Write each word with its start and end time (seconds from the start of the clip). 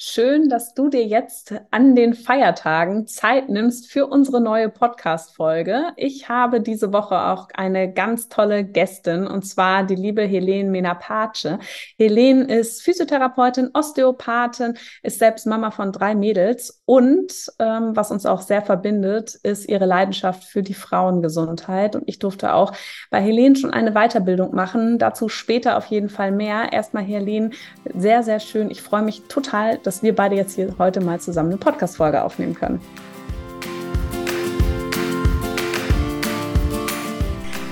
Schön, 0.00 0.48
dass 0.48 0.74
du 0.74 0.88
dir 0.90 1.04
jetzt 1.04 1.52
an 1.72 1.96
den 1.96 2.14
Feiertagen 2.14 3.08
Zeit 3.08 3.48
nimmst 3.48 3.90
für 3.90 4.06
unsere 4.06 4.40
neue 4.40 4.68
Podcast-Folge. 4.68 5.86
Ich 5.96 6.28
habe 6.28 6.60
diese 6.60 6.92
Woche 6.92 7.20
auch 7.20 7.48
eine 7.54 7.92
ganz 7.92 8.28
tolle 8.28 8.62
Gästin 8.62 9.26
und 9.26 9.42
zwar 9.42 9.82
die 9.82 9.96
liebe 9.96 10.22
Helene 10.22 10.70
Menapace. 10.70 11.58
Helene 11.98 12.44
ist 12.44 12.80
Physiotherapeutin, 12.82 13.70
Osteopathin, 13.74 14.78
ist 15.02 15.18
selbst 15.18 15.48
Mama 15.48 15.72
von 15.72 15.90
drei 15.90 16.14
Mädels 16.14 16.80
und 16.84 17.32
ähm, 17.58 17.96
was 17.96 18.12
uns 18.12 18.24
auch 18.24 18.40
sehr 18.40 18.62
verbindet, 18.62 19.34
ist 19.42 19.68
ihre 19.68 19.84
Leidenschaft 19.84 20.44
für 20.44 20.62
die 20.62 20.74
Frauengesundheit. 20.74 21.96
Und 21.96 22.04
ich 22.06 22.20
durfte 22.20 22.54
auch 22.54 22.72
bei 23.10 23.20
Helene 23.20 23.56
schon 23.56 23.72
eine 23.72 23.94
Weiterbildung 23.94 24.54
machen. 24.54 25.00
Dazu 25.00 25.28
später 25.28 25.76
auf 25.76 25.86
jeden 25.86 26.08
Fall 26.08 26.30
mehr. 26.30 26.72
Erstmal 26.72 27.02
Helene, 27.02 27.50
sehr, 27.94 28.22
sehr 28.22 28.38
schön. 28.38 28.70
Ich 28.70 28.80
freue 28.80 29.02
mich 29.02 29.24
total, 29.28 29.80
dass 29.88 30.02
wir 30.02 30.14
beide 30.14 30.36
jetzt 30.36 30.54
hier 30.54 30.74
heute 30.78 31.00
mal 31.00 31.18
zusammen 31.18 31.48
eine 31.48 31.56
Podcast-Folge 31.56 32.22
aufnehmen 32.22 32.52
können. 32.52 32.78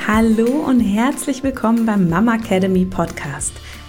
Hallo 0.06 0.46
und 0.66 0.80
herzlich 0.80 1.42
willkommen 1.42 1.84
beim 1.84 2.08
Mama 2.08 2.36
Academy 2.36 2.86
Podcast 2.86 3.52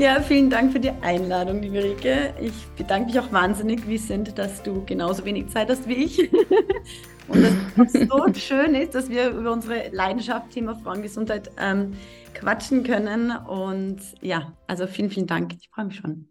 Ja, 0.00 0.18
vielen 0.22 0.48
Dank 0.48 0.72
für 0.72 0.80
die 0.80 0.92
Einladung, 1.02 1.60
liebe 1.60 1.84
Rike. 1.84 2.32
Ich 2.40 2.54
bedanke 2.74 3.08
mich 3.08 3.20
auch 3.20 3.30
wahnsinnig, 3.32 3.86
wie 3.86 3.98
sind, 3.98 4.38
dass 4.38 4.62
du 4.62 4.82
genauso 4.86 5.26
wenig 5.26 5.48
Zeit 5.48 5.68
hast 5.68 5.86
wie 5.86 6.04
ich. 6.04 6.18
Und 7.28 7.42
dass 7.76 7.94
es 7.94 8.08
so 8.08 8.32
schön 8.32 8.74
ist, 8.74 8.94
dass 8.94 9.10
wir 9.10 9.28
über 9.28 9.52
unsere 9.52 9.90
Leidenschaft, 9.90 10.52
Thema 10.52 10.74
Frauengesundheit, 10.74 11.50
ähm, 11.60 11.92
quatschen 12.32 12.82
können. 12.82 13.30
Und 13.46 13.98
ja, 14.22 14.54
also 14.66 14.86
vielen, 14.86 15.10
vielen 15.10 15.26
Dank. 15.26 15.52
Ich 15.60 15.68
freue 15.68 15.84
mich 15.84 15.96
schon. 15.96 16.30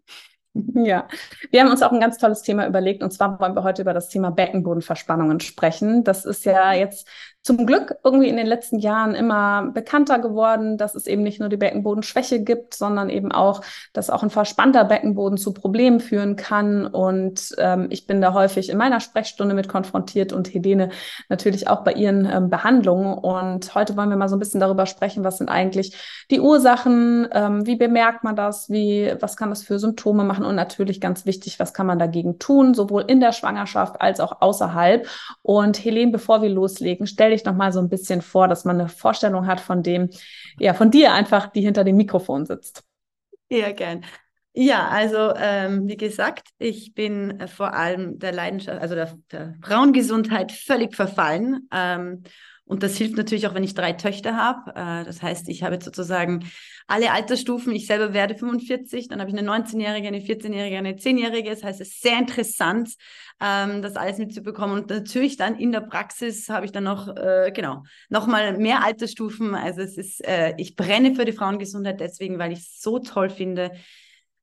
Ja, 0.52 1.06
wir 1.52 1.60
haben 1.60 1.70
uns 1.70 1.82
auch 1.82 1.92
ein 1.92 2.00
ganz 2.00 2.18
tolles 2.18 2.42
Thema 2.42 2.66
überlegt 2.66 3.04
und 3.04 3.12
zwar 3.12 3.38
wollen 3.38 3.54
wir 3.54 3.62
heute 3.62 3.82
über 3.82 3.94
das 3.94 4.08
Thema 4.08 4.32
Beckenbodenverspannungen 4.32 5.38
sprechen. 5.38 6.02
Das 6.02 6.24
ist 6.24 6.44
ja 6.44 6.72
jetzt 6.72 7.06
zum 7.42 7.64
Glück 7.64 7.94
irgendwie 8.04 8.28
in 8.28 8.36
den 8.36 8.46
letzten 8.46 8.78
Jahren 8.78 9.14
immer 9.14 9.70
bekannter 9.72 10.18
geworden, 10.18 10.76
dass 10.76 10.94
es 10.94 11.06
eben 11.06 11.22
nicht 11.22 11.40
nur 11.40 11.48
die 11.48 11.56
Beckenbodenschwäche 11.56 12.42
gibt, 12.42 12.74
sondern 12.74 13.08
eben 13.08 13.32
auch, 13.32 13.62
dass 13.94 14.10
auch 14.10 14.22
ein 14.22 14.28
verspannter 14.28 14.84
Beckenboden 14.84 15.38
zu 15.38 15.54
Problemen 15.54 16.00
führen 16.00 16.36
kann. 16.36 16.86
Und 16.86 17.54
ähm, 17.56 17.86
ich 17.88 18.06
bin 18.06 18.20
da 18.20 18.34
häufig 18.34 18.68
in 18.68 18.76
meiner 18.76 19.00
Sprechstunde 19.00 19.54
mit 19.54 19.68
konfrontiert 19.68 20.34
und 20.34 20.52
Helene 20.52 20.90
natürlich 21.30 21.66
auch 21.68 21.82
bei 21.82 21.94
ihren 21.94 22.28
ähm, 22.30 22.50
Behandlungen. 22.50 23.16
Und 23.16 23.74
heute 23.74 23.96
wollen 23.96 24.10
wir 24.10 24.18
mal 24.18 24.28
so 24.28 24.36
ein 24.36 24.40
bisschen 24.40 24.60
darüber 24.60 24.84
sprechen, 24.84 25.24
was 25.24 25.38
sind 25.38 25.48
eigentlich 25.48 25.96
die 26.30 26.40
Ursachen, 26.40 27.26
ähm, 27.32 27.66
wie 27.66 27.76
bemerkt 27.76 28.22
man 28.22 28.36
das, 28.36 28.68
wie, 28.68 29.14
was 29.18 29.38
kann 29.38 29.48
das 29.48 29.62
für 29.62 29.78
Symptome 29.78 30.24
machen 30.24 30.44
und 30.44 30.56
natürlich 30.56 31.00
ganz 31.00 31.24
wichtig, 31.24 31.58
was 31.58 31.72
kann 31.72 31.86
man 31.86 31.98
dagegen 31.98 32.38
tun, 32.38 32.74
sowohl 32.74 33.04
in 33.06 33.20
der 33.20 33.32
Schwangerschaft 33.32 33.98
als 33.98 34.20
auch 34.20 34.42
außerhalb. 34.42 35.06
Und 35.40 35.82
Helene, 35.82 36.12
bevor 36.12 36.42
wir 36.42 36.50
loslegen, 36.50 37.06
stell 37.06 37.29
stell 37.30 37.36
dich 37.36 37.44
noch 37.44 37.54
mal 37.54 37.72
so 37.72 37.80
ein 37.80 37.88
bisschen 37.88 38.22
vor, 38.22 38.48
dass 38.48 38.64
man 38.64 38.80
eine 38.80 38.88
Vorstellung 38.88 39.46
hat 39.46 39.60
von 39.60 39.82
dem, 39.82 40.10
ja, 40.58 40.74
von 40.74 40.90
dir 40.90 41.12
einfach, 41.12 41.46
die 41.48 41.60
hinter 41.60 41.84
dem 41.84 41.96
Mikrofon 41.96 42.44
sitzt. 42.44 42.82
Ja, 43.48 43.72
gern. 43.72 44.04
Ja, 44.52 44.88
also 44.88 45.32
ähm, 45.36 45.86
wie 45.86 45.96
gesagt, 45.96 46.48
ich 46.58 46.92
bin 46.94 47.38
äh, 47.38 47.46
vor 47.46 47.72
allem 47.72 48.18
der 48.18 48.32
Leidenschaft, 48.32 48.80
also 48.80 48.96
der, 48.96 49.16
der 49.30 49.54
Frauengesundheit 49.62 50.50
völlig 50.50 50.96
verfallen. 50.96 51.68
Ähm, 51.72 52.24
und 52.70 52.84
das 52.84 52.96
hilft 52.96 53.16
natürlich 53.16 53.48
auch, 53.48 53.54
wenn 53.54 53.64
ich 53.64 53.74
drei 53.74 53.92
Töchter 53.94 54.36
habe. 54.36 54.70
Äh, 54.76 55.04
das 55.04 55.20
heißt, 55.22 55.48
ich 55.48 55.64
habe 55.64 55.82
sozusagen 55.82 56.48
alle 56.86 57.10
Altersstufen. 57.10 57.74
Ich 57.74 57.88
selber 57.88 58.14
werde 58.14 58.36
45, 58.36 59.08
dann 59.08 59.18
habe 59.18 59.28
ich 59.28 59.36
eine 59.36 59.50
19-Jährige, 59.50 60.06
eine 60.06 60.20
14-Jährige, 60.20 60.78
eine 60.78 60.92
10-Jährige. 60.92 61.50
Das 61.50 61.64
heißt, 61.64 61.80
es 61.80 61.88
ist 61.88 62.00
sehr 62.00 62.16
interessant, 62.16 62.94
ähm, 63.40 63.82
das 63.82 63.96
alles 63.96 64.18
mitzubekommen. 64.18 64.78
Und 64.78 64.90
natürlich 64.90 65.36
dann 65.36 65.58
in 65.58 65.72
der 65.72 65.80
Praxis 65.80 66.48
habe 66.48 66.64
ich 66.64 66.70
dann 66.70 66.84
noch, 66.84 67.08
äh, 67.08 67.50
genau, 67.52 67.82
nochmal 68.08 68.56
mehr 68.56 68.84
Altersstufen. 68.84 69.56
Also 69.56 69.80
es 69.80 69.98
ist, 69.98 70.24
äh, 70.24 70.54
ich 70.56 70.76
brenne 70.76 71.16
für 71.16 71.24
die 71.24 71.32
Frauengesundheit 71.32 71.98
deswegen, 71.98 72.38
weil 72.38 72.52
ich 72.52 72.60
es 72.60 72.80
so 72.80 73.00
toll 73.00 73.30
finde, 73.30 73.72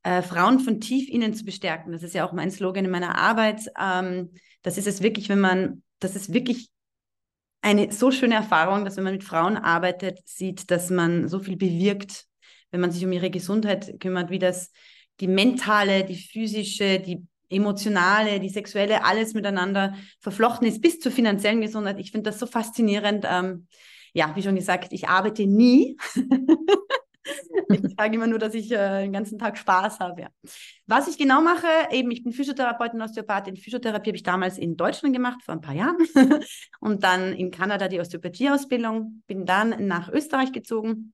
Frauen 0.03 0.61
von 0.61 0.79
tief 0.79 1.09
innen 1.09 1.33
zu 1.33 1.43
bestärken. 1.43 1.91
Das 1.91 2.01
ist 2.01 2.13
ja 2.13 2.25
auch 2.25 2.31
mein 2.31 2.49
Slogan 2.49 2.85
in 2.85 2.91
meiner 2.91 3.17
Arbeit. 3.17 3.69
Ähm, 3.77 4.31
das 4.61 4.77
ist 4.77 4.87
es 4.87 5.01
wirklich, 5.01 5.27
wenn 5.27 5.41
man, 5.41 5.83
das 5.99 6.15
ist 6.15 6.31
wirklich 6.31 6.69
eine 7.67 7.91
so 7.91 8.11
schöne 8.11 8.35
Erfahrung, 8.35 8.85
dass 8.85 8.95
wenn 8.95 9.03
man 9.03 9.13
mit 9.13 9.25
Frauen 9.25 9.57
arbeitet, 9.57 10.19
sieht, 10.23 10.71
dass 10.71 10.89
man 10.89 11.27
so 11.27 11.39
viel 11.39 11.57
bewirkt, 11.57 12.23
wenn 12.71 12.79
man 12.79 12.91
sich 12.91 13.03
um 13.03 13.11
ihre 13.11 13.29
Gesundheit 13.29 13.99
kümmert, 13.99 14.29
wie 14.29 14.39
das 14.39 14.71
die 15.19 15.27
mentale, 15.27 16.05
die 16.05 16.15
physische, 16.15 17.01
die 17.01 17.27
emotionale, 17.49 18.39
die 18.39 18.47
sexuelle, 18.47 19.03
alles 19.03 19.33
miteinander 19.33 19.95
verflochten 20.21 20.65
ist, 20.65 20.81
bis 20.81 21.01
zur 21.01 21.11
finanziellen 21.11 21.59
Gesundheit. 21.59 21.99
Ich 21.99 22.11
finde 22.11 22.29
das 22.29 22.39
so 22.39 22.45
faszinierend. 22.45 23.25
Ähm, 23.29 23.67
ja, 24.13 24.33
wie 24.35 24.43
schon 24.43 24.55
gesagt, 24.55 24.93
ich 24.93 25.09
arbeite 25.09 25.45
nie. 25.45 25.97
ich 27.69 27.95
sage 27.97 28.15
immer 28.15 28.27
nur, 28.27 28.39
dass 28.39 28.53
ich 28.53 28.71
äh, 28.71 29.01
den 29.01 29.13
ganzen 29.13 29.37
Tag 29.37 29.57
Spaß 29.57 29.99
habe. 29.99 30.21
Ja. 30.21 30.27
Was 30.85 31.07
ich 31.07 31.17
genau 31.17 31.41
mache, 31.41 31.67
eben, 31.91 32.11
ich 32.11 32.23
bin 32.23 32.33
Physiotherapeutin, 32.33 33.01
Osteopathin. 33.01 33.57
Physiotherapie 33.57 34.09
habe 34.09 34.17
ich 34.17 34.23
damals 34.23 34.57
in 34.57 34.77
Deutschland 34.77 35.15
gemacht, 35.15 35.43
vor 35.43 35.53
ein 35.53 35.61
paar 35.61 35.75
Jahren. 35.75 35.97
und 36.79 37.03
dann 37.03 37.33
in 37.33 37.51
Kanada 37.51 37.87
die 37.87 37.99
Osteopathieausbildung. 37.99 39.23
Bin 39.27 39.45
dann 39.45 39.87
nach 39.87 40.09
Österreich 40.09 40.51
gezogen, 40.51 41.13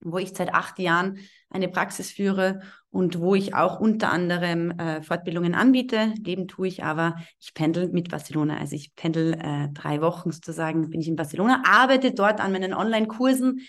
wo 0.00 0.18
ich 0.18 0.30
seit 0.30 0.54
acht 0.54 0.78
Jahren 0.78 1.18
eine 1.50 1.68
Praxis 1.68 2.10
führe 2.10 2.60
und 2.90 3.20
wo 3.20 3.34
ich 3.34 3.54
auch 3.54 3.78
unter 3.78 4.10
anderem 4.10 4.70
äh, 4.72 5.02
Fortbildungen 5.02 5.54
anbiete. 5.54 6.14
Leben 6.22 6.48
tue 6.48 6.68
ich 6.68 6.82
aber, 6.82 7.16
ich 7.40 7.54
pendel 7.54 7.88
mit 7.88 8.10
Barcelona. 8.10 8.58
Also 8.58 8.74
ich 8.74 8.94
pendel 8.94 9.34
äh, 9.34 9.68
drei 9.72 10.00
Wochen 10.00 10.32
sozusagen, 10.32 10.90
bin 10.90 11.00
ich 11.00 11.08
in 11.08 11.16
Barcelona, 11.16 11.62
arbeite 11.66 12.12
dort 12.12 12.40
an 12.40 12.52
meinen 12.52 12.74
Online-Kursen 12.74 13.60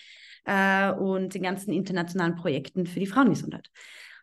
äh, 0.45 0.91
und 0.91 1.33
den 1.33 1.43
ganzen 1.43 1.73
internationalen 1.73 2.35
Projekten 2.35 2.85
für 2.85 2.99
die 2.99 3.07
Frauengesundheit. 3.07 3.69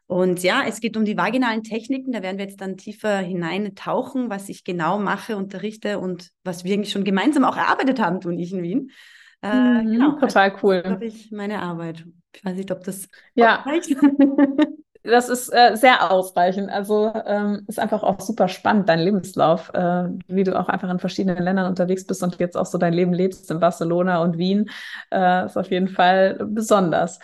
Und 0.07 0.43
ja, 0.43 0.65
es 0.67 0.81
geht 0.81 0.97
um 0.97 1.05
die 1.05 1.17
vaginalen 1.17 1.63
Techniken. 1.63 2.11
Da 2.11 2.21
werden 2.21 2.37
wir 2.37 2.45
jetzt 2.45 2.61
dann 2.61 2.77
tiefer 2.77 3.19
hineintauchen, 3.19 4.29
was 4.29 4.49
ich 4.49 4.65
genau 4.65 4.99
mache, 4.99 5.37
unterrichte 5.37 6.01
und 6.01 6.31
was 6.43 6.65
wir 6.65 6.75
eigentlich 6.75 6.91
schon 6.91 7.05
gemeinsam 7.05 7.45
auch 7.45 7.57
erarbeitet 7.57 8.01
haben, 8.01 8.21
tun 8.21 8.37
ich 8.37 8.53
in 8.53 8.63
Wien. 8.63 8.91
Äh, 9.41 9.83
mhm, 9.83 9.93
genau. 9.93 10.19
Total 10.19 10.53
cool. 10.63 10.83
Das 10.83 11.01
ich 11.01 11.31
meine 11.31 11.63
Arbeit. 11.63 12.05
Ich 12.35 12.45
weiß 12.45 12.57
nicht, 12.57 12.73
ob 12.73 12.83
das. 12.83 13.07
Ja. 13.35 13.65
das 15.03 15.29
ist 15.29 15.49
äh, 15.49 15.77
sehr 15.77 16.11
ausreichend. 16.11 16.71
Also 16.71 17.13
ähm, 17.27 17.65
ist 17.67 17.79
einfach 17.79 18.03
auch 18.03 18.21
super 18.21 18.49
spannend, 18.49 18.89
dein 18.89 19.01
Lebenslauf, 19.01 19.73
äh, 19.73 20.09
wie 20.27 20.45
du 20.45 20.59
auch 20.59 20.69
einfach 20.69 20.91
in 20.91 20.99
verschiedenen 20.99 21.43
Ländern 21.43 21.67
unterwegs 21.67 22.07
bist 22.07 22.23
und 22.23 22.39
jetzt 22.39 22.57
auch 22.57 22.67
so 22.67 22.77
dein 22.77 22.93
Leben 22.93 23.13
lebst 23.13 23.51
in 23.51 23.61
Barcelona 23.61 24.23
und 24.23 24.37
Wien. 24.37 24.71
Äh, 25.11 25.47
ist 25.47 25.57
auf 25.57 25.71
jeden 25.71 25.89
Fall 25.89 26.39
besonders. 26.47 27.19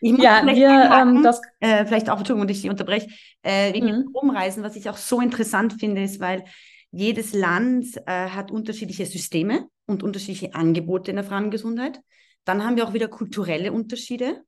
Ich 0.00 0.12
muss 0.12 0.24
ja, 0.24 0.40
vielleicht 0.40 0.58
wir, 0.58 0.90
ähm, 0.92 1.22
das 1.22 1.40
äh, 1.60 1.86
vielleicht 1.86 2.10
auch, 2.10 2.18
Entschuldigung, 2.18 2.48
ich 2.48 2.68
unterbreche, 2.68 3.08
äh, 3.42 3.72
wegen 3.72 3.86
mhm. 3.86 4.08
Umreisen, 4.12 4.62
was 4.62 4.76
ich 4.76 4.90
auch 4.90 4.96
so 4.96 5.20
interessant 5.20 5.74
finde, 5.74 6.02
ist, 6.02 6.20
weil 6.20 6.44
jedes 6.90 7.32
Land 7.32 7.96
äh, 8.06 8.28
hat 8.28 8.50
unterschiedliche 8.50 9.06
Systeme 9.06 9.68
und 9.86 10.02
unterschiedliche 10.02 10.54
Angebote 10.54 11.12
in 11.12 11.16
der 11.16 11.24
Frauengesundheit. 11.24 12.00
Dann 12.44 12.64
haben 12.64 12.76
wir 12.76 12.86
auch 12.86 12.92
wieder 12.92 13.08
kulturelle 13.08 13.72
Unterschiede. 13.72 14.42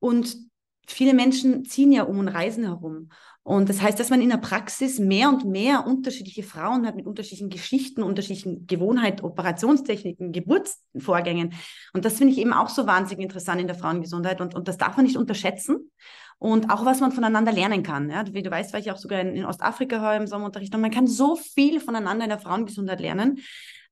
Und 0.00 0.49
viele 0.86 1.14
Menschen 1.14 1.64
ziehen 1.64 1.92
ja 1.92 2.04
um 2.04 2.18
und 2.18 2.28
reisen 2.28 2.64
herum. 2.64 3.10
Und 3.42 3.68
das 3.68 3.80
heißt, 3.80 3.98
dass 3.98 4.10
man 4.10 4.20
in 4.20 4.28
der 4.28 4.36
Praxis 4.36 4.98
mehr 4.98 5.28
und 5.28 5.44
mehr 5.44 5.86
unterschiedliche 5.86 6.42
Frauen 6.42 6.86
hat 6.86 6.94
mit 6.94 7.06
unterschiedlichen 7.06 7.48
Geschichten, 7.48 8.02
unterschiedlichen 8.02 8.66
Gewohnheiten, 8.66 9.24
Operationstechniken, 9.24 10.32
Geburtsvorgängen. 10.32 11.54
Und 11.94 12.04
das 12.04 12.18
finde 12.18 12.34
ich 12.34 12.38
eben 12.38 12.52
auch 12.52 12.68
so 12.68 12.86
wahnsinnig 12.86 13.24
interessant 13.24 13.60
in 13.60 13.66
der 13.66 13.76
Frauengesundheit. 13.76 14.40
Und, 14.40 14.54
und 14.54 14.68
das 14.68 14.76
darf 14.76 14.96
man 14.96 15.06
nicht 15.06 15.16
unterschätzen. 15.16 15.90
Und 16.38 16.70
auch, 16.70 16.84
was 16.84 17.00
man 17.00 17.12
voneinander 17.12 17.52
lernen 17.52 17.82
kann. 17.82 18.08
Ja, 18.10 18.24
wie 18.32 18.42
du 18.42 18.50
weißt, 18.50 18.72
war 18.72 18.80
ich 18.80 18.90
auch 18.90 18.96
sogar 18.96 19.20
in, 19.20 19.34
in 19.34 19.44
Ostafrika 19.44 20.16
im 20.16 20.26
Sommerunterricht. 20.26 20.74
Und 20.74 20.80
man 20.80 20.90
kann 20.90 21.06
so 21.06 21.36
viel 21.36 21.80
voneinander 21.80 22.24
in 22.24 22.30
der 22.30 22.38
Frauengesundheit 22.38 23.00
lernen. 23.00 23.40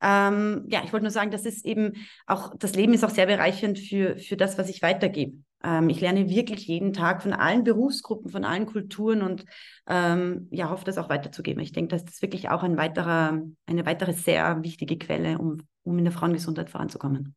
Ähm, 0.00 0.64
ja, 0.68 0.82
ich 0.84 0.92
wollte 0.92 1.04
nur 1.04 1.10
sagen, 1.10 1.30
das 1.30 1.44
ist 1.44 1.64
eben 1.64 1.94
auch, 2.26 2.54
das 2.58 2.74
Leben 2.74 2.94
ist 2.94 3.04
auch 3.04 3.10
sehr 3.10 3.26
bereichernd 3.26 3.78
für, 3.78 4.16
für 4.18 4.36
das, 4.36 4.56
was 4.56 4.68
ich 4.68 4.82
weitergebe. 4.82 5.38
Ähm, 5.62 5.88
ich 5.88 6.00
lerne 6.00 6.28
wirklich 6.28 6.66
jeden 6.66 6.92
Tag 6.92 7.22
von 7.22 7.32
allen 7.32 7.64
Berufsgruppen, 7.64 8.30
von 8.30 8.44
allen 8.44 8.66
Kulturen 8.66 9.22
und 9.22 9.44
ähm, 9.86 10.48
ja, 10.50 10.70
hoffe, 10.70 10.84
das 10.84 10.98
auch 10.98 11.08
weiterzugeben. 11.08 11.62
Ich 11.62 11.72
denke, 11.72 11.96
das 11.96 12.04
ist 12.04 12.22
wirklich 12.22 12.48
auch 12.50 12.62
ein 12.62 12.76
weiterer, 12.76 13.40
eine 13.66 13.86
weitere 13.86 14.12
sehr 14.12 14.62
wichtige 14.62 14.98
Quelle, 14.98 15.38
um, 15.38 15.58
um 15.82 15.98
in 15.98 16.04
der 16.04 16.12
Frauengesundheit 16.12 16.70
voranzukommen. 16.70 17.34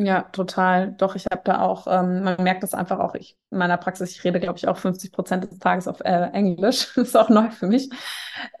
Ja, 0.00 0.22
total. 0.22 0.92
Doch, 0.92 1.16
ich 1.16 1.26
habe 1.28 1.42
da 1.44 1.60
auch, 1.60 1.88
ähm, 1.88 2.22
man 2.22 2.40
merkt 2.44 2.62
das 2.62 2.72
einfach 2.72 3.00
auch, 3.00 3.16
ich 3.16 3.36
in 3.50 3.58
meiner 3.58 3.76
Praxis, 3.76 4.12
ich 4.12 4.22
rede, 4.22 4.38
glaube 4.38 4.56
ich, 4.56 4.68
auch 4.68 4.76
50 4.76 5.10
Prozent 5.10 5.50
des 5.50 5.58
Tages 5.58 5.88
auf 5.88 6.00
äh, 6.00 6.30
Englisch. 6.32 6.92
das 6.94 7.08
ist 7.08 7.16
auch 7.16 7.28
neu 7.30 7.50
für 7.50 7.66
mich. 7.66 7.90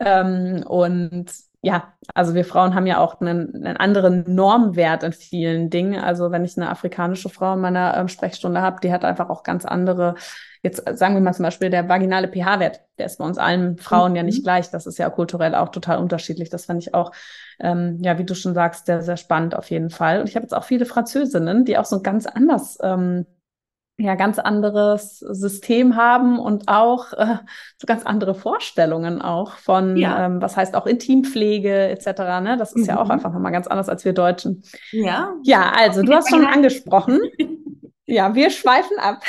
Ähm, 0.00 0.64
und 0.66 1.30
ja, 1.60 1.92
also 2.14 2.34
wir 2.34 2.44
Frauen 2.44 2.74
haben 2.74 2.86
ja 2.86 2.98
auch 2.98 3.20
einen, 3.20 3.52
einen, 3.54 3.76
anderen 3.76 4.24
Normwert 4.32 5.02
in 5.02 5.12
vielen 5.12 5.70
Dingen. 5.70 6.00
Also 6.00 6.30
wenn 6.30 6.44
ich 6.44 6.56
eine 6.56 6.70
afrikanische 6.70 7.30
Frau 7.30 7.54
in 7.54 7.60
meiner 7.60 7.96
ähm, 7.96 8.06
Sprechstunde 8.06 8.62
habe, 8.62 8.78
die 8.80 8.92
hat 8.92 9.04
einfach 9.04 9.28
auch 9.28 9.42
ganz 9.42 9.64
andere, 9.64 10.14
jetzt 10.62 10.84
sagen 10.96 11.14
wir 11.14 11.20
mal 11.20 11.34
zum 11.34 11.42
Beispiel 11.42 11.68
der 11.68 11.88
vaginale 11.88 12.28
pH-Wert, 12.28 12.80
der 12.98 13.06
ist 13.06 13.18
bei 13.18 13.24
uns 13.24 13.38
allen 13.38 13.76
Frauen 13.76 14.12
mhm. 14.12 14.16
ja 14.16 14.22
nicht 14.22 14.40
mhm. 14.40 14.44
gleich. 14.44 14.70
Das 14.70 14.86
ist 14.86 14.98
ja 14.98 15.10
kulturell 15.10 15.56
auch 15.56 15.70
total 15.70 15.98
unterschiedlich. 15.98 16.48
Das 16.48 16.66
fand 16.66 16.80
ich 16.80 16.94
auch, 16.94 17.10
ähm, 17.58 17.98
ja, 18.02 18.18
wie 18.18 18.24
du 18.24 18.36
schon 18.36 18.54
sagst, 18.54 18.86
sehr, 18.86 19.02
sehr 19.02 19.16
spannend 19.16 19.56
auf 19.56 19.68
jeden 19.70 19.90
Fall. 19.90 20.20
Und 20.20 20.28
ich 20.28 20.36
habe 20.36 20.44
jetzt 20.44 20.54
auch 20.54 20.64
viele 20.64 20.86
Französinnen, 20.86 21.64
die 21.64 21.76
auch 21.76 21.86
so 21.86 22.02
ganz 22.02 22.26
anders 22.26 22.78
ähm, 22.82 23.26
ja 23.98 24.14
ganz 24.14 24.38
anderes 24.38 25.18
System 25.18 25.96
haben 25.96 26.38
und 26.38 26.68
auch 26.68 27.12
äh, 27.14 27.38
so 27.76 27.86
ganz 27.86 28.06
andere 28.06 28.34
Vorstellungen 28.34 29.20
auch 29.20 29.56
von, 29.56 29.96
ja. 29.96 30.26
ähm, 30.26 30.40
was 30.40 30.56
heißt 30.56 30.76
auch 30.76 30.86
Intimpflege 30.86 31.88
etc. 31.88 32.06
Ne? 32.40 32.56
Das 32.58 32.72
ist 32.72 32.82
mhm. 32.82 32.88
ja 32.88 33.00
auch 33.00 33.06
mhm. 33.06 33.10
einfach 33.12 33.32
nochmal 33.32 33.52
ganz 33.52 33.66
anders 33.66 33.88
als 33.88 34.04
wir 34.04 34.12
Deutschen. 34.12 34.62
Ja. 34.92 35.34
Ja, 35.42 35.72
also 35.76 36.02
du 36.02 36.12
hast 36.12 36.30
schon 36.30 36.46
angesprochen. 36.46 37.20
Ja, 38.10 38.34
wir 38.34 38.48
schweifen 38.48 38.98
ab. 38.98 39.20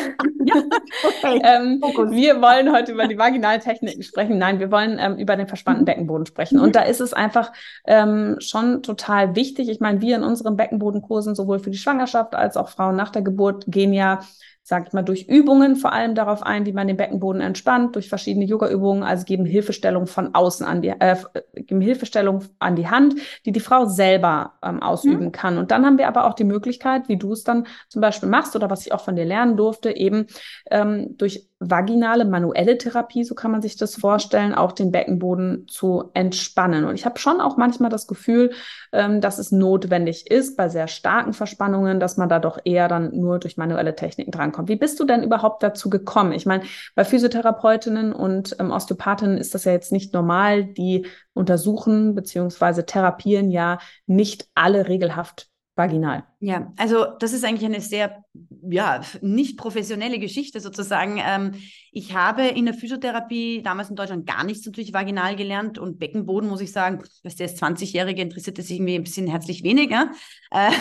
Ja, 0.45 0.55
okay. 1.03 1.41
ähm, 1.43 1.81
wir 1.81 2.41
wollen 2.41 2.71
heute 2.71 2.93
über 2.93 3.09
die 3.09 3.17
Vaginaltechniken 3.17 4.03
sprechen. 4.03 4.37
Nein, 4.37 4.61
wir 4.61 4.71
wollen 4.71 4.97
ähm, 5.01 5.17
über 5.17 5.35
den 5.35 5.49
verspannten 5.49 5.81
mhm. 5.81 5.85
Beckenboden 5.85 6.25
sprechen. 6.25 6.61
Und 6.61 6.77
da 6.77 6.83
ist 6.83 7.01
es 7.01 7.11
einfach 7.11 7.51
ähm, 7.85 8.37
schon 8.39 8.81
total 8.81 9.35
wichtig. 9.35 9.67
Ich 9.67 9.81
meine, 9.81 9.99
wir 9.99 10.15
in 10.15 10.23
unseren 10.23 10.55
Beckenbodenkursen 10.55 11.35
sowohl 11.35 11.59
für 11.59 11.71
die 11.71 11.77
Schwangerschaft 11.77 12.35
als 12.35 12.55
auch 12.55 12.69
Frauen 12.69 12.95
nach 12.95 13.09
der 13.09 13.21
Geburt 13.21 13.65
gehen 13.67 13.91
ja 13.91 14.21
sage 14.69 14.85
ich 14.87 14.93
mal, 14.93 15.01
durch 15.01 15.23
Übungen 15.23 15.75
vor 15.75 15.93
allem 15.93 16.13
darauf 16.13 16.43
ein, 16.43 16.67
wie 16.67 16.73
man 16.73 16.87
den 16.87 16.95
Beckenboden 16.95 17.41
entspannt, 17.41 17.95
durch 17.95 18.07
verschiedene 18.07 18.45
Yoga-Übungen, 18.45 19.01
also 19.01 19.25
geben 19.25 19.43
Hilfestellung 19.43 20.05
von 20.05 20.35
außen 20.35 20.63
an 20.63 20.83
die, 20.83 20.89
äh, 20.89 21.15
geben 21.55 21.81
Hilfestellung 21.81 22.43
an 22.59 22.75
die 22.75 22.87
Hand, 22.87 23.15
die 23.47 23.51
die 23.51 23.61
Frau 23.61 23.85
selber 23.85 24.53
ähm, 24.63 24.83
ausüben 24.83 25.25
mhm. 25.25 25.31
kann. 25.31 25.57
Und 25.57 25.71
dann 25.71 25.87
haben 25.87 25.97
wir 25.97 26.07
aber 26.07 26.25
auch 26.25 26.35
die 26.35 26.43
Möglichkeit, 26.43 27.09
wie 27.09 27.17
du 27.17 27.33
es 27.33 27.43
dann 27.43 27.65
zum 27.87 27.99
Beispiel 28.03 28.29
machst 28.29 28.55
oder 28.55 28.69
was 28.69 28.85
ich 28.85 28.93
auch 28.93 29.01
von 29.01 29.15
dir 29.15 29.25
lernen 29.25 29.57
durfte, 29.57 29.89
eben 29.97 30.27
ähm, 30.69 31.17
durch 31.17 31.48
vaginale, 31.59 32.23
manuelle 32.23 32.77
Therapie, 32.77 33.25
so 33.25 33.35
kann 33.35 33.51
man 33.51 33.61
sich 33.61 33.75
das 33.75 33.95
vorstellen, 33.95 34.53
auch 34.53 34.71
den 34.71 34.91
Beckenboden 34.91 35.67
zu 35.67 36.09
entspannen. 36.13 36.85
Und 36.85 36.95
ich 36.95 37.05
habe 37.05 37.19
schon 37.19 37.41
auch 37.41 37.57
manchmal 37.57 37.89
das 37.89 38.07
Gefühl, 38.07 38.51
ähm, 38.93 39.19
dass 39.19 39.39
es 39.39 39.51
notwendig 39.51 40.31
ist, 40.31 40.55
bei 40.55 40.69
sehr 40.69 40.87
starken 40.87 41.33
Verspannungen, 41.33 41.99
dass 41.99 42.15
man 42.15 42.29
da 42.29 42.39
doch 42.39 42.59
eher 42.63 42.87
dann 42.87 43.13
nur 43.13 43.39
durch 43.39 43.57
manuelle 43.57 43.95
Techniken 43.95 44.31
drankommt. 44.31 44.69
Wie 44.69 44.77
bist 44.77 44.99
du 45.01 45.05
denn 45.05 45.21
überhaupt 45.21 45.61
dazu 45.61 45.89
gekommen? 45.89 46.31
Ich 46.31 46.45
meine, 46.45 46.63
bei 46.95 47.03
Physiotherapeutinnen 47.03 48.13
und 48.13 48.55
ähm, 48.59 48.71
Osteopathinnen 48.71 49.37
ist 49.37 49.53
das 49.53 49.65
ja 49.65 49.73
jetzt 49.73 49.91
nicht 49.91 50.13
normal. 50.13 50.63
Die 50.63 51.07
untersuchen 51.33 52.15
beziehungsweise 52.15 52.85
therapieren 52.85 53.51
ja 53.51 53.79
nicht 54.07 54.47
alle 54.55 54.87
regelhaft 54.87 55.48
vaginal. 55.79 56.23
Ja, 56.39 56.71
also 56.77 57.05
das 57.19 57.33
ist 57.33 57.43
eigentlich 57.43 57.65
eine 57.65 57.81
sehr, 57.81 58.23
ja, 58.69 59.01
nicht 59.21 59.57
professionelle 59.57 60.19
Geschichte 60.19 60.59
sozusagen. 60.59 61.19
Ähm, 61.25 61.53
ich 61.91 62.13
habe 62.13 62.43
in 62.43 62.65
der 62.65 62.75
Physiotherapie 62.75 63.63
damals 63.63 63.89
in 63.89 63.95
Deutschland 63.95 64.27
gar 64.27 64.43
nichts 64.43 64.65
natürlich 64.65 64.93
vaginal 64.93 65.35
gelernt 65.35 65.79
und 65.79 65.97
Beckenboden, 65.97 66.49
muss 66.49 66.61
ich 66.61 66.71
sagen, 66.71 67.01
was 67.23 67.37
der 67.37 67.47
ist 67.47 67.63
20-Jährige, 67.63 68.21
interessiert 68.21 68.59
es 68.59 68.69
irgendwie 68.69 68.95
ein 68.95 69.03
bisschen 69.03 69.27
herzlich 69.27 69.63
weniger. 69.63 70.11
Äh, 70.51 70.71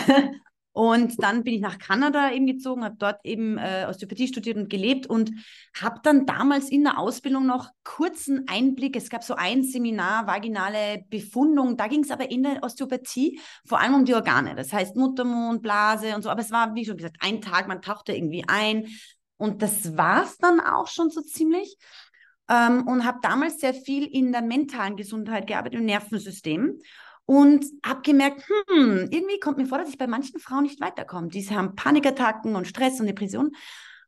und 0.71 1.21
dann 1.23 1.43
bin 1.43 1.55
ich 1.55 1.61
nach 1.61 1.79
Kanada 1.79 2.31
eben 2.31 2.45
gezogen, 2.45 2.83
habe 2.83 2.95
dort 2.97 3.25
eben 3.25 3.57
äh, 3.57 3.87
Osteopathie 3.89 4.27
studiert 4.27 4.55
und 4.55 4.69
gelebt 4.69 5.07
und 5.07 5.31
habe 5.79 5.99
dann 6.03 6.25
damals 6.25 6.69
in 6.69 6.83
der 6.83 6.99
Ausbildung 6.99 7.47
noch 7.47 7.69
kurzen 7.83 8.47
Einblick. 8.47 8.95
Es 8.95 9.09
gab 9.09 9.23
so 9.23 9.33
ein 9.33 9.63
Seminar, 9.63 10.27
vaginale 10.27 11.03
Befundung. 11.09 11.75
Da 11.75 11.87
ging 11.87 12.03
es 12.03 12.11
aber 12.11 12.29
in 12.29 12.43
der 12.43 12.63
Osteopathie 12.63 13.39
vor 13.65 13.79
allem 13.79 13.95
um 13.95 14.05
die 14.05 14.13
Organe. 14.13 14.55
Das 14.55 14.71
heißt 14.71 14.95
Muttermund, 14.95 15.63
Blase 15.63 16.15
und 16.15 16.21
so. 16.21 16.29
Aber 16.29 16.41
es 16.41 16.51
war, 16.51 16.75
wie 16.75 16.85
schon 16.85 16.97
gesagt, 16.97 17.17
ein 17.19 17.41
Tag, 17.41 17.67
man 17.67 17.81
tauchte 17.81 18.13
irgendwie 18.13 18.45
ein. 18.47 18.87
Und 19.37 19.63
das 19.63 19.97
war 19.97 20.23
es 20.23 20.37
dann 20.37 20.59
auch 20.59 20.87
schon 20.87 21.09
so 21.09 21.21
ziemlich. 21.21 21.77
Ähm, 22.47 22.87
und 22.87 23.05
habe 23.05 23.19
damals 23.21 23.59
sehr 23.59 23.73
viel 23.73 24.05
in 24.05 24.31
der 24.31 24.43
mentalen 24.43 24.95
Gesundheit 24.95 25.47
gearbeitet, 25.47 25.79
im 25.79 25.85
Nervensystem 25.85 26.79
und 27.29 27.63
habe 27.85 28.01
gemerkt, 28.01 28.43
hm, 28.47 29.07
irgendwie 29.11 29.39
kommt 29.39 29.59
mir 29.59 29.67
vor, 29.67 29.77
dass 29.77 29.89
ich 29.89 29.99
bei 29.99 30.07
manchen 30.07 30.39
Frauen 30.39 30.63
nicht 30.63 30.81
weiterkomme. 30.81 31.27
Diese 31.27 31.53
haben 31.53 31.75
Panikattacken 31.75 32.55
und 32.55 32.65
Stress 32.65 32.99
und 32.99 33.05
Depressionen 33.05 33.51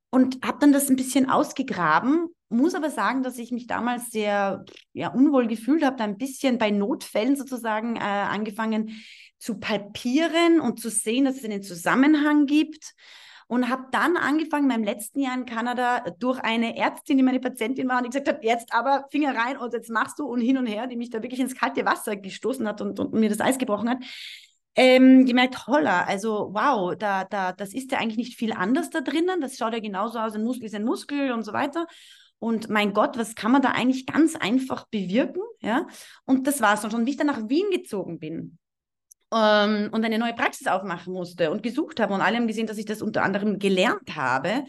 und 0.10 0.44
habe 0.44 0.58
dann 0.60 0.74
das 0.74 0.90
ein 0.90 0.96
bisschen 0.96 1.30
ausgegraben. 1.30 2.30
Muss 2.50 2.74
aber 2.74 2.90
sagen, 2.90 3.22
dass 3.22 3.38
ich 3.38 3.52
mich 3.52 3.68
damals 3.68 4.10
sehr 4.10 4.66
ja, 4.94 5.10
unwohl 5.10 5.46
gefühlt 5.46 5.86
habe, 5.86 6.02
ein 6.02 6.18
bisschen 6.18 6.58
bei 6.58 6.72
Notfällen 6.72 7.36
sozusagen 7.36 7.96
äh, 7.96 8.00
angefangen 8.00 9.04
zu 9.38 9.60
palpieren 9.60 10.60
und 10.60 10.80
zu 10.80 10.90
sehen, 10.90 11.26
dass 11.26 11.36
es 11.36 11.46
einen 11.46 11.62
Zusammenhang 11.62 12.48
gibt 12.48 12.96
und 13.52 13.68
habe 13.68 13.88
dann 13.92 14.16
angefangen, 14.16 14.66
meinem 14.66 14.86
letzten 14.86 15.20
Jahr 15.20 15.36
in 15.36 15.46
Kanada 15.46 16.06
durch 16.20 16.40
eine 16.40 16.78
Ärztin, 16.78 17.18
die 17.18 17.24
meine 17.24 17.42
Patientin 17.42 17.90
war, 17.90 17.98
und 17.98 18.06
die 18.06 18.10
gesagt 18.10 18.30
hat, 18.30 18.46
jetzt 18.46 18.74
aber 18.74 19.08
Finger 19.12 19.36
rein 19.36 19.58
und 19.58 19.74
jetzt 19.74 19.90
machst 19.90 20.20
du 20.20 20.26
und 20.26 20.40
hin 20.40 20.58
und 20.58 20.68
her, 20.68 20.88
die 20.88 20.96
mich 20.96 21.10
da 21.10 21.22
wirklich 21.22 21.42
ins 21.42 21.54
kalte 21.54 21.84
Wasser 21.84 22.16
gestoßen 22.16 22.66
hat 22.66 22.80
und, 22.80 22.98
und 23.02 23.12
mir 23.12 23.28
das 23.28 23.42
Eis 23.42 23.58
gebrochen 23.58 23.90
hat. 23.90 23.98
Ähm, 24.74 25.26
gemerkt, 25.26 25.68
holla, 25.68 26.06
also 26.06 26.52
wow, 26.54 26.96
da, 26.96 27.26
da, 27.26 27.52
das 27.52 27.74
ist 27.74 27.92
ja 27.92 27.98
eigentlich 27.98 28.16
nicht 28.16 28.38
viel 28.38 28.54
anders 28.54 28.90
da 28.90 29.02
drinnen. 29.02 29.42
Das 29.42 29.58
schaut 29.58 29.74
ja 29.74 29.80
genauso 29.80 30.18
aus, 30.20 30.34
ein 30.34 30.46
Muskel 30.46 30.68
ist 30.68 30.76
ein 30.76 30.86
Muskel 30.86 31.34
und 31.34 31.44
so 31.44 31.52
weiter. 31.52 31.88
Und 32.40 32.70
mein 32.70 32.94
Gott, 32.94 33.18
was 33.18 33.36
kann 33.36 33.52
man 33.52 33.62
da 33.62 33.72
eigentlich 33.72 34.06
ganz 34.06 34.38
einfach 34.38 34.88
bewirken? 34.88 35.42
Ja, 35.60 35.88
und 36.24 36.48
das 36.48 36.62
war 36.62 36.76
es 36.76 36.82
dann 36.84 36.92
schon, 36.92 37.06
wie 37.06 37.10
ich 37.10 37.18
dann 37.18 37.28
nach 37.28 37.50
Wien 37.50 37.70
gezogen 37.70 38.18
bin 38.18 38.60
ähm, 39.34 39.90
und 39.92 40.06
eine 40.06 40.20
neue 40.20 40.34
Praxis 40.34 40.68
aufmachen 40.68 41.14
musste 41.14 41.52
und 41.52 41.64
gesucht 41.64 42.00
habe 42.00 42.14
und 42.14 42.22
alle 42.22 42.38
haben 42.38 42.48
gesehen, 42.48 42.68
dass 42.68 42.78
ich 42.78 42.86
das 42.86 43.02
unter 43.02 43.24
anderem 43.24 43.60
gelernt 43.60 44.16
habe, 44.16 44.66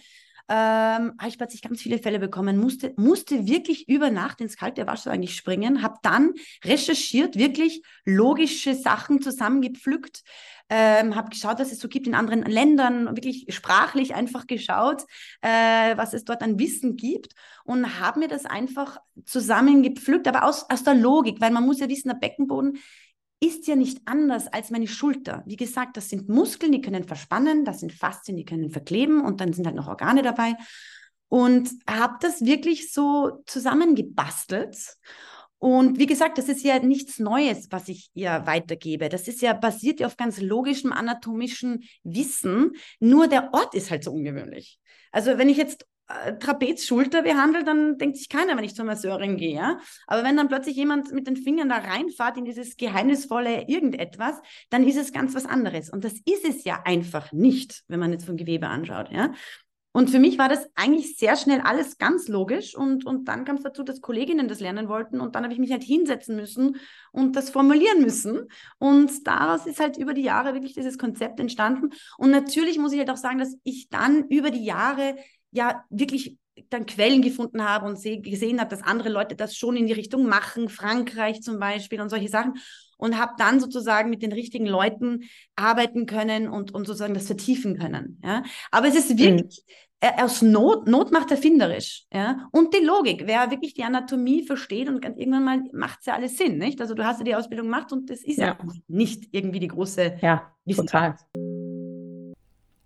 ähm, 0.48 1.14
habe 1.18 1.28
ich 1.28 1.38
plötzlich 1.38 1.62
ganz 1.62 1.80
viele 1.80 1.98
Fälle 1.98 2.18
bekommen, 2.18 2.58
musste, 2.58 2.92
musste 2.96 3.46
wirklich 3.46 3.88
über 3.88 4.10
Nacht 4.10 4.40
ins 4.40 4.56
kalte 4.56 4.86
Wasser 4.86 5.10
eigentlich 5.10 5.36
springen, 5.36 5.82
habe 5.82 5.96
dann 6.02 6.34
recherchiert, 6.64 7.36
wirklich 7.36 7.82
logische 8.04 8.74
Sachen 8.74 9.22
zusammengepflückt, 9.22 10.22
ähm, 10.68 11.14
habe 11.16 11.30
geschaut, 11.30 11.58
was 11.58 11.72
es 11.72 11.78
so 11.78 11.88
gibt 11.88 12.06
in 12.06 12.14
anderen 12.14 12.42
Ländern, 12.42 13.06
wirklich 13.16 13.46
sprachlich 13.48 14.14
einfach 14.14 14.46
geschaut, 14.46 15.02
äh, 15.42 15.96
was 15.96 16.12
es 16.12 16.24
dort 16.24 16.42
an 16.42 16.58
Wissen 16.58 16.96
gibt 16.96 17.34
und 17.64 18.00
habe 18.00 18.20
mir 18.20 18.28
das 18.28 18.44
einfach 18.44 18.98
zusammengepflückt, 19.24 20.26
aber 20.28 20.44
aus, 20.44 20.68
aus 20.68 20.82
der 20.82 20.94
Logik, 20.94 21.40
weil 21.40 21.50
man 21.50 21.64
muss 21.64 21.80
ja 21.80 21.88
wissen, 21.88 22.08
der 22.08 22.16
Beckenboden 22.16 22.78
ist 23.42 23.66
ja 23.66 23.74
nicht 23.74 24.00
anders 24.04 24.46
als 24.46 24.70
meine 24.70 24.86
Schulter. 24.86 25.42
Wie 25.46 25.56
gesagt, 25.56 25.96
das 25.96 26.08
sind 26.08 26.28
Muskeln, 26.28 26.70
die 26.70 26.80
können 26.80 27.02
verspannen, 27.02 27.64
das 27.64 27.80
sind 27.80 27.92
Faszien, 27.92 28.36
die 28.36 28.44
können 28.44 28.70
verkleben 28.70 29.20
und 29.20 29.40
dann 29.40 29.52
sind 29.52 29.66
halt 29.66 29.74
noch 29.74 29.88
Organe 29.88 30.22
dabei. 30.22 30.54
Und 31.28 31.70
habe 31.88 32.18
das 32.20 32.44
wirklich 32.44 32.92
so 32.92 33.42
zusammengebastelt. 33.46 34.76
Und 35.58 35.98
wie 35.98 36.06
gesagt, 36.06 36.38
das 36.38 36.48
ist 36.48 36.62
ja 36.62 36.78
nichts 36.78 37.18
Neues, 37.18 37.68
was 37.70 37.88
ich 37.88 38.10
ihr 38.14 38.42
weitergebe. 38.46 39.08
Das 39.08 39.26
ist 39.26 39.42
ja 39.42 39.54
basiert 39.54 40.00
ja 40.00 40.06
auf 40.06 40.16
ganz 40.16 40.40
logischem 40.40 40.92
anatomischen 40.92 41.84
Wissen. 42.04 42.72
Nur 43.00 43.26
der 43.26 43.52
Ort 43.54 43.74
ist 43.74 43.90
halt 43.90 44.04
so 44.04 44.12
ungewöhnlich. 44.12 44.78
Also 45.10 45.36
wenn 45.38 45.48
ich 45.48 45.56
jetzt 45.56 45.86
Trapezschulter 46.38 47.22
behandelt, 47.22 47.66
dann 47.66 47.98
denkt 47.98 48.16
sich 48.16 48.28
keiner, 48.28 48.56
wenn 48.56 48.64
ich 48.64 48.74
zur 48.74 48.84
Masseurin 48.84 49.36
gehe. 49.36 49.54
Ja? 49.54 49.78
Aber 50.06 50.24
wenn 50.24 50.36
dann 50.36 50.48
plötzlich 50.48 50.76
jemand 50.76 51.12
mit 51.12 51.26
den 51.26 51.36
Fingern 51.36 51.68
da 51.68 51.78
reinfährt 51.78 52.36
in 52.36 52.44
dieses 52.44 52.76
geheimnisvolle 52.76 53.68
irgendetwas, 53.68 54.40
dann 54.70 54.86
ist 54.86 54.96
es 54.96 55.12
ganz 55.12 55.34
was 55.34 55.46
anderes. 55.46 55.90
Und 55.90 56.04
das 56.04 56.14
ist 56.24 56.48
es 56.48 56.64
ja 56.64 56.82
einfach 56.84 57.32
nicht, 57.32 57.82
wenn 57.88 58.00
man 58.00 58.12
jetzt 58.12 58.26
vom 58.26 58.36
Gewebe 58.36 58.68
anschaut. 58.68 59.10
Ja? 59.10 59.32
Und 59.94 60.08
für 60.08 60.18
mich 60.18 60.38
war 60.38 60.48
das 60.48 60.66
eigentlich 60.74 61.18
sehr 61.18 61.36
schnell 61.36 61.60
alles 61.60 61.98
ganz 61.98 62.26
logisch. 62.26 62.74
Und, 62.74 63.04
und 63.04 63.28
dann 63.28 63.44
kam 63.44 63.56
es 63.56 63.62
dazu, 63.62 63.82
dass 63.82 64.00
Kolleginnen 64.00 64.48
das 64.48 64.60
lernen 64.60 64.88
wollten. 64.88 65.20
Und 65.20 65.34
dann 65.34 65.44
habe 65.44 65.52
ich 65.52 65.60
mich 65.60 65.70
halt 65.70 65.82
hinsetzen 65.82 66.34
müssen 66.34 66.76
und 67.12 67.36
das 67.36 67.50
formulieren 67.50 68.00
müssen. 68.00 68.48
Und 68.78 69.26
daraus 69.26 69.66
ist 69.66 69.80
halt 69.80 69.98
über 69.98 70.14
die 70.14 70.22
Jahre 70.22 70.54
wirklich 70.54 70.72
dieses 70.72 70.96
Konzept 70.96 71.40
entstanden. 71.40 71.90
Und 72.16 72.30
natürlich 72.30 72.78
muss 72.78 72.92
ich 72.92 72.98
halt 72.98 73.10
auch 73.10 73.18
sagen, 73.18 73.38
dass 73.38 73.54
ich 73.64 73.90
dann 73.90 74.26
über 74.28 74.50
die 74.50 74.64
Jahre 74.64 75.16
ja 75.52 75.84
wirklich 75.90 76.38
dann 76.70 76.86
Quellen 76.86 77.22
gefunden 77.22 77.64
habe 77.64 77.86
und 77.86 78.02
gesehen 78.02 78.60
habe, 78.60 78.70
dass 78.70 78.82
andere 78.82 79.08
Leute 79.08 79.36
das 79.36 79.56
schon 79.56 79.76
in 79.76 79.86
die 79.86 79.92
Richtung 79.92 80.26
machen, 80.26 80.68
Frankreich 80.68 81.42
zum 81.42 81.58
Beispiel 81.58 82.00
und 82.00 82.10
solche 82.10 82.28
Sachen. 82.28 82.54
und 82.98 83.18
habe 83.18 83.32
dann 83.36 83.58
sozusagen 83.58 84.10
mit 84.10 84.22
den 84.22 84.32
richtigen 84.32 84.66
Leuten 84.66 85.24
arbeiten 85.56 86.06
können 86.06 86.46
und, 86.46 86.72
und 86.72 86.86
sozusagen 86.86 87.14
das 87.14 87.26
vertiefen 87.26 87.76
können. 87.76 88.20
Ja? 88.22 88.44
Aber 88.70 88.86
es 88.86 88.94
ist 88.94 89.10
mhm. 89.10 89.18
wirklich 89.18 89.64
mhm. 90.00 90.08
aus 90.22 90.40
Not, 90.40 90.86
Not 90.86 91.10
macht 91.10 91.32
erfinderisch. 91.32 92.04
Ja? 92.12 92.48
Und 92.52 92.74
die 92.74 92.84
Logik, 92.84 93.24
wer 93.26 93.50
wirklich 93.50 93.74
die 93.74 93.82
Anatomie 93.82 94.44
versteht 94.44 94.88
und 94.88 95.04
irgendwann 95.04 95.44
mal 95.44 95.62
macht 95.72 95.98
es 96.00 96.06
ja 96.06 96.14
alles 96.14 96.38
Sinn, 96.38 96.58
nicht? 96.58 96.80
Also 96.80 96.94
du 96.94 97.04
hast 97.04 97.18
ja 97.18 97.24
die 97.24 97.34
Ausbildung 97.34 97.66
gemacht 97.66 97.92
und 97.92 98.08
das 98.08 98.22
ist 98.22 98.38
ja, 98.38 98.46
ja 98.46 98.58
nicht 98.86 99.28
irgendwie 99.32 99.58
die 99.58 99.68
große 99.68 100.18
ja, 100.22 100.52
Wissenschaft. 100.64 101.24
Total. 101.34 101.61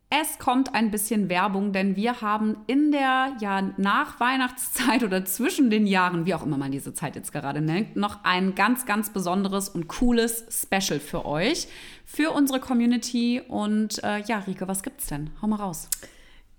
Es 0.08 0.38
kommt 0.38 0.72
ein 0.72 0.92
bisschen 0.92 1.28
Werbung, 1.28 1.72
denn 1.72 1.96
wir 1.96 2.20
haben 2.20 2.58
in 2.68 2.92
der 2.92 3.36
ja 3.40 3.72
nach 3.76 4.20
Weihnachtszeit 4.20 5.02
oder 5.02 5.25
zwischen 5.25 5.68
den 5.68 5.84
Jahren, 5.84 6.26
wie 6.26 6.34
auch 6.34 6.44
immer 6.44 6.56
man 6.56 6.70
diese 6.70 6.94
Zeit 6.94 7.16
jetzt 7.16 7.32
gerade 7.32 7.60
nennt, 7.60 7.96
noch 7.96 8.22
ein 8.22 8.54
ganz 8.54 8.86
ganz 8.86 9.10
besonderes 9.10 9.68
und 9.68 9.88
cooles 9.88 10.44
Special 10.48 11.00
für 11.00 11.26
euch, 11.26 11.66
für 12.04 12.30
unsere 12.30 12.60
Community 12.60 13.42
und 13.48 14.02
äh, 14.04 14.20
ja, 14.20 14.38
Rike, 14.38 14.68
was 14.68 14.84
gibt's 14.84 15.08
denn? 15.08 15.30
Hau 15.42 15.48
mal 15.48 15.56
raus. 15.56 15.88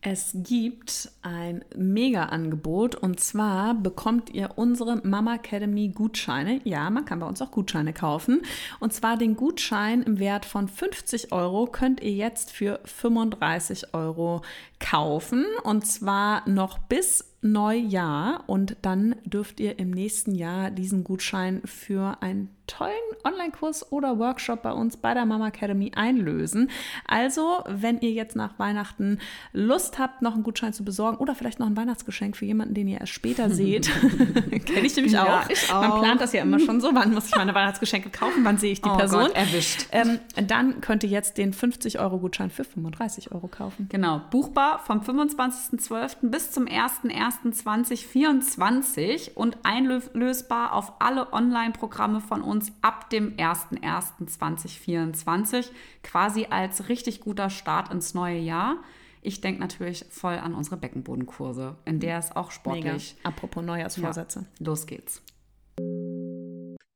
Es 0.02 0.32
gibt 0.36 1.12
ein 1.24 1.66
Mega-Angebot 1.76 2.96
und 2.96 3.20
zwar 3.20 3.74
bekommt 3.74 4.30
ihr 4.30 4.52
unsere 4.56 4.98
Mama 4.98 5.36
Academy 5.36 5.90
Gutscheine. 5.90 6.62
Ja, 6.66 6.90
man 6.92 7.04
kann 7.04 7.20
bei 7.20 7.26
uns 7.26 7.42
auch 7.42 7.50
Gutscheine 7.50 7.94
kaufen. 7.94 8.44
Und 8.80 8.94
zwar 8.94 9.18
den 9.18 9.36
Gutschein 9.36 10.04
im 10.04 10.20
Wert 10.20 10.46
von 10.46 10.68
50 10.68 11.32
Euro 11.32 11.66
könnt 11.66 12.02
ihr 12.02 12.12
jetzt 12.12 12.52
für 12.52 12.80
35 12.86 13.96
Euro 13.96 14.44
kaufen. 14.80 15.46
Und 15.64 15.88
zwar 15.88 16.48
noch 16.48 16.78
bis 16.78 17.34
Neujahr. 17.42 18.44
Und 18.46 18.78
dann 18.84 19.16
dürft 19.26 19.60
ihr 19.60 19.80
im 19.80 19.90
nächsten 19.90 20.36
Jahr 20.36 20.70
diesen 20.70 21.04
Gutschein 21.04 21.62
für 21.66 22.22
ein 22.22 22.50
tollen 22.68 22.94
Online-Kurs 23.24 23.92
oder 23.92 24.20
Workshop 24.20 24.62
bei 24.62 24.72
uns 24.72 24.98
bei 24.98 25.14
der 25.14 25.26
Mama 25.26 25.48
Academy 25.48 25.92
einlösen. 25.96 26.70
Also, 27.08 27.64
wenn 27.68 28.00
ihr 28.02 28.12
jetzt 28.12 28.36
nach 28.36 28.60
Weihnachten 28.60 29.20
Lust 29.54 30.00
habt, 30.00 30.22
noch 30.22 30.34
einen 30.34 30.44
Gutschein 30.44 30.74
zu 30.74 30.84
besorgen 30.84 31.18
oder 31.18 31.34
vielleicht 31.34 31.60
noch 31.60 31.68
ein 31.68 31.78
Weihnachtsgeschenk 31.78 32.38
für 32.38 32.46
jemanden, 32.46 32.74
den 32.74 32.88
ihr 32.88 33.00
erst 33.00 33.14
später 33.14 33.50
seht, 33.50 33.90
kenne 34.66 34.86
ich 34.86 34.96
nämlich 34.96 35.14
ja, 35.14 35.42
auch. 35.42 35.50
Ich 35.50 35.72
auch. 35.72 35.82
Man 35.82 36.02
plant 36.02 36.22
das 36.22 36.34
ja 36.34 36.42
immer 36.42 36.60
schon 36.60 36.82
so, 36.82 36.94
wann 36.94 37.14
muss 37.14 37.28
ich 37.28 37.36
meine 37.36 37.56
Weihnachtsgeschenke 37.56 38.10
kaufen, 38.10 38.44
wann 38.44 38.58
sehe 38.58 38.74
ich 38.74 38.82
die 38.82 38.90
oh 38.90 38.98
Person. 38.98 39.22
Gott, 39.22 39.36
erwischt. 39.36 39.86
Ähm, 39.92 40.20
dann 40.36 40.82
könnt 40.82 41.04
ihr 41.04 41.10
jetzt 41.10 41.38
den 41.38 41.54
50-Euro-Gutschein 41.54 42.50
für 42.50 42.66
35 42.66 43.32
Euro 43.32 43.48
kaufen. 43.48 43.88
Genau, 43.90 44.22
buchbar 44.30 44.80
vom 44.80 45.00
25.12. 45.00 46.30
bis 46.30 46.52
zum 46.52 46.66
01.01.2024 46.66 49.36
und 49.36 49.58
einlösbar 49.64 50.74
auf 50.74 50.94
alle 51.00 51.32
Online-Programme 51.34 52.22
von 52.22 52.42
uns 52.42 52.57
uns 52.58 52.72
ab 52.82 53.10
dem 53.12 53.38
01.01.2024 53.38 55.68
quasi 56.04 56.48
als 56.50 56.90
richtig 56.90 57.22
guter 57.22 57.52
Start 57.52 57.94
ins 57.94 58.16
neue 58.16 58.40
Jahr. 58.40 58.78
Ich 59.22 59.42
denke 59.42 59.62
natürlich 59.62 60.06
voll 60.10 60.34
an 60.36 60.56
unsere 60.56 60.78
Beckenbodenkurse, 60.78 61.76
in 61.86 62.00
der 62.00 62.18
es 62.18 62.36
auch 62.36 62.50
sportlich. 62.50 63.16
Mega. 63.18 63.30
Apropos 63.30 63.64
Neujahrsvorsätze. 63.64 64.40
Ja, 64.40 64.66
los 64.66 64.88
geht's. 64.88 65.22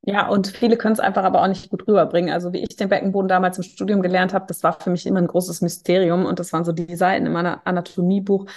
Ja, 0.04 0.30
und 0.30 0.48
viele 0.48 0.78
können 0.78 0.94
es 0.94 1.00
einfach 1.00 1.24
aber 1.24 1.44
auch 1.44 1.48
nicht 1.48 1.70
gut 1.70 1.88
rüberbringen. 1.88 2.34
Also 2.34 2.54
wie 2.54 2.64
ich 2.64 2.76
den 2.76 2.90
Beckenboden 2.90 3.28
damals 3.28 3.58
im 3.58 3.64
Studium 3.64 4.02
gelernt 4.02 4.34
habe, 4.34 4.46
das 4.48 4.64
war 4.64 4.80
für 4.80 4.90
mich 4.90 5.06
immer 5.06 5.20
ein 5.20 5.28
großes 5.28 5.62
Mysterium. 5.62 6.26
Und 6.26 6.40
das 6.40 6.52
waren 6.54 6.66
so 6.66 6.72
die 6.72 6.96
Seiten 6.96 7.28
in 7.28 7.34
meinem 7.34 7.60
Anatomiebuch, 7.66 8.48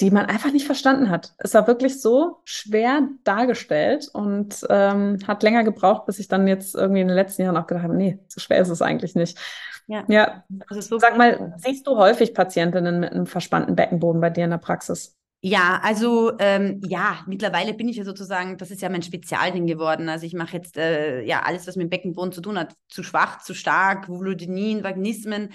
die 0.00 0.10
man 0.10 0.26
einfach 0.26 0.52
nicht 0.52 0.66
verstanden 0.66 1.10
hat. 1.10 1.34
Es 1.38 1.54
war 1.54 1.66
wirklich 1.66 2.00
so 2.00 2.40
schwer 2.44 3.08
dargestellt 3.24 4.08
und 4.12 4.66
ähm, 4.70 5.18
hat 5.26 5.42
länger 5.42 5.64
gebraucht, 5.64 6.06
bis 6.06 6.18
ich 6.18 6.28
dann 6.28 6.46
jetzt 6.46 6.74
irgendwie 6.74 7.00
in 7.00 7.08
den 7.08 7.16
letzten 7.16 7.42
Jahren 7.42 7.56
auch 7.56 7.66
gedacht 7.66 7.84
habe, 7.84 7.96
nee, 7.96 8.18
so 8.28 8.40
schwer 8.40 8.60
ist 8.60 8.68
es 8.68 8.82
eigentlich 8.82 9.14
nicht. 9.14 9.38
Ja, 9.86 10.04
ja. 10.08 10.44
So 10.70 10.98
sag 10.98 11.16
mal, 11.16 11.54
siehst 11.56 11.86
du 11.86 11.96
häufig 11.96 12.34
Patientinnen 12.34 13.00
mit 13.00 13.12
einem 13.12 13.26
verspannten 13.26 13.74
Beckenboden 13.74 14.20
bei 14.20 14.30
dir 14.30 14.44
in 14.44 14.50
der 14.50 14.58
Praxis? 14.58 15.16
Ja, 15.40 15.80
also 15.84 16.32
ähm, 16.40 16.80
ja, 16.84 17.20
mittlerweile 17.26 17.72
bin 17.72 17.88
ich 17.88 17.96
ja 17.96 18.04
sozusagen, 18.04 18.58
das 18.58 18.72
ist 18.72 18.82
ja 18.82 18.88
mein 18.88 19.02
Spezialding 19.02 19.66
geworden. 19.66 20.08
Also 20.08 20.26
ich 20.26 20.34
mache 20.34 20.56
jetzt 20.56 20.76
äh, 20.76 21.22
ja 21.22 21.42
alles, 21.42 21.66
was 21.68 21.76
mit 21.76 21.84
dem 21.84 21.90
Beckenboden 21.90 22.32
zu 22.32 22.40
tun 22.40 22.58
hat, 22.58 22.74
zu 22.88 23.04
schwach, 23.04 23.38
zu 23.38 23.54
stark, 23.54 24.08
Vulodinien, 24.08 24.82
Vaginismen, 24.82 25.50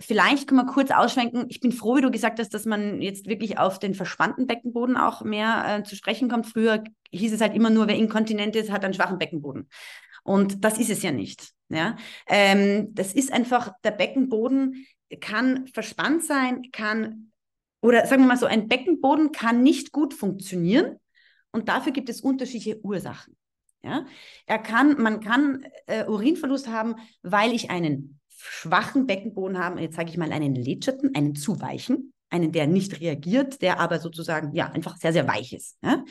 Vielleicht 0.00 0.46
kann 0.46 0.56
man 0.56 0.66
kurz 0.66 0.92
ausschwenken. 0.92 1.46
Ich 1.48 1.60
bin 1.60 1.72
froh, 1.72 1.96
wie 1.96 2.00
du 2.00 2.10
gesagt 2.10 2.38
hast, 2.38 2.54
dass 2.54 2.66
man 2.66 3.02
jetzt 3.02 3.26
wirklich 3.26 3.58
auf 3.58 3.80
den 3.80 3.94
verspannten 3.94 4.46
Beckenboden 4.46 4.96
auch 4.96 5.22
mehr 5.22 5.64
äh, 5.66 5.82
zu 5.82 5.96
sprechen 5.96 6.28
kommt. 6.28 6.46
Früher 6.46 6.84
hieß 7.10 7.32
es 7.32 7.40
halt 7.40 7.54
immer 7.54 7.70
nur, 7.70 7.88
wer 7.88 7.96
inkontinent 7.96 8.54
ist, 8.54 8.70
hat 8.70 8.84
einen 8.84 8.94
schwachen 8.94 9.18
Beckenboden. 9.18 9.68
Und 10.22 10.64
das 10.64 10.78
ist 10.78 10.90
es 10.90 11.02
ja 11.02 11.10
nicht. 11.10 11.52
Ja? 11.68 11.96
Ähm, 12.28 12.94
das 12.94 13.12
ist 13.12 13.32
einfach, 13.32 13.72
der 13.82 13.90
Beckenboden 13.90 14.86
kann 15.20 15.66
verspannt 15.68 16.22
sein, 16.22 16.70
kann, 16.70 17.32
oder 17.80 18.06
sagen 18.06 18.22
wir 18.22 18.28
mal 18.28 18.36
so, 18.36 18.46
ein 18.46 18.68
Beckenboden 18.68 19.32
kann 19.32 19.62
nicht 19.62 19.90
gut 19.90 20.14
funktionieren. 20.14 20.96
Und 21.50 21.68
dafür 21.68 21.92
gibt 21.92 22.08
es 22.08 22.20
unterschiedliche 22.20 22.78
Ursachen. 22.84 23.36
Ja? 23.82 24.06
Er 24.46 24.58
kann, 24.58 25.00
man 25.00 25.20
kann 25.20 25.66
äh, 25.86 26.04
Urinverlust 26.04 26.68
haben, 26.68 26.94
weil 27.22 27.52
ich 27.52 27.70
einen 27.70 28.17
schwachen 28.40 29.06
Beckenboden 29.06 29.58
haben, 29.58 29.78
jetzt 29.78 29.96
sage 29.96 30.10
ich 30.10 30.16
mal 30.16 30.32
einen 30.32 30.54
lätscherten, 30.54 31.14
einen 31.14 31.34
zu 31.34 31.60
weichen, 31.60 32.12
einen, 32.30 32.52
der 32.52 32.66
nicht 32.66 33.00
reagiert, 33.00 33.62
der 33.62 33.80
aber 33.80 33.98
sozusagen 33.98 34.54
ja 34.54 34.70
einfach 34.70 34.96
sehr, 34.96 35.12
sehr 35.12 35.26
weich 35.26 35.52
ist. 35.52 35.78
Ja? 35.82 36.04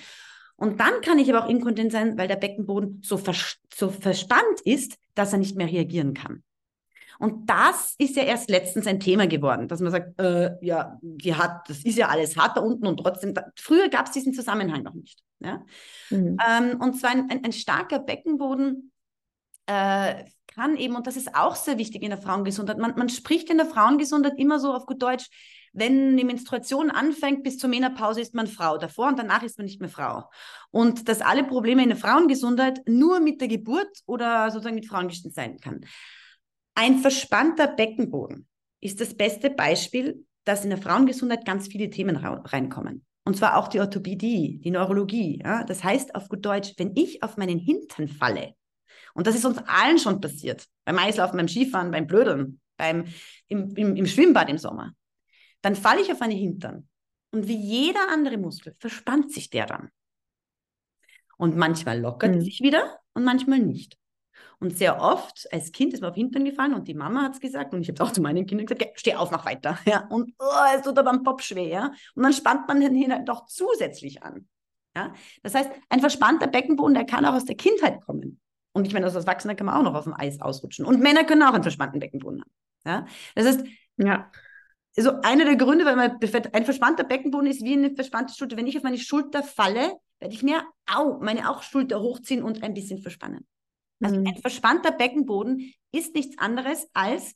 Und 0.56 0.80
dann 0.80 1.02
kann 1.02 1.20
ich 1.20 1.34
aber 1.34 1.46
auch 1.46 1.50
inkontinent 1.50 1.92
sein, 1.92 2.18
weil 2.18 2.28
der 2.28 2.36
Beckenboden 2.36 3.02
so, 3.04 3.18
vers 3.18 3.58
so 3.74 3.90
verspannt 3.90 4.62
ist, 4.66 4.98
dass 5.14 5.32
er 5.32 5.40
nicht 5.40 5.56
mehr 5.56 5.68
reagieren 5.68 6.14
kann. 6.14 6.44
Und 7.20 7.50
das 7.50 7.96
ist 7.98 8.16
ja 8.16 8.24
erst 8.24 8.50
letztens 8.50 8.86
ein 8.86 9.00
Thema 9.00 9.28
geworden, 9.28 9.68
dass 9.68 9.80
man 9.80 9.92
sagt, 9.92 10.20
äh, 10.20 10.56
ja, 10.62 11.00
die 11.02 11.34
hat, 11.34 11.68
das 11.68 11.84
ist 11.84 11.98
ja 11.98 12.10
alles 12.10 12.38
hart 12.38 12.58
da 12.58 12.62
unten 12.62 12.86
und 12.86 12.98
trotzdem, 12.98 13.34
da, 13.34 13.46
früher 13.56 13.90
gab 13.90 14.06
es 14.06 14.12
diesen 14.12 14.34
Zusammenhang 14.34 14.84
noch 14.84 14.94
nicht. 14.94 15.20
Ja? 15.40 15.66
Mhm. 16.10 16.38
Ähm, 16.48 16.82
und 16.82 17.00
zwar 17.00 17.12
ein, 17.12 17.30
ein, 17.30 17.44
ein 17.44 17.54
starker 17.54 18.00
Beckenboden 18.00 18.92
äh, 19.66 20.26
kann 20.58 20.76
eben, 20.76 20.96
und 20.96 21.06
das 21.06 21.16
ist 21.16 21.36
auch 21.36 21.56
sehr 21.56 21.78
wichtig 21.78 22.02
in 22.02 22.10
der 22.10 22.18
Frauengesundheit, 22.18 22.80
man, 22.80 22.96
man 22.98 23.10
spricht 23.10 23.50
in 23.52 23.58
der 23.58 23.68
Frauengesundheit 23.68 24.34
immer 24.38 24.60
so 24.60 24.74
auf 24.74 24.88
gut 24.88 25.02
Deutsch, 25.02 25.30
wenn 25.72 26.18
die 26.18 26.24
Menstruation 26.24 26.90
anfängt, 26.90 27.44
bis 27.44 27.60
zur 27.60 27.70
Menopause 27.70 28.22
ist 28.22 28.34
man 28.34 28.48
Frau. 28.48 28.80
Davor 28.80 29.10
und 29.10 29.20
danach 29.20 29.44
ist 29.44 29.60
man 29.60 29.66
nicht 29.66 29.80
mehr 29.80 29.90
Frau. 29.90 30.24
Und 30.72 31.08
dass 31.08 31.22
alle 31.22 31.44
Probleme 31.44 31.84
in 31.84 31.90
der 31.90 31.98
Frauengesundheit 31.98 32.82
nur 32.88 33.20
mit 33.20 33.40
der 33.40 33.48
Geburt 33.48 34.00
oder 34.08 34.50
sozusagen 34.50 34.76
mit 34.76 34.88
Frauengeschichten 34.88 35.32
sein 35.32 35.60
kann. 35.60 35.86
Ein 36.74 36.98
verspannter 36.98 37.68
Beckenboden 37.68 38.48
ist 38.82 39.00
das 39.00 39.14
beste 39.14 39.52
Beispiel, 39.52 40.26
dass 40.44 40.64
in 40.64 40.72
der 40.72 40.82
Frauengesundheit 40.82 41.46
ganz 41.46 41.68
viele 41.68 41.92
Themen 41.92 42.16
reinkommen. 42.16 43.06
Und 43.26 43.38
zwar 43.38 43.58
auch 43.58 43.68
die 43.68 43.80
Orthopädie, 43.80 44.60
die 44.64 44.72
Neurologie. 44.72 45.42
Ja? 45.44 45.64
Das 45.66 45.84
heißt 45.84 46.16
auf 46.16 46.30
gut 46.30 46.44
Deutsch, 46.44 46.74
wenn 46.78 46.94
ich 46.96 47.22
auf 47.22 47.38
meinen 47.38 47.60
Hintern 47.60 48.08
falle, 48.08 48.56
und 49.18 49.26
das 49.26 49.36
ist 49.36 49.46
uns 49.46 49.58
allen 49.66 49.98
schon 49.98 50.22
passiert. 50.22 50.68
Beim 50.86 51.00
Eislaufen, 51.00 51.38
beim 51.38 51.48
Skifahren, 51.48 51.90
beim 51.90 52.06
Blödeln, 52.06 52.62
beim, 52.78 53.06
im, 53.48 53.76
im, 53.76 53.96
im 53.96 54.06
Schwimmbad 54.06 54.48
im 54.48 54.60
Sommer. 54.60 54.94
Dann 55.64 55.76
falle 55.76 56.02
ich 56.02 56.12
auf 56.12 56.22
eine 56.22 56.36
Hintern. 56.36 56.88
Und 57.32 57.48
wie 57.48 57.58
jeder 57.58 58.12
andere 58.12 58.38
Muskel 58.38 58.76
verspannt 58.78 59.32
sich 59.32 59.50
der 59.50 59.66
dann. 59.66 59.90
Und 61.36 61.58
manchmal 61.58 62.00
lockert 62.00 62.36
mhm. 62.36 62.42
sich 62.42 62.62
wieder 62.62 63.00
und 63.14 63.24
manchmal 63.24 63.58
nicht. 63.58 63.98
Und 64.60 64.78
sehr 64.78 65.02
oft, 65.02 65.52
als 65.52 65.72
Kind 65.72 65.96
ist 65.96 66.02
mir 66.02 66.10
auf 66.10 66.16
Hintern 66.16 66.46
gefallen 66.46 66.76
und 66.76 66.88
die 66.88 66.94
Mama 66.94 67.24
hat 67.24 67.34
es 67.34 67.40
gesagt 67.40 67.74
und 67.74 67.82
ich 67.82 67.88
habe 67.88 67.96
es 67.96 68.08
auch 68.08 68.14
zu 68.14 68.22
meinen 68.22 68.46
Kindern 68.46 68.68
gesagt, 68.68 69.00
steh 69.00 69.16
auf, 69.16 69.32
mach 69.32 69.48
weiter. 69.48 69.80
Ja, 69.88 70.06
und 70.10 70.32
oh, 70.38 70.76
es 70.76 70.84
tut 70.84 70.98
aber 71.00 71.10
am 71.10 71.24
Pop 71.24 71.42
schwer. 71.42 71.68
Ja? 71.68 71.92
Und 72.14 72.22
dann 72.22 72.34
spannt 72.34 72.68
man 72.68 72.82
den 72.82 72.94
Hintern 72.94 73.26
doch 73.26 73.48
zusätzlich 73.48 74.22
an. 74.22 74.48
Ja? 74.96 75.12
Das 75.42 75.56
heißt, 75.56 75.72
ein 75.90 76.02
verspannter 76.02 76.46
Beckenboden, 76.46 76.94
der 76.94 77.06
kann 77.06 77.26
auch 77.26 77.34
aus 77.34 77.46
der 77.46 77.56
Kindheit 77.56 78.00
kommen. 78.06 78.40
Und 78.78 78.86
ich 78.86 78.94
meine, 78.94 79.08
als 79.08 79.16
Erwachsener 79.16 79.56
kann 79.56 79.66
man 79.66 79.76
auch 79.76 79.84
noch 79.84 79.96
auf 79.96 80.04
dem 80.04 80.14
Eis 80.14 80.40
ausrutschen. 80.40 80.86
Und 80.86 81.02
Männer 81.02 81.24
können 81.24 81.42
auch 81.42 81.54
einen 81.54 81.64
verspannten 81.64 82.00
Beckenboden 82.00 82.42
haben. 82.42 82.52
Ja? 82.86 83.08
Das 83.34 83.48
heißt, 83.48 83.66
ja. 83.98 84.32
so 84.96 85.20
einer 85.22 85.46
der 85.46 85.56
Gründe, 85.56 85.84
weil 85.84 85.96
man 85.96 86.20
ein 86.54 86.66
verspannter 86.66 87.04
Beckenboden 87.04 87.48
ist 87.48 87.64
wie 87.64 87.74
eine 87.74 87.96
verspannte 87.96 88.36
Schulter. 88.36 88.56
Wenn 88.56 88.68
ich 88.68 88.78
auf 88.78 88.84
meine 88.84 89.00
Schulter 89.00 89.42
falle, 89.42 89.94
werde 90.20 90.34
ich 90.34 90.44
mir 90.44 90.64
au, 90.86 91.18
meine 91.20 91.50
auch 91.50 91.64
Schulter 91.64 92.02
hochziehen 92.02 92.44
und 92.44 92.62
ein 92.62 92.76
bisschen 92.76 93.02
verspannen. 93.02 93.48
Also 94.00 94.20
mhm. 94.20 94.28
ein 94.28 94.38
verspannter 94.38 94.92
Beckenboden 94.92 95.74
ist 95.92 96.14
nichts 96.14 96.38
anderes 96.38 96.88
als 96.94 97.34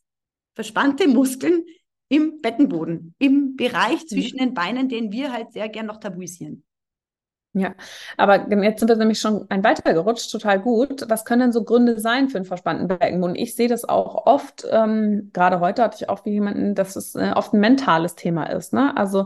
verspannte 0.53 1.07
Muskeln 1.07 1.65
im 2.07 2.41
Beckenboden, 2.41 3.15
im 3.17 3.55
Bereich 3.55 4.05
zwischen 4.07 4.36
mhm. 4.36 4.39
den 4.39 4.53
Beinen, 4.53 4.89
den 4.89 5.12
wir 5.12 5.31
halt 5.31 5.53
sehr 5.53 5.69
gern 5.69 5.88
noch 5.88 5.98
tabuisieren. 5.98 6.63
Ja, 7.53 7.75
aber 8.15 8.50
jetzt 8.63 8.79
sind 8.79 8.88
wir 8.88 8.96
nämlich 8.96 9.20
schon 9.20 9.46
ein 9.50 9.63
weiter 9.63 9.93
gerutscht, 9.93 10.31
total 10.31 10.60
gut. 10.60 11.10
Was 11.10 11.25
können 11.25 11.41
denn 11.41 11.51
so 11.51 11.65
Gründe 11.65 12.00
sein 12.00 12.29
für 12.29 12.38
einen 12.38 12.46
verspannten 12.46 12.88
Beckenboden? 12.88 13.36
Ich 13.36 13.55
sehe 13.55 13.67
das 13.67 13.88
auch 13.88 14.25
oft, 14.25 14.65
ähm, 14.72 15.31
gerade 15.34 15.60
heute 15.60 15.84
hatte 15.84 15.98
ich 16.00 16.10
auch 16.10 16.24
wie 16.24 16.31
jemanden, 16.31 16.75
dass 16.75 16.96
es 16.96 17.13
äh, 17.15 17.34
oft 17.36 17.53
ein 17.53 17.60
mentales 17.60 18.15
Thema 18.15 18.46
ist. 18.46 18.72
Ne? 18.72 18.96
Also 18.96 19.25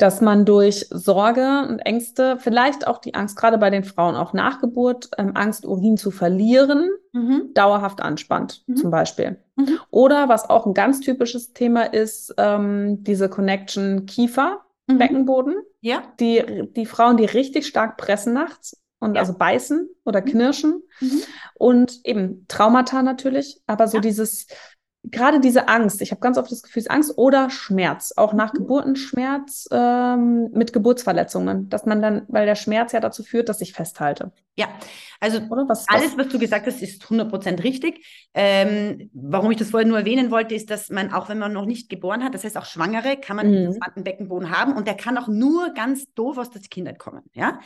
dass 0.00 0.22
man 0.22 0.46
durch 0.46 0.86
Sorge 0.90 1.66
und 1.68 1.78
Ängste, 1.80 2.38
vielleicht 2.38 2.86
auch 2.86 2.98
die 2.98 3.14
Angst, 3.14 3.36
gerade 3.36 3.58
bei 3.58 3.68
den 3.68 3.84
Frauen 3.84 4.16
auch 4.16 4.32
nach 4.32 4.58
Geburt, 4.60 5.10
ähm, 5.18 5.32
Angst, 5.34 5.66
Urin 5.66 5.98
zu 5.98 6.10
verlieren, 6.10 6.88
mhm. 7.12 7.50
dauerhaft 7.52 8.00
anspannt, 8.00 8.64
mhm. 8.66 8.76
zum 8.76 8.90
Beispiel. 8.90 9.36
Mhm. 9.56 9.78
Oder 9.90 10.28
was 10.28 10.48
auch 10.48 10.64
ein 10.64 10.72
ganz 10.72 11.00
typisches 11.00 11.52
Thema 11.52 11.82
ist, 11.82 12.34
ähm, 12.38 13.04
diese 13.04 13.28
Connection 13.28 14.06
Kiefer, 14.06 14.62
mhm. 14.86 14.98
Beckenboden. 14.98 15.54
Ja. 15.80 16.12
Die, 16.20 16.68
die 16.76 16.86
Frauen, 16.86 17.16
die 17.16 17.24
richtig 17.24 17.66
stark 17.66 17.96
pressen 17.96 18.32
nachts 18.32 18.80
und 18.98 19.14
ja. 19.14 19.20
also 19.20 19.36
beißen 19.36 19.88
oder 20.04 20.20
mhm. 20.20 20.26
knirschen. 20.26 20.82
Mhm. 21.00 21.22
Und 21.54 22.00
eben 22.04 22.46
Traumata 22.48 23.02
natürlich, 23.02 23.60
aber 23.66 23.88
so 23.88 23.96
ja. 23.98 24.00
dieses 24.02 24.46
gerade 25.04 25.40
diese 25.40 25.68
Angst, 25.68 26.02
ich 26.02 26.10
habe 26.10 26.20
ganz 26.20 26.36
oft 26.36 26.50
das 26.52 26.62
Gefühl, 26.62 26.84
Angst 26.88 27.16
oder 27.16 27.48
Schmerz, 27.50 28.12
auch 28.16 28.32
nach 28.32 28.52
mhm. 28.52 28.58
Geburtenschmerz 28.58 29.68
ähm, 29.70 30.50
mit 30.52 30.72
Geburtsverletzungen, 30.72 31.68
dass 31.68 31.86
man 31.86 32.02
dann, 32.02 32.22
weil 32.28 32.46
der 32.46 32.54
Schmerz 32.54 32.92
ja 32.92 33.00
dazu 33.00 33.22
führt, 33.22 33.48
dass 33.48 33.60
ich 33.60 33.72
festhalte. 33.72 34.32
Ja, 34.56 34.68
also 35.20 35.40
was, 35.68 35.88
alles, 35.88 36.18
was 36.18 36.28
du 36.28 36.38
gesagt 36.38 36.66
hast, 36.66 36.82
ist 36.82 37.02
100% 37.04 37.62
richtig. 37.62 38.04
Ähm, 38.34 39.10
warum 39.14 39.50
ich 39.50 39.56
das 39.56 39.70
vorher 39.70 39.88
nur 39.88 39.98
erwähnen 39.98 40.30
wollte, 40.30 40.54
ist, 40.54 40.70
dass 40.70 40.90
man, 40.90 41.12
auch 41.12 41.28
wenn 41.28 41.38
man 41.38 41.52
noch 41.52 41.66
nicht 41.66 41.88
geboren 41.88 42.22
hat, 42.22 42.34
das 42.34 42.44
heißt 42.44 42.58
auch 42.58 42.66
Schwangere, 42.66 43.16
kann 43.16 43.36
man 43.36 43.50
mhm. 43.50 43.78
einen 43.80 44.04
Beckenboden 44.04 44.50
haben 44.50 44.76
und 44.76 44.86
der 44.86 44.96
kann 44.96 45.16
auch 45.16 45.28
nur 45.28 45.72
ganz 45.72 46.12
doof 46.14 46.36
aus 46.36 46.50
der 46.50 46.60
Kindheit 46.60 46.98
kommen. 46.98 47.22
Ja, 47.32 47.60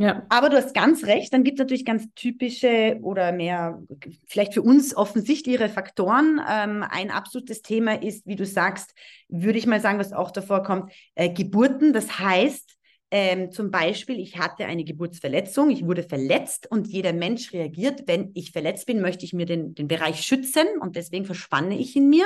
ja. 0.00 0.24
Aber 0.30 0.48
du 0.48 0.56
hast 0.56 0.72
ganz 0.72 1.04
recht, 1.04 1.30
dann 1.30 1.44
gibt 1.44 1.58
es 1.58 1.62
natürlich 1.62 1.84
ganz 1.84 2.06
typische 2.14 2.98
oder 3.02 3.32
mehr, 3.32 3.82
vielleicht 4.26 4.54
für 4.54 4.62
uns 4.62 4.96
offensichtlichere 4.96 5.68
Faktoren. 5.68 6.40
Ähm, 6.50 6.82
ein 6.88 7.10
absolutes 7.10 7.60
Thema 7.60 8.02
ist, 8.02 8.26
wie 8.26 8.34
du 8.34 8.46
sagst, 8.46 8.94
würde 9.28 9.58
ich 9.58 9.66
mal 9.66 9.78
sagen, 9.78 9.98
was 9.98 10.14
auch 10.14 10.30
davor 10.30 10.62
kommt, 10.62 10.90
äh, 11.16 11.28
Geburten. 11.28 11.92
Das 11.92 12.18
heißt, 12.18 12.78
ähm, 13.10 13.52
zum 13.52 13.70
Beispiel, 13.70 14.18
ich 14.18 14.38
hatte 14.38 14.64
eine 14.64 14.84
Geburtsverletzung, 14.84 15.68
ich 15.68 15.84
wurde 15.84 16.02
verletzt 16.02 16.66
und 16.70 16.86
jeder 16.86 17.12
Mensch 17.12 17.52
reagiert, 17.52 18.04
wenn 18.06 18.30
ich 18.32 18.52
verletzt 18.52 18.86
bin, 18.86 19.02
möchte 19.02 19.26
ich 19.26 19.34
mir 19.34 19.44
den, 19.44 19.74
den 19.74 19.86
Bereich 19.86 20.22
schützen 20.22 20.66
und 20.80 20.96
deswegen 20.96 21.26
verspanne 21.26 21.76
ich 21.76 21.94
ihn 21.94 22.08
mir. 22.08 22.24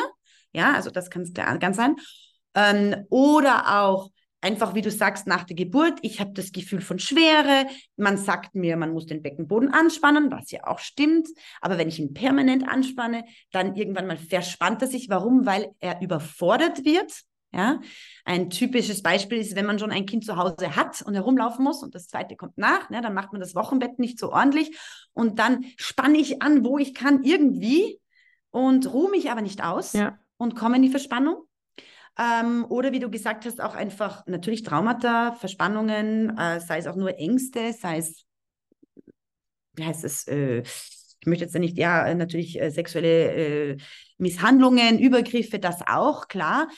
Ja, 0.53 0.75
also 0.75 0.91
das 0.91 1.11
kann 1.11 1.23
es 1.23 1.35
ganz 1.35 1.77
sein. 1.77 1.97
Ähm, 2.55 3.05
oder 3.11 3.83
auch 3.83 4.11
Einfach 4.45 4.75
wie 4.75 4.83
du 4.83 4.91
sagst, 4.91 5.27
nach 5.27 5.45
der 5.45 5.57
Geburt, 5.57 6.01
ich 6.03 6.21
habe 6.21 6.35
das 6.35 6.53
Gefühl 6.53 6.83
von 6.83 6.99
Schwere. 6.99 7.67
Man 7.97 8.19
sagt 8.19 8.55
mir, 8.55 8.77
man 8.77 8.93
muss 8.93 9.07
den 9.07 9.23
Beckenboden 9.23 9.73
anspannen, 9.73 10.31
was 10.31 10.51
ja 10.51 10.67
auch 10.67 10.81
stimmt. 10.81 11.29
Aber 11.63 11.79
wenn 11.79 11.89
ich 11.89 11.99
ihn 11.99 12.13
permanent 12.13 12.69
anspanne, 12.69 13.25
dann 13.53 13.75
irgendwann 13.75 14.07
mal 14.07 14.19
verspannt 14.19 14.83
er 14.83 14.89
sich. 14.89 15.09
Warum? 15.09 15.47
Weil 15.47 15.71
er 15.81 16.03
überfordert 16.03 16.85
wird. 16.85 17.11
Ja, 17.55 17.81
ein 18.27 18.51
typisches 18.51 19.01
Beispiel 19.01 19.39
ist, 19.39 19.57
wenn 19.57 19.65
man 19.65 19.79
schon 19.79 19.93
ein 19.93 20.05
Kind 20.05 20.27
zu 20.27 20.37
Hause 20.37 20.77
hat 20.77 21.01
und 21.01 21.15
herumlaufen 21.15 21.65
muss 21.65 21.83
und 21.83 21.95
das 21.95 22.09
zweite 22.09 22.37
kommt 22.37 22.59
nach, 22.59 22.91
ne, 22.91 23.01
dann 23.01 23.15
macht 23.15 23.33
man 23.33 23.41
das 23.41 23.55
Wochenbett 23.55 23.99
nicht 23.99 24.19
so 24.19 24.33
ordentlich 24.33 24.77
und 25.13 25.39
dann 25.39 25.65
spanne 25.77 26.19
ich 26.19 26.43
an, 26.43 26.65
wo 26.65 26.77
ich 26.79 26.93
kann, 26.95 27.23
irgendwie 27.23 28.01
und 28.51 28.93
ruhe 28.93 29.09
mich 29.11 29.31
aber 29.31 29.41
nicht 29.41 29.63
aus 29.63 29.93
ja. 29.93 30.19
und 30.37 30.57
komme 30.57 30.77
in 30.77 30.83
die 30.83 30.91
Verspannung. 30.91 31.44
Ähm, 32.19 32.65
oder 32.69 32.93
wie 32.93 33.01
du 33.01 33.11
gesagt 33.11 33.45
hast, 33.45 33.61
auch 33.61 33.75
einfach 33.75 34.25
natürlich 34.27 34.63
Traumata, 34.63 35.33
Verspannungen, 35.33 36.37
äh, 36.39 36.61
sei 36.61 36.79
es 36.79 36.87
auch 36.87 36.97
nur 36.97 37.19
Ängste, 37.19 37.73
sei 37.73 37.99
es, 37.99 38.25
wie 39.75 39.85
heißt 39.85 40.05
es, 40.05 40.29
äh, 40.29 40.63
ich 41.25 41.27
möchte 41.27 41.45
jetzt 41.45 41.59
nicht, 41.59 41.79
ja, 41.79 42.15
natürlich 42.15 42.61
äh, 42.61 42.71
sexuelle 42.71 43.33
äh, 43.33 43.77
Misshandlungen, 44.19 44.99
Übergriffe, 44.99 45.59
das 45.59 45.81
auch, 45.87 46.29
klar. 46.29 46.69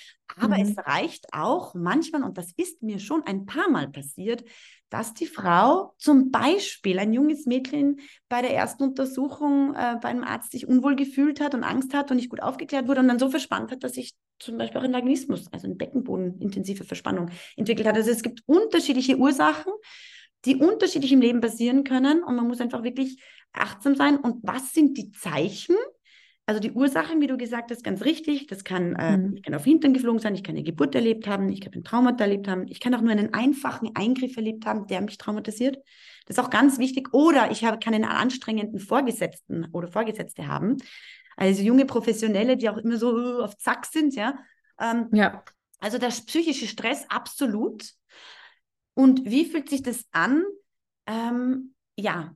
Aber 0.40 0.56
mhm. 0.56 0.62
es 0.62 0.78
reicht 0.78 1.26
auch 1.32 1.74
manchmal, 1.74 2.22
und 2.22 2.38
das 2.38 2.52
ist 2.56 2.82
mir 2.82 3.00
schon 3.00 3.22
ein 3.26 3.44
paar 3.44 3.68
Mal 3.68 3.88
passiert, 3.88 4.44
dass 4.90 5.14
die 5.14 5.26
Frau 5.26 5.94
zum 5.98 6.30
Beispiel, 6.30 6.98
ein 6.98 7.12
junges 7.12 7.46
Mädchen, 7.46 8.00
bei 8.28 8.40
der 8.40 8.54
ersten 8.54 8.84
Untersuchung 8.84 9.74
äh, 9.74 9.96
bei 10.00 10.08
einem 10.08 10.24
Arzt 10.24 10.52
sich 10.52 10.66
unwohl 10.66 10.96
gefühlt 10.96 11.40
hat 11.40 11.54
und 11.54 11.64
Angst 11.64 11.92
hat 11.94 12.10
und 12.10 12.16
nicht 12.16 12.30
gut 12.30 12.42
aufgeklärt 12.42 12.86
wurde 12.86 13.00
und 13.00 13.08
dann 13.08 13.18
so 13.18 13.28
verspannt 13.28 13.72
hat, 13.72 13.82
dass 13.82 13.94
sich 13.94 14.14
zum 14.38 14.58
Beispiel 14.58 14.80
auch 14.80 14.84
ein 14.84 14.92
Vaginismus, 14.92 15.52
also 15.52 15.66
eine 15.66 15.76
Beckenbodenintensive 15.76 16.84
Verspannung 16.84 17.30
entwickelt 17.56 17.88
hat. 17.88 17.96
Also 17.96 18.10
es 18.10 18.22
gibt 18.22 18.42
unterschiedliche 18.46 19.16
Ursachen, 19.16 19.72
die 20.44 20.56
unterschiedlich 20.56 21.12
im 21.12 21.20
Leben 21.20 21.40
passieren 21.40 21.82
können 21.82 22.22
und 22.22 22.36
man 22.36 22.46
muss 22.46 22.60
einfach 22.60 22.82
wirklich 22.82 23.20
achtsam 23.52 23.96
sein. 23.96 24.16
Und 24.16 24.38
was 24.42 24.72
sind 24.72 24.96
die 24.96 25.10
Zeichen? 25.10 25.76
Also 26.48 26.60
die 26.60 26.70
Ursachen, 26.70 27.20
wie 27.20 27.26
du 27.26 27.36
gesagt 27.36 27.72
hast, 27.72 27.82
ganz 27.82 28.04
richtig. 28.04 28.46
Das 28.46 28.62
kann, 28.62 28.94
äh, 28.94 29.16
mhm. 29.16 29.34
ich 29.36 29.42
kann 29.42 29.54
auf 29.54 29.64
Hintern 29.64 29.92
geflogen 29.92 30.20
sein, 30.20 30.36
ich 30.36 30.44
kann 30.44 30.54
eine 30.54 30.62
Geburt 30.62 30.94
erlebt 30.94 31.26
haben, 31.26 31.48
ich 31.48 31.60
kann 31.60 31.72
ein 31.74 31.82
Trauma 31.82 32.16
erlebt 32.16 32.46
haben, 32.46 32.66
ich 32.68 32.78
kann 32.78 32.94
auch 32.94 33.00
nur 33.00 33.10
einen 33.10 33.34
einfachen 33.34 33.90
Eingriff 33.96 34.36
erlebt 34.36 34.64
haben, 34.64 34.86
der 34.86 35.00
mich 35.00 35.18
traumatisiert. 35.18 35.76
Das 36.26 36.38
ist 36.38 36.44
auch 36.44 36.50
ganz 36.50 36.78
wichtig. 36.78 37.12
Oder 37.12 37.50
ich 37.50 37.64
habe, 37.64 37.80
kann 37.80 37.94
einen 37.94 38.04
anstrengenden 38.04 38.78
Vorgesetzten 38.78 39.66
oder 39.72 39.88
Vorgesetzte 39.88 40.46
haben. 40.46 40.76
Also 41.36 41.62
junge 41.62 41.84
Professionelle, 41.84 42.56
die 42.56 42.68
auch 42.70 42.78
immer 42.78 42.96
so 42.96 43.12
uh, 43.12 43.42
auf 43.42 43.58
Zack 43.58 43.84
sind, 43.86 44.14
ja. 44.14 44.38
Ähm, 44.80 45.08
ja. 45.12 45.42
Also 45.80 45.98
der 45.98 46.08
psychische 46.08 46.68
Stress 46.68 47.04
absolut. 47.08 47.90
Und 48.94 49.24
wie 49.24 49.44
fühlt 49.44 49.68
sich 49.68 49.82
das 49.82 50.04
an? 50.12 50.44
Ähm, 51.06 51.74
ja, 51.96 52.34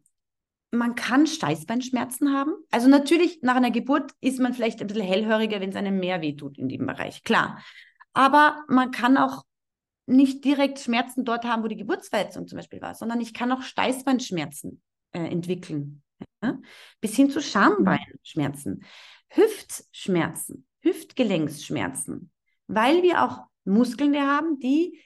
man 0.71 0.95
kann 0.95 1.27
Steißbeinschmerzen 1.27 2.33
haben. 2.33 2.53
Also 2.71 2.89
natürlich, 2.89 3.41
nach 3.43 3.57
einer 3.57 3.71
Geburt 3.71 4.13
ist 4.21 4.39
man 4.39 4.55
vielleicht 4.55 4.81
ein 4.81 4.87
bisschen 4.87 5.07
hellhöriger, 5.07 5.61
wenn 5.61 5.71
es 5.71 5.77
einem 5.77 5.99
mehr 5.99 6.21
wehtut 6.21 6.59
in 6.59 6.69
dem 6.69 6.87
Bereich, 6.87 7.23
klar. 7.25 7.63
Aber 8.13 8.65
man 8.69 8.91
kann 8.91 9.17
auch 9.17 9.45
nicht 10.07 10.45
direkt 10.45 10.81
Schmerzen 10.81 11.25
dort 11.25 11.45
haben, 11.45 11.63
wo 11.63 11.69
die 11.69 11.77
Geburtsverletzung 11.77 12.47
zum 12.47 12.57
Beispiel 12.57 12.81
war, 12.81 12.95
sondern 12.95 13.21
ich 13.21 13.33
kann 13.33 13.53
auch 13.53 13.63
Steißbeinschmerzen 13.63 14.83
äh, 15.13 15.21
entwickeln. 15.21 16.03
Ja? 16.43 16.59
Bis 17.01 17.15
hin 17.15 17.31
zu 17.31 17.41
Schambeinschmerzen, 17.41 18.85
Hüftschmerzen, 19.29 20.67
Hüftgelenksschmerzen, 20.81 22.31
weil 22.67 23.03
wir 23.03 23.23
auch 23.25 23.45
Muskeln 23.65 24.17
haben, 24.17 24.59
die 24.59 25.01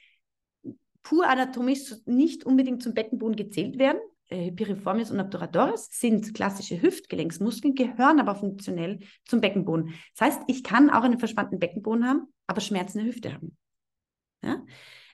pur 1.03 1.27
anatomisch 1.27 1.93
nicht 2.05 2.45
unbedingt 2.45 2.81
zum 2.81 2.93
Beckenboden 2.93 3.35
gezählt 3.35 3.77
werden. 3.77 3.99
Äh, 4.29 4.51
Piriformis 4.51 5.11
und 5.11 5.19
Obturadoris 5.19 5.87
sind 5.91 6.33
klassische 6.33 6.81
Hüftgelenksmuskeln, 6.81 7.75
gehören 7.75 8.19
aber 8.19 8.35
funktionell 8.35 8.99
zum 9.25 9.39
Beckenboden. 9.39 9.93
Das 10.17 10.27
heißt, 10.27 10.41
ich 10.47 10.63
kann 10.63 10.89
auch 10.89 11.03
einen 11.03 11.19
verspannten 11.19 11.59
Beckenboden 11.59 12.07
haben, 12.07 12.33
aber 12.47 12.61
Schmerzen 12.61 12.99
in 12.99 13.05
der 13.05 13.13
Hüfte 13.13 13.33
haben. 13.33 13.57
Ja? 14.43 14.63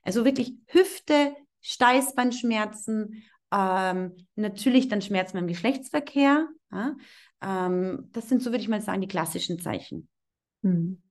Also 0.04 0.24
wirklich 0.24 0.54
Hüfte, 0.68 1.36
Steißbeinschmerzen, 1.60 3.24
ähm, 3.52 4.16
natürlich 4.36 4.88
dann 4.88 5.02
Schmerzen 5.02 5.38
beim 5.38 5.48
Geschlechtsverkehr. 5.48 6.48
Ja? 6.72 6.96
Ähm, 7.42 8.08
das 8.14 8.30
sind, 8.30 8.42
so 8.42 8.52
würde 8.52 8.62
ich 8.62 8.70
mal 8.70 8.82
sagen, 8.82 9.02
die 9.02 9.08
klassischen 9.08 9.60
Zeichen. 9.60 10.08
Hm. 10.64 11.02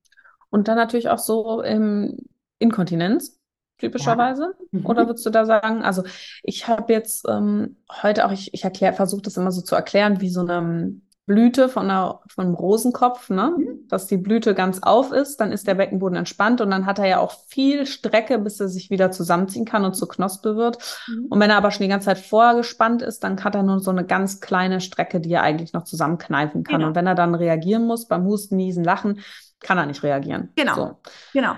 Und 0.48 0.68
dann 0.68 0.76
natürlich 0.76 1.10
auch 1.10 1.18
so 1.18 1.62
ähm, 1.62 2.16
Inkontinenz 2.58 3.39
typischerweise? 3.81 4.55
Ja. 4.73 4.79
Mhm. 4.81 4.87
Oder 4.87 5.07
würdest 5.07 5.27
du 5.27 5.31
da 5.31 5.45
sagen, 5.45 5.83
also 5.83 6.05
ich 6.43 6.69
habe 6.69 6.93
jetzt 6.93 7.27
ähm, 7.29 7.77
heute 8.03 8.27
auch, 8.27 8.33
ich, 8.33 8.55
ich 8.55 8.64
erkläre, 8.64 8.95
versuche 8.95 9.23
das 9.23 9.37
immer 9.37 9.53
so 9.53 9.62
zu 9.62 9.75
erklären, 9.75 10.21
wie 10.21 10.31
so 10.31 10.40
eine 10.40 10.95
Blüte 11.31 11.69
von, 11.69 11.85
einer, 11.85 12.23
von 12.29 12.47
einem 12.47 12.55
Rosenkopf, 12.55 13.31
ne? 13.31 13.55
Mhm. 13.57 13.87
dass 13.88 14.09
die 14.09 14.16
Blüte 14.16 14.53
ganz 14.53 14.83
auf 14.83 15.12
ist, 15.12 15.37
dann 15.37 15.53
ist 15.53 15.69
der 15.69 15.77
Beckenboden 15.77 16.16
entspannt 16.16 16.61
und 16.61 16.73
dann 16.73 16.87
hat 16.87 16.99
er 16.99 17.07
ja 17.07 17.19
auch 17.21 17.33
viel 17.47 17.87
Strecke, 17.87 18.40
bis 18.40 18.59
er 18.59 18.69
sich 18.69 18.90
wieder 18.90 19.12
zusammenziehen 19.12 19.64
kann 19.64 19.85
und 19.85 19.95
zur 19.95 20.09
Knospe 20.09 20.57
wird. 20.57 20.79
Mhm. 21.07 21.27
Und 21.27 21.38
wenn 21.38 21.51
er 21.51 21.57
aber 21.57 21.71
schon 21.71 21.85
die 21.85 21.88
ganze 21.88 22.07
Zeit 22.07 22.19
vorgespannt 22.19 23.03
ist, 23.03 23.23
dann 23.23 23.45
hat 23.45 23.55
er 23.55 23.62
nur 23.62 23.79
so 23.79 23.93
eine 23.93 24.05
ganz 24.05 24.40
kleine 24.40 24.81
Strecke, 24.81 25.21
die 25.21 25.33
er 25.33 25.43
eigentlich 25.43 25.73
noch 25.73 25.85
zusammenkneifen 25.85 26.64
kann. 26.64 26.79
Genau. 26.79 26.88
Und 26.88 26.97
wenn 26.97 27.07
er 27.07 27.14
dann 27.14 27.37
reagieren 27.37 27.87
muss 27.87 28.09
beim 28.09 28.25
Husten, 28.25 28.57
Niesen, 28.57 28.83
Lachen, 28.83 29.21
kann 29.61 29.79
er 29.79 29.87
nicht 29.87 30.03
reagieren. 30.03 30.49
Genau. 30.57 30.75
So. 30.75 30.99
Genau. 31.33 31.55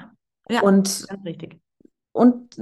Ja, 0.51 0.61
und 0.61 1.07
ganz 1.09 1.25
richtig. 1.25 1.62
Und 2.13 2.57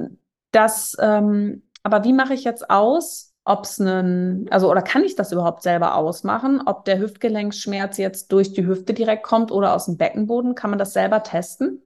das, 0.53 0.97
ähm, 1.01 1.63
aber 1.83 2.05
wie 2.05 2.13
mache 2.13 2.35
ich 2.35 2.45
jetzt 2.45 2.71
aus, 2.71 3.35
ob 3.45 3.65
es 3.65 3.81
einen, 3.81 4.49
also 4.51 4.71
oder 4.71 4.83
kann 4.83 5.05
ich 5.05 5.17
das 5.17 5.33
überhaupt 5.33 5.63
selber 5.63 5.95
ausmachen, 5.95 6.63
ob 6.65 6.85
der 6.85 6.99
Hüftgelenksschmerz 6.99 7.97
jetzt 7.99 8.33
durch 8.33 8.53
die 8.53 8.67
Hüfte 8.67 8.95
direkt 8.95 9.23
kommt 9.23 9.51
oder 9.51 9.75
aus 9.75 9.87
dem 9.87 9.97
Beckenboden? 9.97 10.55
Kann 10.55 10.71
man 10.71 10.79
das 10.79 10.93
selber 10.93 11.23
testen? 11.23 11.83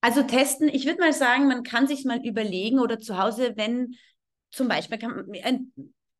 Also 0.00 0.22
testen, 0.22 0.68
ich 0.68 0.86
würde 0.86 1.00
mal 1.00 1.12
sagen, 1.12 1.48
man 1.48 1.62
kann 1.62 1.86
sich 1.86 2.04
mal 2.04 2.24
überlegen 2.24 2.78
oder 2.78 2.98
zu 2.98 3.18
Hause, 3.18 3.52
wenn 3.56 3.94
zum 4.50 4.68
Beispiel 4.68 4.98
ein 5.42 5.72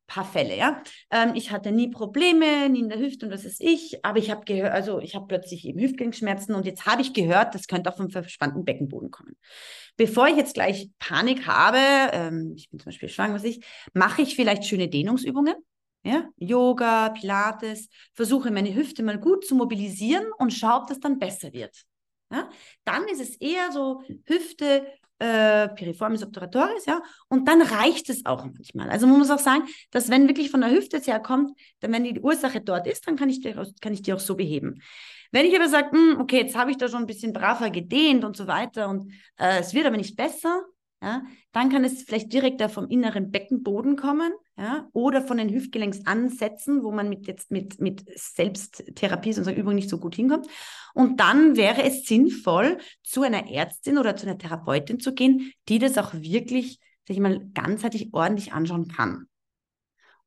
paar 0.07 0.25
Fälle, 0.25 0.57
ja. 0.57 0.83
Ähm, 1.11 1.33
ich 1.35 1.51
hatte 1.51 1.71
nie 1.71 1.89
Probleme, 1.89 2.69
nie 2.69 2.81
in 2.81 2.89
der 2.89 2.99
Hüfte 2.99 3.27
und 3.27 3.33
was 3.33 3.45
ist 3.45 3.61
ich, 3.61 4.05
aber 4.05 4.19
ich 4.19 4.31
habe 4.31 4.45
gehört, 4.45 4.73
also 4.73 5.01
ich 5.01 5.15
habe 5.15 5.27
plötzlich 5.29 5.67
eben 5.67 5.81
Hüftgelenksschmerzen 5.81 6.55
und 6.55 6.67
jetzt 6.67 6.87
habe 6.87 7.03
ich 7.03 7.15
gehört, 7.15 7.55
das 7.55 7.67
könnte 7.67 7.91
auch 7.91 7.97
vom 7.97 8.11
verspannten 8.11 8.65
Beckenboden 8.65 9.11
kommen. 9.11 9.37
Bevor 9.99 10.29
ich 10.29 10.37
jetzt 10.37 10.55
gleich 10.55 10.91
Panik 11.01 11.47
habe, 11.49 11.79
ähm, 12.13 12.55
ich 12.57 12.71
bin 12.71 12.79
zum 12.79 12.87
Beispiel 12.87 13.09
schwanger, 13.09 13.35
was 13.35 13.45
ich, 13.45 13.61
mache 13.95 14.23
ich 14.23 14.37
vielleicht 14.37 14.65
schöne 14.65 14.89
Dehnungsübungen, 14.89 15.57
ja, 16.05 16.29
Yoga, 16.37 17.09
Pilates, 17.11 17.89
versuche 18.15 18.53
meine 18.53 18.75
Hüfte 18.75 19.03
mal 19.03 19.19
gut 19.19 19.45
zu 19.45 19.57
mobilisieren 19.57 20.25
und 20.39 20.53
schaue, 20.53 20.83
ob 20.83 20.87
das 20.87 21.01
dann 21.01 21.19
besser 21.19 21.53
wird. 21.53 21.83
Ja? 22.33 22.49
Dann 22.85 23.09
ist 23.09 23.21
es 23.21 23.37
eher 23.37 23.73
so 23.73 24.03
Hüfte 24.25 24.87
äh, 25.19 25.69
Piriformis 25.71 26.23
obturatoris, 26.23 26.87
ja, 26.87 27.03
und 27.29 27.49
dann 27.49 27.61
reicht 27.61 28.09
es 28.09 28.25
auch 28.25 28.45
manchmal. 28.45 28.89
Also 28.91 29.09
man 29.09 29.19
muss 29.19 29.31
auch 29.31 29.41
sagen, 29.41 29.65
dass 29.91 30.11
wenn 30.11 30.29
wirklich 30.29 30.49
von 30.53 30.61
der 30.61 30.71
Hüfte 30.71 30.99
her 30.99 31.19
kommt, 31.19 31.59
dann 31.81 31.93
wenn 31.93 32.05
die 32.05 32.21
Ursache 32.21 32.61
dort 32.61 32.87
ist, 32.87 33.09
dann 33.09 33.17
kann 33.17 33.29
ich 33.29 33.41
die, 33.41 33.53
kann 33.81 33.93
ich 33.93 34.03
die 34.03 34.13
auch 34.13 34.21
so 34.21 34.37
beheben. 34.37 34.81
Wenn 35.31 35.47
ich 35.47 35.55
aber 35.55 35.69
sage, 35.69 35.91
hm, 35.93 36.21
okay, 36.21 36.39
jetzt 36.39 36.57
habe 36.57 36.71
ich 36.71 36.77
da 36.77 36.89
schon 36.89 37.01
ein 37.01 37.07
bisschen 37.07 37.33
braver 37.33 37.71
gedehnt 37.71 38.25
und 38.25 38.37
so 38.37 38.47
weiter 38.47 38.89
und 38.89 39.13
äh, 39.37 39.59
es 39.61 39.75
wird 39.75 39.87
aber 39.87 39.97
nicht 39.97 40.17
besser, 40.17 40.63
ja, 41.01 41.23
dann 41.53 41.71
kann 41.71 41.85
es 41.85 42.03
vielleicht 42.03 42.33
direkt 42.33 42.61
vom 42.73 42.89
inneren 42.89 43.31
Beckenboden 43.31 43.95
kommen 43.95 44.33
ja, 44.57 44.89
oder 44.93 45.23
von 45.23 45.37
den 45.37 45.49
Hüftgelenksansätzen, 45.49 46.83
wo 46.83 46.91
man 46.91 47.09
mit 47.09 47.29
jetzt 47.29 47.53
mit, 47.53 47.81
mit 47.81 48.05
Selbsttherapie 48.17 49.33
sozusagen 49.33 49.61
Übung 49.61 49.77
nicht 49.77 49.89
so 49.89 49.99
gut 49.99 50.17
hinkommt. 50.17 50.49
Und 50.95 51.21
dann 51.21 51.57
wäre 51.57 51.85
es 51.85 52.05
sinnvoll, 52.05 52.79
zu 53.05 53.23
einer 53.23 53.49
Ärztin 53.49 53.99
oder 53.99 54.17
zu 54.17 54.27
einer 54.27 54.39
Therapeutin 54.39 54.99
zu 54.99 55.15
gehen, 55.15 55.53
die 55.69 55.79
das 55.79 55.99
auch 55.99 56.15
wirklich, 56.15 56.81
sag 57.07 57.15
ich 57.15 57.21
mal, 57.21 57.49
ganzheitlich 57.55 58.13
ordentlich 58.13 58.53
anschauen 58.53 58.89
kann. 58.89 59.28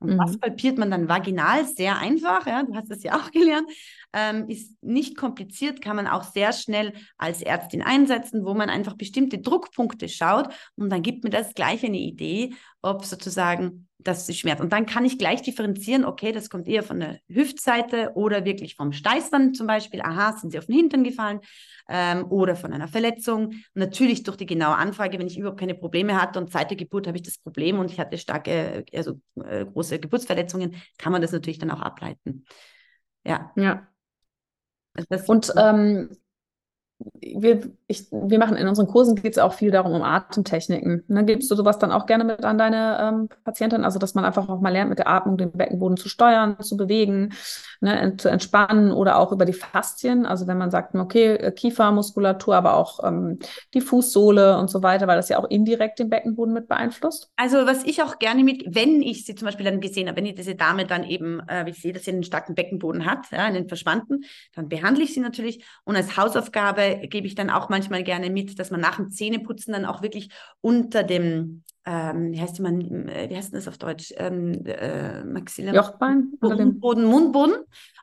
Und 0.02 0.16
mhm. 0.16 0.18
was 0.18 0.38
palpiert 0.38 0.78
man 0.78 0.92
dann 0.92 1.08
vaginal? 1.08 1.66
Sehr 1.66 1.98
einfach, 1.98 2.46
ja, 2.48 2.64
du 2.64 2.76
hast 2.76 2.92
das 2.92 3.04
ja 3.04 3.16
auch 3.16 3.32
gelernt 3.32 3.70
ähm, 4.14 4.50
ist 4.50 4.82
nicht 4.84 5.16
kompliziert, 5.16 5.82
kann 5.82 5.96
man 5.96 6.08
auch 6.08 6.24
sehr 6.24 6.54
schnell 6.54 6.94
als 7.18 7.42
Ärztin 7.42 7.82
einsetzen, 7.82 8.46
wo 8.46 8.54
man 8.54 8.70
einfach 8.70 8.96
bestimmte 8.96 9.40
Druckpunkte 9.40 10.10
schaut 10.10 10.50
und 10.76 10.90
dann 10.90 11.02
gibt 11.02 11.24
mir 11.24 11.30
das 11.30 11.54
gleich 11.54 11.84
eine 11.86 11.98
Idee, 11.98 12.54
ob 12.82 13.06
sozusagen 13.06 13.88
das 14.00 14.36
schmerzt. 14.36 14.62
Und 14.62 14.74
dann 14.74 14.86
kann 14.86 15.06
ich 15.06 15.18
gleich 15.18 15.42
differenzieren, 15.42 16.06
okay, 16.06 16.32
das 16.32 16.50
kommt 16.50 16.68
eher 16.68 16.84
von 16.84 17.00
der 17.00 17.20
Hüftseite 17.28 18.12
oder 18.16 18.46
wirklich 18.46 18.76
vom 18.76 18.94
Steißband 18.94 19.56
zum 19.56 19.68
Beispiel. 19.68 20.02
Aha, 20.02 20.36
sind 20.38 20.52
sie 20.52 20.58
auf 20.58 20.66
den 20.66 20.76
Hintern 20.76 21.04
gefallen 21.04 21.42
ähm, 21.88 22.26
oder 22.32 22.56
von 22.56 22.74
einer 22.74 22.88
Verletzung. 22.88 23.48
Und 23.48 23.76
natürlich 23.76 24.24
durch 24.24 24.38
die 24.38 24.46
genaue 24.46 24.76
Anfrage, 24.76 25.20
wenn 25.20 25.28
ich 25.28 25.38
überhaupt 25.38 25.60
keine 25.60 25.76
Probleme 25.76 26.20
hatte 26.20 26.40
und 26.40 26.52
seit 26.52 26.72
der 26.72 26.78
Geburt 26.78 27.08
habe 27.08 27.18
ich 27.18 27.24
das 27.24 27.38
Problem 27.38 27.80
und 27.80 27.92
ich 27.92 28.00
hatte 28.00 28.18
starke, 28.18 28.86
also 28.94 29.20
äh, 29.44 29.66
große 29.66 30.00
Geburtsverletzungen, 30.00 30.76
kann 30.98 31.12
man 31.12 31.22
das 31.22 31.32
natürlich 31.32 31.60
dann 31.60 31.72
auch 31.72 31.82
ableiten. 31.82 32.46
Ja. 33.24 33.52
Ja. 33.56 33.88
Das 35.10 35.30
und 35.30 35.54
ähm, 35.58 36.10
wir, 37.22 37.72
ich, 37.88 38.12
wir 38.12 38.40
machen 38.40 38.58
in 38.58 38.68
unseren 38.68 38.88
Kursen 38.88 39.16
geht 39.16 39.34
es 39.34 39.38
auch 39.38 39.54
viel 39.54 39.72
darum, 39.72 39.94
um 39.94 40.02
Atemtechniken. 40.02 41.04
Ne? 41.08 41.26
Gibst 41.26 41.50
du 41.52 41.56
sowas 41.56 41.80
dann 41.80 41.92
auch 41.92 42.06
gerne 42.06 42.24
mit 42.24 42.44
an 42.44 42.58
deine 42.58 42.98
ähm, 43.02 43.30
Patientin? 43.44 43.84
Also, 43.84 44.00
dass 44.00 44.16
man 44.16 44.26
einfach 44.26 44.50
auch 44.50 44.62
mal 44.62 44.72
lernt, 44.72 44.90
mit 44.90 45.00
der 45.00 45.08
Atmung 45.08 45.38
den 45.38 45.52
Beckenboden 45.52 45.98
zu 45.98 46.10
steuern, 46.10 46.60
zu 46.60 46.78
bewegen, 46.78 47.34
ne? 47.80 48.16
zu 48.18 48.30
entspannen 48.30 48.92
oder 48.92 49.18
auch 49.18 49.32
über 49.32 49.46
die 49.46 49.54
Faszien. 49.54 50.26
Also, 50.26 50.48
wenn 50.48 50.58
man 50.58 50.72
sagt, 50.72 50.96
okay, 50.96 51.36
äh, 51.36 51.52
Kiefermuskulatur, 51.52 52.56
aber 52.56 52.76
auch 52.76 53.04
ähm, 53.04 53.40
die 53.74 53.82
Fußsohle 53.82 54.58
und 54.58 54.70
so 54.70 54.84
weiter, 54.84 55.08
weil 55.08 55.18
das 55.18 55.30
ja 55.30 55.40
auch 55.40 55.50
indirekt 55.50 56.00
den 56.00 56.10
Beckenboden 56.10 56.54
mit 56.54 56.68
beeinflusst. 56.68 57.32
Also, 57.36 57.66
was 57.66 57.84
ich 57.84 58.04
auch 58.04 58.20
gerne 58.20 58.44
mit, 58.44 58.64
wenn 58.68 59.02
ich 59.02 59.26
sie 59.26 59.36
zum 59.36 59.46
Beispiel 59.46 59.66
dann 59.66 59.82
gesehen 59.82 60.08
habe, 60.08 60.18
wenn 60.18 60.26
ich 60.26 60.36
diese 60.36 60.56
Dame 60.56 60.86
dann 60.86 61.04
eben, 61.04 61.40
äh, 61.48 61.70
ich 61.70 61.82
sehe, 61.82 61.94
dass 61.94 62.06
sie 62.06 62.12
einen 62.12 62.24
starken 62.24 62.56
Beckenboden 62.56 63.06
hat, 63.06 63.32
ja, 63.32 63.46
einen 63.46 63.68
verspannten, 63.68 64.26
dann 64.56 64.70
behandle 64.70 65.04
ich 65.04 65.14
sie 65.14 65.20
natürlich 65.20 65.66
und 65.86 65.96
als 65.96 66.18
Hausaufgabe 66.18 66.91
gebe 66.96 67.28
ich 67.28 67.36
dann 67.36 67.50
auch 67.50 67.70
manchmal 67.70 68.04
gerne 68.04 68.30
mit, 68.30 68.60
dass 68.60 68.72
man 68.72 68.82
nach 68.82 68.98
dem 68.98 69.10
Zähneputzen 69.10 69.74
dann 69.74 69.86
auch 69.86 70.02
wirklich 70.02 70.30
unter 70.62 71.04
dem, 71.04 71.64
ähm, 71.86 72.32
wie 72.32 72.42
heißt 72.42 72.58
die 72.58 72.62
man, 72.62 73.08
äh, 73.08 73.30
wie 73.30 73.36
heißt 73.36 73.54
das 73.54 73.68
auf 73.68 73.78
Deutsch? 73.78 74.14
Ähm, 74.18 74.66
äh, 74.66 75.24
Maxilla 75.24 75.74
Jochbein? 75.74 76.34
Mundboden, 76.40 77.06
Mundboden, 77.06 77.56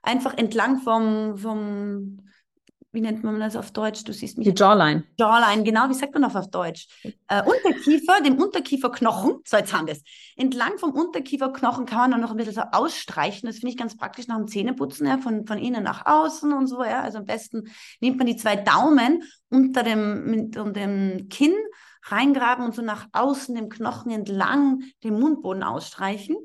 einfach 0.02 0.36
entlang 0.36 0.78
vom, 0.78 1.36
vom 1.36 2.18
wie 2.92 3.00
nennt 3.02 3.22
man 3.22 3.38
das 3.38 3.54
auf 3.54 3.70
Deutsch? 3.70 4.02
Du 4.04 4.12
siehst 4.12 4.38
mich. 4.38 4.48
Die 4.48 4.54
Jawline. 4.54 5.04
Jawline, 5.18 5.62
genau. 5.62 5.88
Wie 5.90 5.94
sagt 5.94 6.14
man 6.14 6.22
das 6.22 6.34
auf 6.36 6.50
Deutsch? 6.50 6.88
Äh, 7.28 7.42
Unterkiefer, 7.42 8.20
dem 8.24 8.38
Unterkieferknochen. 8.38 9.40
So, 9.44 9.56
jetzt 9.58 9.72
haben 9.72 9.86
wir 9.86 9.92
es. 9.92 10.02
Entlang 10.36 10.78
vom 10.78 10.92
Unterkieferknochen 10.92 11.84
kann 11.84 11.98
man 11.98 12.10
dann 12.12 12.20
noch 12.22 12.30
ein 12.30 12.38
bisschen 12.38 12.54
so 12.54 12.62
ausstreichen. 12.72 13.46
Das 13.46 13.56
finde 13.56 13.72
ich 13.72 13.76
ganz 13.76 13.96
praktisch 13.96 14.26
nach 14.26 14.36
dem 14.36 14.48
Zähneputzen, 14.48 15.06
ja, 15.06 15.18
von, 15.18 15.46
von 15.46 15.58
innen 15.58 15.84
nach 15.84 16.06
außen 16.06 16.52
und 16.52 16.66
so, 16.66 16.82
ja. 16.82 17.02
Also 17.02 17.18
am 17.18 17.26
besten 17.26 17.68
nimmt 18.00 18.16
man 18.16 18.26
die 18.26 18.36
zwei 18.36 18.56
Daumen 18.56 19.22
unter 19.50 19.82
dem, 19.82 20.50
unter 20.56 20.72
dem 20.72 21.28
Kinn 21.28 21.54
reingraben 22.10 22.64
und 22.64 22.74
so 22.74 22.82
nach 22.82 23.06
außen 23.12 23.54
dem 23.54 23.68
Knochen 23.68 24.10
entlang 24.10 24.82
den 25.04 25.18
Mundboden 25.18 25.62
ausstreichen. 25.62 26.36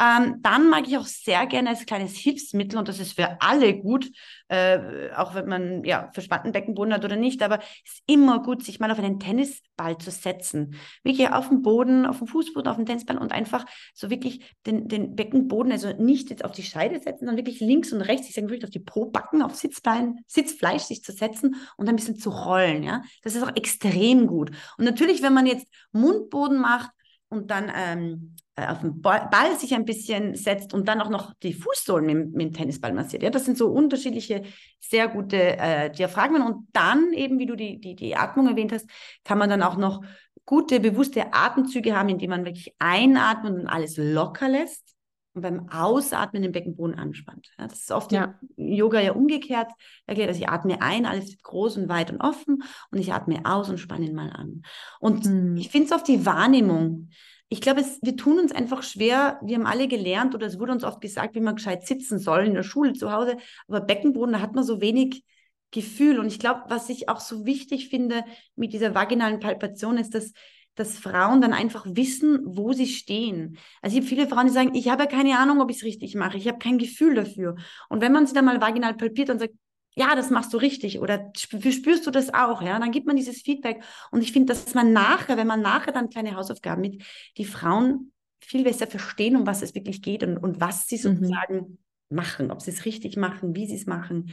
Ähm, 0.00 0.36
dann 0.40 0.70
mag 0.70 0.86
ich 0.86 0.96
auch 0.96 1.06
sehr 1.06 1.46
gerne 1.46 1.70
als 1.70 1.86
kleines 1.86 2.16
Hilfsmittel, 2.16 2.78
und 2.78 2.88
das 2.88 3.00
ist 3.00 3.14
für 3.14 3.40
alle 3.40 3.78
gut, 3.78 4.10
äh, 4.50 5.12
auch 5.16 5.34
wenn 5.34 5.46
man 5.46 5.84
ja 5.84 6.10
verspannten 6.12 6.50
Beckenboden 6.50 6.92
hat 6.92 7.04
oder 7.04 7.14
nicht, 7.14 7.40
aber 7.42 7.60
es 7.84 7.92
ist 7.92 8.02
immer 8.06 8.42
gut, 8.42 8.64
sich 8.64 8.80
mal 8.80 8.90
auf 8.90 8.98
einen 8.98 9.20
Tennisball 9.20 9.96
zu 9.98 10.10
setzen. 10.10 10.74
Wirklich 11.04 11.30
auf 11.30 11.48
dem 11.48 11.62
Boden, 11.62 12.04
auf 12.04 12.18
dem 12.18 12.26
Fußboden, 12.26 12.68
auf 12.68 12.76
dem 12.76 12.84
Tennisball 12.84 13.16
und 13.16 13.30
einfach 13.30 13.64
so 13.94 14.10
wirklich 14.10 14.56
den, 14.66 14.88
den 14.88 15.14
Beckenboden, 15.14 15.70
also 15.70 15.92
nicht 15.92 16.30
jetzt 16.30 16.44
auf 16.44 16.50
die 16.50 16.64
Scheide 16.64 16.98
setzen, 16.98 17.20
sondern 17.20 17.36
wirklich 17.36 17.60
links 17.60 17.92
und 17.92 18.00
rechts, 18.00 18.28
ich 18.28 18.34
sage 18.34 18.48
wirklich 18.48 18.64
auf 18.64 18.70
die 18.70 18.80
Probacken, 18.80 19.40
auf 19.42 19.54
Sitzbein, 19.54 20.18
Sitzfleisch 20.26 20.82
sich 20.82 21.04
zu 21.04 21.12
setzen 21.12 21.54
und 21.76 21.88
ein 21.88 21.94
bisschen 21.94 22.18
zu 22.18 22.30
rollen. 22.30 22.82
Ja? 22.82 23.02
Das 23.22 23.36
ist 23.36 23.44
auch 23.44 23.54
extrem 23.54 24.26
gut. 24.26 24.50
Und 24.78 24.84
natürlich, 24.84 25.22
wenn 25.22 25.32
man 25.32 25.46
jetzt 25.46 25.68
Mundboden 25.92 26.58
macht, 26.58 26.90
und 27.30 27.50
dann 27.50 27.72
ähm, 27.74 28.36
äh, 28.56 28.66
auf 28.66 28.80
den 28.80 29.00
Ball 29.00 29.56
sich 29.58 29.74
ein 29.74 29.84
bisschen 29.84 30.34
setzt 30.34 30.74
und 30.74 30.86
dann 30.88 31.00
auch 31.00 31.08
noch 31.08 31.32
die 31.42 31.54
Fußsohlen 31.54 32.04
mit, 32.04 32.34
mit 32.34 32.46
dem 32.48 32.52
Tennisball 32.52 32.92
massiert. 32.92 33.22
Ja, 33.22 33.30
das 33.30 33.44
sind 33.44 33.56
so 33.56 33.68
unterschiedliche, 33.68 34.42
sehr 34.78 35.08
gute 35.08 35.58
äh, 35.58 35.90
Diaphragmen. 35.90 36.42
Und 36.42 36.68
dann 36.72 37.12
eben, 37.12 37.38
wie 37.38 37.46
du 37.46 37.56
die, 37.56 37.80
die, 37.80 37.94
die 37.94 38.16
Atmung 38.16 38.48
erwähnt 38.48 38.72
hast, 38.72 38.90
kann 39.24 39.38
man 39.38 39.48
dann 39.48 39.62
auch 39.62 39.76
noch 39.76 40.02
gute, 40.44 40.80
bewusste 40.80 41.32
Atemzüge 41.32 41.96
haben, 41.96 42.08
indem 42.08 42.30
man 42.30 42.44
wirklich 42.44 42.74
einatmet 42.78 43.54
und 43.54 43.66
alles 43.68 43.96
locker 43.96 44.48
lässt 44.48 44.94
beim 45.34 45.68
Ausatmen 45.70 46.42
den 46.42 46.52
Beckenboden 46.52 46.96
anspannt. 46.98 47.50
Ja, 47.58 47.68
das 47.68 47.80
ist 47.80 47.92
oft 47.92 48.12
ja. 48.12 48.38
im 48.56 48.72
Yoga 48.72 49.00
ja 49.00 49.12
umgekehrt 49.12 49.70
erklärt. 50.06 50.28
Also 50.28 50.40
ich 50.40 50.48
atme 50.48 50.82
ein, 50.82 51.06
alles 51.06 51.40
groß 51.42 51.76
und 51.76 51.88
weit 51.88 52.10
und 52.10 52.20
offen 52.20 52.62
und 52.90 52.98
ich 52.98 53.12
atme 53.12 53.40
aus 53.44 53.68
und 53.68 53.78
spanne 53.78 54.06
ihn 54.06 54.14
mal 54.14 54.30
an. 54.30 54.62
Und 54.98 55.24
hm. 55.24 55.56
ich 55.56 55.70
finde 55.70 55.86
es 55.86 55.92
oft 55.92 56.08
die 56.08 56.26
Wahrnehmung. 56.26 57.10
Ich 57.48 57.60
glaube, 57.60 57.84
wir 58.02 58.16
tun 58.16 58.38
uns 58.38 58.52
einfach 58.52 58.82
schwer. 58.82 59.40
Wir 59.42 59.56
haben 59.56 59.66
alle 59.66 59.88
gelernt 59.88 60.34
oder 60.34 60.46
es 60.46 60.58
wurde 60.58 60.72
uns 60.72 60.84
oft 60.84 61.00
gesagt, 61.00 61.34
wie 61.34 61.40
man 61.40 61.56
gescheit 61.56 61.86
sitzen 61.86 62.18
soll 62.18 62.46
in 62.46 62.54
der 62.54 62.62
Schule, 62.62 62.92
zu 62.92 63.12
Hause. 63.12 63.36
Aber 63.66 63.80
Beckenboden, 63.80 64.34
da 64.34 64.40
hat 64.40 64.54
man 64.54 64.64
so 64.64 64.80
wenig 64.80 65.24
Gefühl. 65.72 66.18
Und 66.18 66.26
ich 66.26 66.38
glaube, 66.38 66.62
was 66.68 66.88
ich 66.88 67.08
auch 67.08 67.20
so 67.20 67.44
wichtig 67.44 67.88
finde 67.88 68.24
mit 68.56 68.72
dieser 68.72 68.94
vaginalen 68.94 69.40
Palpation 69.40 69.98
ist, 69.98 70.14
dass 70.14 70.32
dass 70.80 70.98
Frauen 70.98 71.40
dann 71.40 71.52
einfach 71.52 71.84
wissen, 71.86 72.40
wo 72.44 72.72
sie 72.72 72.86
stehen. 72.86 73.58
Also 73.82 73.96
ich 73.96 74.02
habe 74.02 74.08
viele 74.08 74.26
Frauen, 74.26 74.46
die 74.46 74.52
sagen, 74.52 74.74
ich 74.74 74.88
habe 74.88 75.04
ja 75.04 75.08
keine 75.08 75.38
Ahnung, 75.38 75.60
ob 75.60 75.70
ich 75.70 75.76
es 75.76 75.84
richtig 75.84 76.14
mache, 76.14 76.38
ich 76.38 76.48
habe 76.48 76.58
kein 76.58 76.78
Gefühl 76.78 77.14
dafür. 77.14 77.56
Und 77.88 78.00
wenn 78.00 78.12
man 78.12 78.26
sie 78.26 78.34
dann 78.34 78.46
mal 78.46 78.60
vaginal 78.60 78.94
palpiert 78.94 79.30
und 79.30 79.38
sagt, 79.38 79.54
ja, 79.94 80.14
das 80.14 80.30
machst 80.30 80.52
du 80.52 80.56
richtig 80.56 81.00
oder 81.00 81.30
spürst 81.34 82.06
du 82.06 82.10
das 82.10 82.32
auch, 82.32 82.62
ja, 82.62 82.78
dann 82.78 82.92
gibt 82.92 83.06
man 83.06 83.16
dieses 83.16 83.42
Feedback. 83.42 83.84
Und 84.10 84.22
ich 84.22 84.32
finde, 84.32 84.54
dass 84.54 84.74
man 84.74 84.92
nachher, 84.92 85.36
wenn 85.36 85.46
man 85.46 85.60
nachher 85.60 85.92
dann 85.92 86.10
kleine 86.10 86.34
Hausaufgaben 86.34 86.80
mit, 86.80 87.02
die 87.36 87.44
Frauen 87.44 88.12
viel 88.40 88.64
besser 88.64 88.86
verstehen, 88.86 89.36
um 89.36 89.46
was 89.46 89.62
es 89.62 89.74
wirklich 89.74 90.00
geht 90.00 90.22
und, 90.22 90.38
und 90.38 90.60
was 90.60 90.86
sie 90.86 90.96
mhm. 90.96 91.16
sozusagen 91.16 91.56
mhm. 91.56 91.78
machen, 92.08 92.50
ob 92.50 92.62
sie 92.62 92.70
es 92.70 92.84
richtig 92.84 93.16
machen, 93.16 93.54
wie 93.54 93.66
sie 93.66 93.76
es 93.76 93.86
machen 93.86 94.32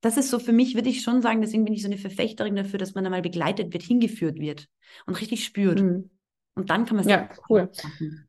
das 0.00 0.16
ist 0.16 0.30
so 0.30 0.38
für 0.38 0.52
mich, 0.52 0.74
würde 0.74 0.88
ich 0.88 1.02
schon 1.02 1.22
sagen, 1.22 1.40
deswegen 1.40 1.64
bin 1.64 1.74
ich 1.74 1.82
so 1.82 1.88
eine 1.88 1.98
Verfechterin 1.98 2.56
dafür, 2.56 2.78
dass 2.78 2.94
man 2.94 3.04
einmal 3.04 3.22
begleitet 3.22 3.72
wird, 3.72 3.82
hingeführt 3.82 4.38
wird 4.38 4.68
und 5.06 5.20
richtig 5.20 5.44
spürt. 5.44 5.80
Mhm. 5.80 6.10
Und 6.54 6.70
dann 6.70 6.86
kann 6.86 6.96
man 6.96 7.04
es 7.04 7.10
ja 7.10 7.28
cool. 7.48 7.68
Machen. 7.82 8.28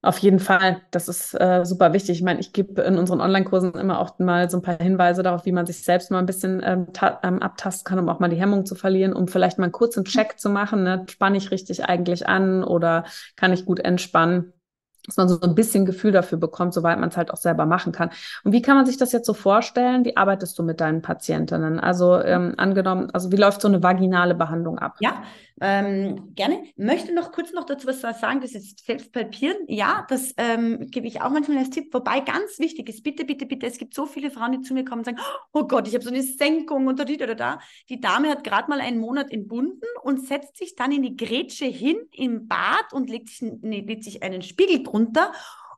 Auf 0.00 0.18
jeden 0.18 0.38
Fall, 0.38 0.80
das 0.92 1.08
ist 1.08 1.34
äh, 1.34 1.64
super 1.64 1.92
wichtig. 1.92 2.18
Ich 2.18 2.22
meine, 2.22 2.38
ich 2.38 2.52
gebe 2.52 2.82
in 2.82 2.98
unseren 2.98 3.20
Online-Kursen 3.20 3.74
immer 3.74 3.98
auch 3.98 4.16
mal 4.20 4.48
so 4.48 4.58
ein 4.58 4.62
paar 4.62 4.78
Hinweise 4.78 5.24
darauf, 5.24 5.44
wie 5.44 5.50
man 5.50 5.66
sich 5.66 5.82
selbst 5.82 6.12
mal 6.12 6.20
ein 6.20 6.26
bisschen 6.26 6.62
ähm, 6.64 6.86
ähm, 7.24 7.42
abtasten 7.42 7.84
kann, 7.84 7.98
um 7.98 8.08
auch 8.08 8.20
mal 8.20 8.28
die 8.28 8.36
Hemmung 8.36 8.64
zu 8.64 8.76
verlieren, 8.76 9.12
um 9.12 9.26
vielleicht 9.26 9.58
mal 9.58 9.64
einen 9.64 9.72
kurzen 9.72 10.04
Check 10.06 10.38
zu 10.38 10.50
machen. 10.50 10.84
Ne? 10.84 11.04
Spanne 11.08 11.36
ich 11.36 11.50
richtig 11.50 11.84
eigentlich 11.84 12.28
an 12.28 12.62
oder 12.62 13.04
kann 13.34 13.52
ich 13.52 13.64
gut 13.64 13.80
entspannen? 13.80 14.52
Dass 15.08 15.16
man 15.16 15.28
so 15.28 15.40
ein 15.40 15.54
bisschen 15.54 15.86
Gefühl 15.86 16.12
dafür 16.12 16.38
bekommt, 16.38 16.74
soweit 16.74 17.00
man 17.00 17.08
es 17.08 17.16
halt 17.16 17.30
auch 17.30 17.36
selber 17.36 17.66
machen 17.66 17.92
kann. 17.92 18.10
Und 18.44 18.52
wie 18.52 18.62
kann 18.62 18.76
man 18.76 18.86
sich 18.86 18.98
das 18.98 19.12
jetzt 19.12 19.26
so 19.26 19.34
vorstellen? 19.34 20.04
Wie 20.04 20.16
arbeitest 20.16 20.58
du 20.58 20.62
mit 20.62 20.80
deinen 20.80 21.02
Patientinnen? 21.02 21.80
Also 21.80 22.20
ähm, 22.20 22.54
angenommen, 22.58 23.10
also 23.12 23.32
wie 23.32 23.36
läuft 23.36 23.62
so 23.62 23.68
eine 23.68 23.82
vaginale 23.82 24.34
Behandlung 24.34 24.78
ab? 24.78 24.96
Ja, 25.00 25.22
ähm, 25.60 26.34
gerne. 26.34 26.62
Möchte 26.76 27.14
noch 27.14 27.32
kurz 27.32 27.52
noch 27.52 27.64
dazu 27.64 27.86
was 27.88 28.00
sagen, 28.00 28.40
das 28.40 28.52
ist 28.52 28.84
selbst 28.84 29.12
palpieren. 29.12 29.56
Ja, 29.66 30.06
das 30.08 30.34
ähm, 30.36 30.86
gebe 30.90 31.06
ich 31.06 31.20
auch 31.22 31.30
manchmal 31.30 31.58
als 31.58 31.70
Tipp. 31.70 31.92
Wobei 31.92 32.20
ganz 32.20 32.58
wichtig 32.58 32.88
ist, 32.88 33.02
bitte, 33.02 33.24
bitte, 33.24 33.46
bitte, 33.46 33.66
es 33.66 33.78
gibt 33.78 33.94
so 33.94 34.06
viele 34.06 34.30
Frauen, 34.30 34.52
die 34.52 34.60
zu 34.60 34.74
mir 34.74 34.84
kommen 34.84 35.00
und 35.00 35.04
sagen, 35.06 35.18
oh 35.52 35.66
Gott, 35.66 35.88
ich 35.88 35.94
habe 35.94 36.04
so 36.04 36.10
eine 36.10 36.22
Senkung 36.22 36.86
und 36.86 36.98
da, 36.98 37.04
da, 37.04 37.34
da. 37.34 37.58
Die 37.88 38.00
Dame 38.00 38.28
hat 38.28 38.44
gerade 38.44 38.68
mal 38.68 38.80
einen 38.80 39.00
Monat 39.00 39.32
entbunden 39.32 39.88
und 40.02 40.26
setzt 40.26 40.58
sich 40.58 40.76
dann 40.76 40.92
in 40.92 41.02
die 41.02 41.16
Grätsche 41.16 41.64
hin 41.64 41.96
im 42.12 42.46
Bad 42.46 42.92
und 42.92 43.10
legt 43.10 43.30
sich, 43.30 43.40
nee, 43.62 43.80
legt 43.80 44.04
sich 44.04 44.22
einen 44.22 44.42
Spiegel 44.42 44.82
drunter 44.82 44.97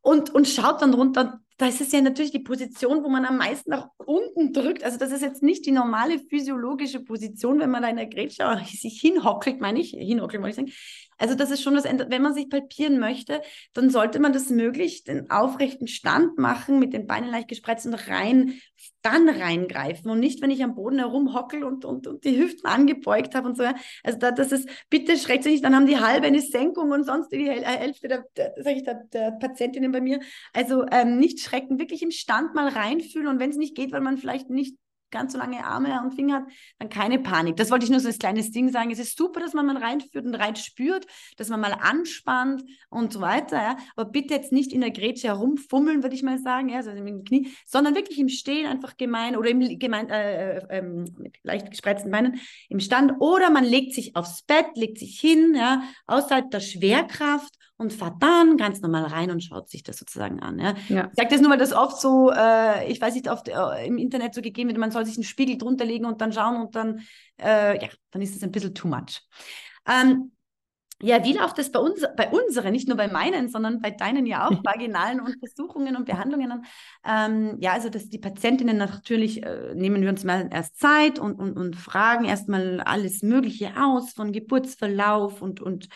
und, 0.03 0.35
und 0.35 0.49
schaut 0.49 0.83
dann 0.83 0.95
runter. 0.95 1.41
Da 1.59 1.67
ist 1.67 1.83
es 1.83 1.93
ja 1.93 2.01
natürlich 2.01 2.31
die 2.31 2.39
Position, 2.39 3.05
wo 3.05 3.11
man 3.11 3.27
am 3.27 3.37
meisten 3.37 3.69
nach 3.71 3.89
unten 3.99 4.55
drückt. 4.55 4.83
Also 4.83 4.97
das 4.97 5.13
ist 5.13 5.21
jetzt 5.21 5.43
nicht 5.43 5.67
die 5.67 5.73
normale 5.73 6.19
physiologische 6.19 7.01
Position, 7.01 7.61
wenn 7.61 7.71
man 7.71 7.83
da 7.83 7.89
in 7.89 7.97
der 7.97 8.07
Grätsche 8.07 8.45
sich 8.67 8.99
hinhockelt, 8.99 9.61
meine 9.61 9.79
ich, 9.79 9.91
hinhockelt, 9.91 10.43
wollte 10.43 10.63
ich 10.63 10.69
sagen. 10.69 10.79
Also 11.19 11.35
das 11.35 11.51
ist 11.51 11.63
schon 11.63 11.75
das, 11.75 11.85
wenn 11.85 12.23
man 12.23 12.33
sich 12.33 12.49
palpieren 12.49 12.99
möchte, 12.99 13.43
dann 13.75 13.91
sollte 13.91 14.21
man 14.21 14.33
das 14.33 14.49
möglichst 14.49 15.09
den 15.09 15.31
aufrechten 15.31 15.87
Stand 15.87 16.39
machen, 16.39 16.79
mit 16.79 16.95
den 16.95 17.07
Beinen 17.07 17.31
leicht 17.31 17.49
gespreizt 17.49 17.85
und 17.85 17.93
rein, 18.09 18.59
dann 19.03 19.29
reingreifen 19.29 20.11
und 20.11 20.21
nicht, 20.21 20.43
wenn 20.43 20.51
ich 20.51 20.63
am 20.63 20.75
Boden 20.75 20.99
herumhockel 20.99 21.65
und, 21.65 21.85
und, 21.85 22.07
und 22.07 22.25
die 22.25 22.39
Hüften 22.39 22.67
angebeugt 22.67 23.35
habe 23.35 23.49
und 23.49 23.57
so. 23.57 23.65
Also 24.03 24.19
da, 24.19 24.31
das 24.31 24.53
ist, 24.53 24.69
bitte 24.91 25.17
schreckt 25.17 25.45
sich 25.45 25.53
nicht, 25.53 25.65
dann 25.65 25.75
haben 25.75 25.87
die 25.87 25.99
halbe 25.99 26.27
eine 26.27 26.41
Senkung 26.41 26.91
und 26.91 27.05
sonst 27.05 27.31
die 27.33 27.49
äh, 27.49 27.63
Hälfte 27.63 28.09
der, 28.09 28.25
der, 28.37 28.55
der, 28.57 28.95
der 29.13 29.31
Patientinnen 29.33 29.93
bei 29.93 30.01
mir. 30.01 30.21
Also 30.53 30.85
ähm, 30.91 31.19
nicht 31.19 31.41
schrecken, 31.41 31.79
wirklich 31.79 32.03
im 32.03 32.11
Stand 32.11 32.55
mal 32.55 32.69
reinfühlen 32.69 33.29
und 33.29 33.39
wenn 33.39 33.51
es 33.51 33.57
nicht 33.57 33.75
geht, 33.75 33.93
weil 33.93 34.01
man 34.01 34.19
vielleicht 34.19 34.51
nicht 34.51 34.77
ganz 35.11 35.33
so 35.33 35.39
lange 35.39 35.65
Arme 35.65 36.01
und 36.03 36.15
Finger 36.15 36.37
hat, 36.37 36.45
dann 36.79 36.89
keine 36.89 37.19
Panik. 37.19 37.57
Das 37.57 37.71
wollte 37.71 37.85
ich 37.85 37.91
nur 37.91 38.01
so 38.01 38.09
als 38.09 38.19
kleines 38.19 38.51
Ding 38.51 38.71
sagen. 38.71 38.91
Es 38.91 38.99
ist 38.99 39.17
super, 39.17 39.41
dass 39.41 39.55
man 39.55 39.67
mal 39.67 39.77
reinführt 39.77 40.25
und 40.25 40.35
rein 40.35 40.57
spürt, 40.57 41.07
dass 41.37 41.49
man 41.49 41.61
mal 41.61 41.73
anspannt 41.73 42.63
und 42.89 43.13
so 43.13 43.21
weiter. 43.21 43.57
Ja. 43.57 43.77
Aber 43.97 44.11
bitte 44.11 44.35
jetzt 44.35 44.53
nicht 44.53 44.73
in 44.73 44.81
der 44.81 44.91
Grätsche 44.91 45.29
herumfummeln, 45.29 46.03
würde 46.03 46.15
ich 46.15 46.23
mal 46.23 46.39
sagen, 46.39 46.69
ja, 46.69 46.77
also 46.77 46.91
im 46.91 47.25
Knie, 47.25 47.53
sondern 47.67 47.95
wirklich 47.95 48.19
im 48.19 48.29
Stehen 48.29 48.67
einfach 48.67 48.97
gemein 48.97 49.37
oder 49.37 49.51
im 49.51 49.79
gemein, 49.79 50.09
äh, 50.09 50.59
äh, 50.59 50.79
ähm, 50.79 51.05
mit 51.19 51.39
leicht 51.43 51.71
gespreizten 51.71 52.11
Beinen 52.11 52.41
im 52.69 52.81
Stand. 52.81 53.21
Oder 53.21 53.51
man 53.51 53.65
legt 53.65 53.95
sich 53.95 54.17
aufs 54.17 54.43
Bett, 54.43 54.67
legt 54.75 54.99
sich 54.99 55.21
hin, 55.21 55.55
ja, 55.55 55.83
außerhalb 56.07 56.51
der 56.51 56.61
Schwerkraft 56.61 57.60
und 57.81 57.95
fahrt 57.95 58.23
dann 58.23 58.59
ganz 58.59 58.83
normal 58.83 59.05
rein 59.05 59.31
und 59.31 59.43
schaut 59.43 59.71
sich 59.71 59.83
das 59.83 59.97
sozusagen 59.97 60.41
an. 60.41 60.59
Ja. 60.59 60.75
ja. 60.89 61.09
Ich 61.11 61.17
sage 61.17 61.31
das 61.31 61.41
nur, 61.41 61.51
weil 61.51 61.59
das 61.59 61.73
oft 61.73 61.99
so, 61.99 62.31
äh, 62.31 62.91
ich 62.93 63.01
weiß 63.01 63.15
nicht, 63.15 63.31
oft 63.31 63.49
äh, 63.49 63.87
im 63.87 63.97
Internet 63.97 64.35
so 64.35 64.43
gegeben 64.43 64.69
wird, 64.69 64.79
man 64.79 64.91
soll 64.91 65.07
sich 65.07 65.17
einen 65.17 65.25
Spiegel 65.25 65.57
drunter 65.57 65.87
legen 65.87 66.05
und 66.05 66.21
dann 66.21 66.31
schauen 66.31 66.61
und 66.61 66.75
dann, 66.75 67.01
äh, 67.41 67.83
ja, 67.83 67.89
dann 68.11 68.21
ist 68.21 68.37
es 68.37 68.43
ein 68.43 68.51
bisschen 68.51 68.75
too 68.75 68.87
much. 68.87 69.23
Ähm, 69.89 70.31
ja, 71.03 71.25
wie 71.25 71.33
läuft 71.33 71.57
das 71.57 71.73
bei 71.73 71.79
uns, 71.79 72.05
bei 72.19 72.29
unseren, 72.29 72.73
nicht 72.73 72.87
nur 72.87 72.99
bei 72.99 73.09
meinen, 73.09 73.49
sondern 73.49 73.81
bei 73.81 73.91
deinen 73.91 74.27
ja 74.27 74.47
auch 74.47 74.51
vaginalen 74.65 75.21
Untersuchungen 75.21 75.97
und 75.97 76.05
Behandlungen 76.05 76.67
Ähm, 77.03 77.57
ja, 77.61 77.73
also 77.73 77.89
dass 77.89 78.11
die 78.11 78.19
Patientinnen 78.19 78.77
natürlich 78.77 79.43
äh, 79.43 79.75
nehmen 79.75 80.03
wir 80.03 80.11
uns 80.11 80.25
mal 80.25 80.51
erst 80.53 80.79
Zeit 80.79 81.19
und, 81.19 81.37
und, 81.37 81.57
und 81.57 81.77
fragen 81.77 82.27
erstmal 82.27 82.81
alles 82.81 83.23
Mögliche 83.23 83.73
aus 83.81 84.13
von 84.13 84.33
Geburtsverlauf 84.33 85.41
und, 85.41 85.63
und 85.63 85.89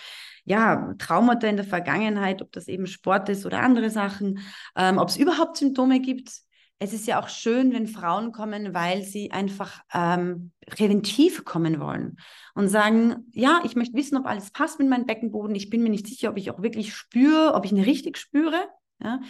ja, 0.45 0.95
Traumata 0.99 1.47
in 1.47 1.57
der 1.57 1.65
Vergangenheit, 1.65 2.43
ob 2.43 2.53
das 2.53 2.69
eben 2.69 2.87
Sport 2.87 3.29
ist 3.29 3.47
oder 3.47 3.61
andere 3.61 3.91
Sachen, 3.91 4.41
ähm, 4.77 4.99
ob 4.99 5.09
es 5.09 5.17
überhaupt 5.17 5.57
Symptome 5.57 6.01
gibt. 6.01 6.31
Es 6.79 6.93
ist 6.93 7.07
ja 7.07 7.23
auch 7.23 7.29
schön, 7.29 7.73
wenn 7.73 7.87
Frauen 7.87 8.33
kommen, 8.33 8.75
weil 8.75 9.03
sie 9.03 9.31
einfach 9.31 9.81
ähm, 9.95 10.53
präventiv 10.67 11.45
kommen 11.45 11.81
wollen 11.81 12.17
und 12.55 12.69
sagen, 12.69 13.27
ja, 13.33 13.63
ich 13.65 13.77
möchte 13.77 13.97
wissen, 13.97 14.19
ob 14.19 14.27
alles 14.27 14.51
passt 14.51 14.79
mit 14.79 14.89
meinem 14.89 15.07
Beckenboden. 15.07 15.55
Ich 15.55 15.71
bin 15.71 15.83
mir 15.83 15.89
nicht 15.89 16.07
sicher, 16.07 16.31
ob 16.31 16.37
ich 16.37 16.51
auch 16.51 16.61
wirklich 16.61 16.95
spüre, 16.95 17.55
ob 17.55 17.65
ich 17.65 17.73
ihn 17.73 17.83
richtig 17.83 18.19
spüre. 18.19 18.69
Ja? 19.03 19.21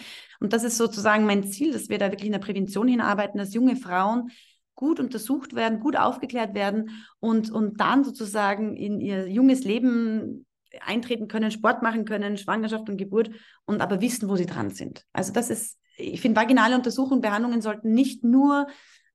Und 0.41 0.53
das 0.53 0.65
ist 0.65 0.79
sozusagen 0.79 1.27
mein 1.27 1.45
Ziel, 1.45 1.73
dass 1.73 1.89
wir 1.89 1.99
da 1.99 2.11
wirklich 2.11 2.27
in 2.27 2.33
der 2.33 2.39
Prävention 2.41 2.89
hinarbeiten, 2.89 3.39
dass 3.39 3.55
junge 3.55 3.77
Frauen 3.77 4.31
gut 4.75 4.99
untersucht 4.99 5.55
werden, 5.55 5.81
gut 5.81 5.97
aufgeklärt 5.97 6.55
werden 6.55 7.07
und, 7.21 7.51
und 7.51 7.81
dann 7.81 8.03
sozusagen 8.03 8.75
in 8.75 9.01
ihr 9.01 9.29
junges 9.29 9.65
Leben 9.65 10.47
eintreten 10.81 11.29
können, 11.29 11.51
Sport 11.51 11.83
machen 11.83 12.05
können, 12.05 12.37
Schwangerschaft 12.37 12.89
und 12.89 12.97
Geburt 12.97 13.31
und 13.67 13.81
aber 13.81 14.01
wissen, 14.01 14.29
wo 14.29 14.37
sie 14.37 14.47
dran 14.47 14.71
sind. 14.71 15.05
Also 15.13 15.33
das 15.33 15.51
ist, 15.51 15.79
ich 15.97 16.21
finde, 16.21 16.41
vaginale 16.41 16.75
Untersuchungen, 16.75 17.21
Behandlungen 17.21 17.61
sollten 17.61 17.93
nicht 17.93 18.25
nur 18.25 18.67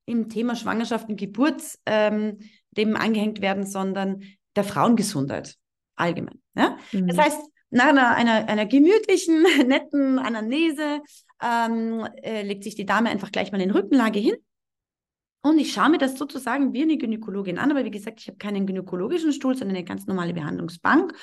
im 0.05 0.29
Thema 0.29 0.55
Schwangerschaft 0.55 1.09
und 1.09 1.17
Geburt 1.17 1.61
ähm, 1.85 2.39
dem 2.71 2.95
angehängt 2.95 3.41
werden, 3.41 3.65
sondern 3.65 4.23
der 4.55 4.63
Frauengesundheit 4.63 5.55
allgemein. 5.95 6.41
Ja? 6.55 6.77
Mhm. 6.91 7.07
Das 7.07 7.17
heißt, 7.17 7.39
nach 7.71 7.87
einer, 7.87 8.15
einer, 8.15 8.47
einer 8.47 8.65
gemütlichen, 8.65 9.43
netten 9.67 10.19
Anamnese 10.19 11.01
ähm, 11.41 12.07
äh, 12.23 12.41
legt 12.41 12.63
sich 12.63 12.75
die 12.75 12.85
Dame 12.85 13.09
einfach 13.09 13.31
gleich 13.31 13.51
mal 13.51 13.61
in 13.61 13.71
Rückenlage 13.71 14.19
hin 14.19 14.35
und 15.41 15.57
ich 15.57 15.73
schaue 15.73 15.89
mir 15.89 15.97
das 15.97 16.17
sozusagen 16.17 16.73
wie 16.73 16.83
eine 16.83 16.97
Gynäkologin 16.97 17.57
an, 17.57 17.71
aber 17.71 17.85
wie 17.85 17.91
gesagt, 17.91 18.19
ich 18.19 18.27
habe 18.27 18.37
keinen 18.37 18.65
gynäkologischen 18.65 19.31
Stuhl, 19.31 19.55
sondern 19.55 19.77
eine 19.77 19.85
ganz 19.85 20.05
normale 20.05 20.33
Behandlungsbank 20.33 21.13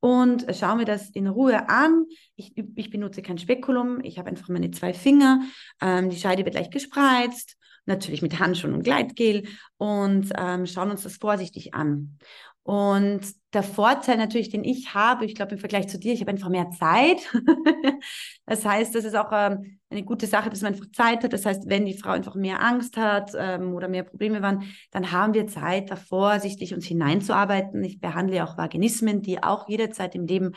und 0.00 0.44
schaue 0.54 0.76
mir 0.76 0.84
das 0.84 1.08
in 1.10 1.26
Ruhe 1.26 1.68
an. 1.70 2.04
Ich, 2.36 2.52
ich 2.56 2.90
benutze 2.90 3.22
kein 3.22 3.38
Spekulum, 3.38 4.00
ich 4.02 4.18
habe 4.18 4.28
einfach 4.28 4.50
meine 4.50 4.70
zwei 4.70 4.92
Finger. 4.92 5.40
Ähm, 5.80 6.10
die 6.10 6.16
Scheide 6.18 6.44
wird 6.44 6.54
leicht 6.54 6.72
gespreizt, 6.72 7.56
natürlich 7.86 8.20
mit 8.20 8.38
Handschuhen 8.38 8.74
und 8.74 8.82
Gleitgel 8.82 9.44
und 9.78 10.30
ähm, 10.36 10.66
schauen 10.66 10.90
uns 10.90 11.04
das 11.04 11.16
vorsichtig 11.16 11.72
an. 11.72 12.18
Und 12.64 13.20
der 13.52 13.62
Vorteil 13.62 14.16
natürlich, 14.16 14.48
den 14.48 14.64
ich 14.64 14.94
habe, 14.94 15.26
ich 15.26 15.34
glaube 15.34 15.52
im 15.52 15.58
Vergleich 15.58 15.86
zu 15.86 15.98
dir, 15.98 16.14
ich 16.14 16.20
habe 16.22 16.30
einfach 16.30 16.48
mehr 16.48 16.70
Zeit. 16.70 17.18
das 18.46 18.64
heißt, 18.64 18.94
das 18.94 19.04
ist 19.04 19.14
auch 19.14 19.30
ähm, 19.32 19.78
eine 19.90 20.02
gute 20.02 20.26
Sache, 20.26 20.48
dass 20.48 20.62
man 20.62 20.72
einfach 20.72 20.90
Zeit 20.92 21.22
hat. 21.22 21.34
Das 21.34 21.44
heißt, 21.44 21.68
wenn 21.68 21.84
die 21.84 21.96
Frau 21.96 22.10
einfach 22.10 22.34
mehr 22.34 22.62
Angst 22.62 22.96
hat 22.96 23.32
ähm, 23.36 23.74
oder 23.74 23.88
mehr 23.88 24.04
Probleme 24.04 24.40
waren, 24.40 24.64
dann 24.92 25.12
haben 25.12 25.34
wir 25.34 25.46
Zeit, 25.46 25.90
da 25.90 25.96
vorsichtig 25.96 26.72
uns 26.72 26.86
hineinzuarbeiten. 26.86 27.84
Ich 27.84 28.00
behandle 28.00 28.42
auch 28.44 28.56
Vaginismen, 28.56 29.20
die 29.20 29.42
auch 29.42 29.68
jederzeit 29.68 30.14
im 30.14 30.26
Leben 30.26 30.52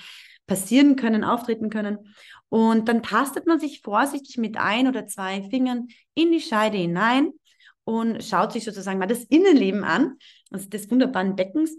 passieren 0.47 0.95
können, 0.95 1.25
auftreten 1.25 1.69
können. 1.69 1.97
Und 2.47 2.87
dann 2.87 3.03
tastet 3.03 3.47
man 3.47 3.59
sich 3.59 3.81
vorsichtig 3.81 4.37
mit 4.37 4.55
ein 4.55 4.87
oder 4.87 5.07
zwei 5.07 5.43
Fingern 5.43 5.89
in 6.13 6.31
die 6.31 6.39
Scheide 6.39 6.77
hinein 6.77 7.33
und 7.83 8.23
schaut 8.23 8.53
sich 8.53 8.63
sozusagen 8.63 8.97
mal 8.97 9.07
das 9.07 9.25
Innenleben 9.25 9.83
an, 9.83 10.15
also 10.51 10.69
des 10.69 10.89
wunderbaren 10.89 11.35
Beckens 11.35 11.77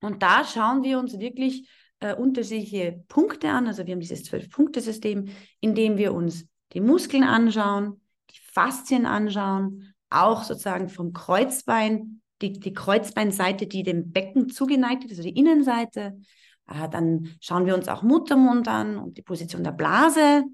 und 0.00 0.22
da 0.22 0.44
schauen 0.44 0.82
wir 0.82 0.98
uns 0.98 1.18
wirklich 1.18 1.68
äh, 2.00 2.14
unterschiedliche 2.14 3.04
Punkte 3.08 3.50
an. 3.50 3.66
Also 3.66 3.86
wir 3.86 3.92
haben 3.92 4.00
dieses 4.00 4.24
Zwölf-Punkte-System, 4.24 5.28
in 5.60 5.74
dem 5.74 5.96
wir 5.96 6.14
uns 6.14 6.46
die 6.72 6.80
Muskeln 6.80 7.24
anschauen, 7.24 8.00
die 8.30 8.40
Faszien 8.52 9.06
anschauen, 9.06 9.94
auch 10.10 10.44
sozusagen 10.44 10.88
vom 10.88 11.12
Kreuzbein, 11.12 12.20
die, 12.40 12.52
die 12.52 12.72
Kreuzbeinseite, 12.72 13.66
die 13.66 13.82
dem 13.82 14.12
Becken 14.12 14.48
zugeneigt 14.48 15.04
ist, 15.04 15.10
also 15.10 15.22
die 15.22 15.36
Innenseite. 15.36 16.18
Äh, 16.68 16.88
dann 16.88 17.34
schauen 17.40 17.66
wir 17.66 17.74
uns 17.74 17.88
auch 17.88 18.02
Muttermund 18.02 18.68
an 18.68 18.96
und 18.98 19.16
die 19.16 19.22
Position 19.22 19.64
der 19.64 19.72
Blase. 19.72 20.44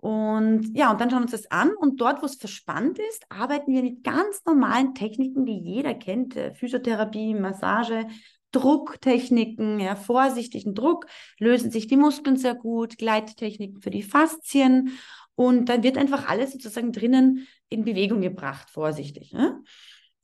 Und 0.00 0.76
ja, 0.76 0.92
und 0.92 1.00
dann 1.00 1.10
schauen 1.10 1.20
wir 1.20 1.24
uns 1.24 1.32
das 1.32 1.50
an 1.50 1.72
und 1.74 2.00
dort, 2.00 2.22
wo 2.22 2.26
es 2.26 2.36
verspannt 2.36 3.00
ist, 3.00 3.24
arbeiten 3.30 3.72
wir 3.72 3.82
mit 3.82 4.04
ganz 4.04 4.44
normalen 4.44 4.94
Techniken, 4.94 5.44
die 5.44 5.58
jeder 5.58 5.94
kennt, 5.94 6.36
äh, 6.36 6.54
Physiotherapie, 6.54 7.34
Massage, 7.34 8.06
Drucktechniken, 8.52 9.80
ja, 9.80 9.94
vorsichtigen 9.96 10.74
Druck, 10.74 11.06
lösen 11.38 11.70
sich 11.70 11.86
die 11.86 11.96
Muskeln 11.96 12.36
sehr 12.36 12.54
gut, 12.54 12.98
Gleittechniken 12.98 13.80
für 13.80 13.90
die 13.90 14.02
Faszien 14.02 14.98
und 15.34 15.68
dann 15.68 15.82
wird 15.82 15.98
einfach 15.98 16.28
alles 16.28 16.52
sozusagen 16.52 16.92
drinnen 16.92 17.46
in 17.68 17.84
Bewegung 17.84 18.20
gebracht, 18.20 18.70
vorsichtig. 18.70 19.32
Ne? 19.32 19.62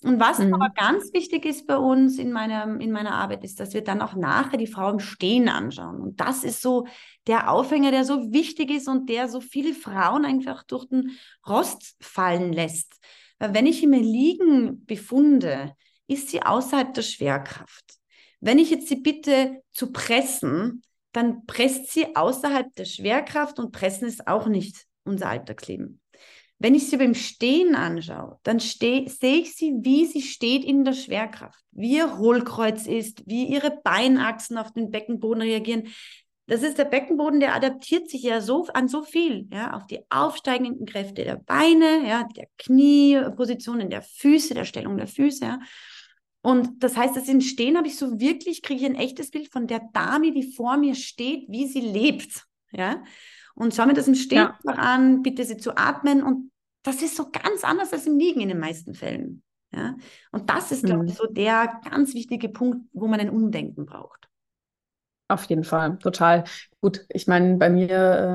Und 0.04 0.20
was 0.20 0.38
mhm. 0.38 0.52
aber 0.52 0.68
ganz 0.74 1.12
wichtig 1.14 1.46
ist 1.46 1.66
bei 1.66 1.76
uns 1.76 2.18
in 2.18 2.30
meiner, 2.30 2.78
in 2.78 2.92
meiner 2.92 3.14
Arbeit, 3.14 3.42
ist, 3.42 3.58
dass 3.58 3.72
wir 3.72 3.82
dann 3.82 4.02
auch 4.02 4.14
nachher 4.14 4.58
die 4.58 4.66
Frau 4.66 4.90
im 4.90 4.98
Stehen 4.98 5.48
anschauen. 5.48 6.00
Und 6.00 6.20
das 6.20 6.44
ist 6.44 6.60
so 6.60 6.86
der 7.26 7.50
Aufhänger, 7.50 7.90
der 7.90 8.04
so 8.04 8.32
wichtig 8.32 8.70
ist 8.70 8.86
und 8.86 9.08
der 9.08 9.28
so 9.28 9.40
viele 9.40 9.72
Frauen 9.72 10.26
einfach 10.26 10.62
durch 10.64 10.86
den 10.86 11.12
Rost 11.48 11.96
fallen 12.00 12.52
lässt. 12.52 13.00
Weil 13.38 13.54
wenn 13.54 13.66
ich 13.66 13.82
immer 13.82 13.98
liegen 13.98 14.84
befunde, 14.84 15.74
ist 16.06 16.28
sie 16.28 16.42
außerhalb 16.42 16.92
der 16.92 17.02
Schwerkraft. 17.02 17.94
Wenn 18.44 18.58
ich 18.58 18.68
jetzt 18.68 18.88
sie 18.88 18.96
bitte 18.96 19.62
zu 19.72 19.90
pressen, 19.90 20.82
dann 21.12 21.46
presst 21.46 21.90
sie 21.92 22.14
außerhalb 22.14 22.74
der 22.74 22.84
Schwerkraft 22.84 23.58
und 23.58 23.72
pressen 23.72 24.06
ist 24.06 24.28
auch 24.28 24.48
nicht 24.48 24.84
unser 25.04 25.30
Alltagsleben. 25.30 26.02
Wenn 26.58 26.74
ich 26.74 26.90
sie 26.90 26.98
beim 26.98 27.14
Stehen 27.14 27.74
anschaue, 27.74 28.38
dann 28.42 28.58
sehe 28.58 29.00
ich 29.00 29.54
sie, 29.56 29.72
wie 29.80 30.04
sie 30.04 30.20
steht 30.20 30.62
in 30.62 30.84
der 30.84 30.92
Schwerkraft, 30.92 31.64
wie 31.70 31.96
ihr 31.96 32.18
Hohlkreuz 32.18 32.86
ist, 32.86 33.22
wie 33.26 33.46
ihre 33.46 33.80
Beinachsen 33.82 34.58
auf 34.58 34.72
den 34.72 34.90
Beckenboden 34.90 35.40
reagieren. 35.40 35.88
Das 36.46 36.62
ist 36.62 36.76
der 36.76 36.84
Beckenboden, 36.84 37.40
der 37.40 37.54
adaptiert 37.54 38.10
sich 38.10 38.24
ja 38.24 38.42
so 38.42 38.66
an 38.74 38.88
so 38.88 39.02
viel, 39.04 39.48
ja, 39.50 39.72
auf 39.72 39.86
die 39.86 40.00
aufsteigenden 40.10 40.84
Kräfte 40.84 41.24
der 41.24 41.36
Beine, 41.36 42.06
ja, 42.06 42.28
der 42.36 42.48
Kniepositionen 42.58 43.88
der 43.88 44.02
Füße, 44.02 44.52
der 44.52 44.66
Stellung 44.66 44.98
der 44.98 45.08
Füße, 45.08 45.46
ja. 45.46 45.60
Und 46.44 46.84
das 46.84 46.94
heißt, 46.94 47.16
das 47.16 47.26
Entstehen 47.26 47.78
habe 47.78 47.86
ich 47.86 47.96
so 47.96 48.20
wirklich, 48.20 48.60
kriege 48.60 48.80
ich 48.80 48.86
ein 48.86 48.96
echtes 48.96 49.30
Bild 49.30 49.50
von 49.50 49.66
der 49.66 49.80
Dame, 49.94 50.30
die 50.30 50.52
vor 50.52 50.76
mir 50.76 50.94
steht, 50.94 51.48
wie 51.48 51.66
sie 51.66 51.80
lebt. 51.80 52.44
Ja. 52.70 53.02
Und 53.54 53.74
schau 53.74 53.86
mir 53.86 53.94
das 53.94 54.08
im 54.08 54.14
Stehen 54.14 54.50
ja. 54.62 54.72
an, 54.74 55.22
bitte 55.22 55.42
sie 55.44 55.56
zu 55.56 55.74
atmen. 55.78 56.22
Und 56.22 56.50
das 56.82 57.00
ist 57.00 57.16
so 57.16 57.30
ganz 57.30 57.64
anders 57.64 57.94
als 57.94 58.06
im 58.06 58.18
Liegen 58.18 58.42
in 58.42 58.50
den 58.50 58.58
meisten 58.58 58.92
Fällen. 58.92 59.42
Ja. 59.74 59.96
Und 60.32 60.50
das 60.50 60.70
ist, 60.70 60.84
glaube 60.84 61.06
ich, 61.06 61.12
mhm. 61.12 61.16
so 61.16 61.26
der 61.26 61.80
ganz 61.90 62.12
wichtige 62.12 62.50
Punkt, 62.50 62.90
wo 62.92 63.06
man 63.06 63.20
ein 63.20 63.30
Umdenken 63.30 63.86
braucht. 63.86 64.28
Auf 65.28 65.44
jeden 65.44 65.64
Fall, 65.64 65.98
total. 65.98 66.44
Gut, 66.82 67.06
ich 67.08 67.26
meine, 67.26 67.56
bei 67.56 67.70
mir 67.70 67.88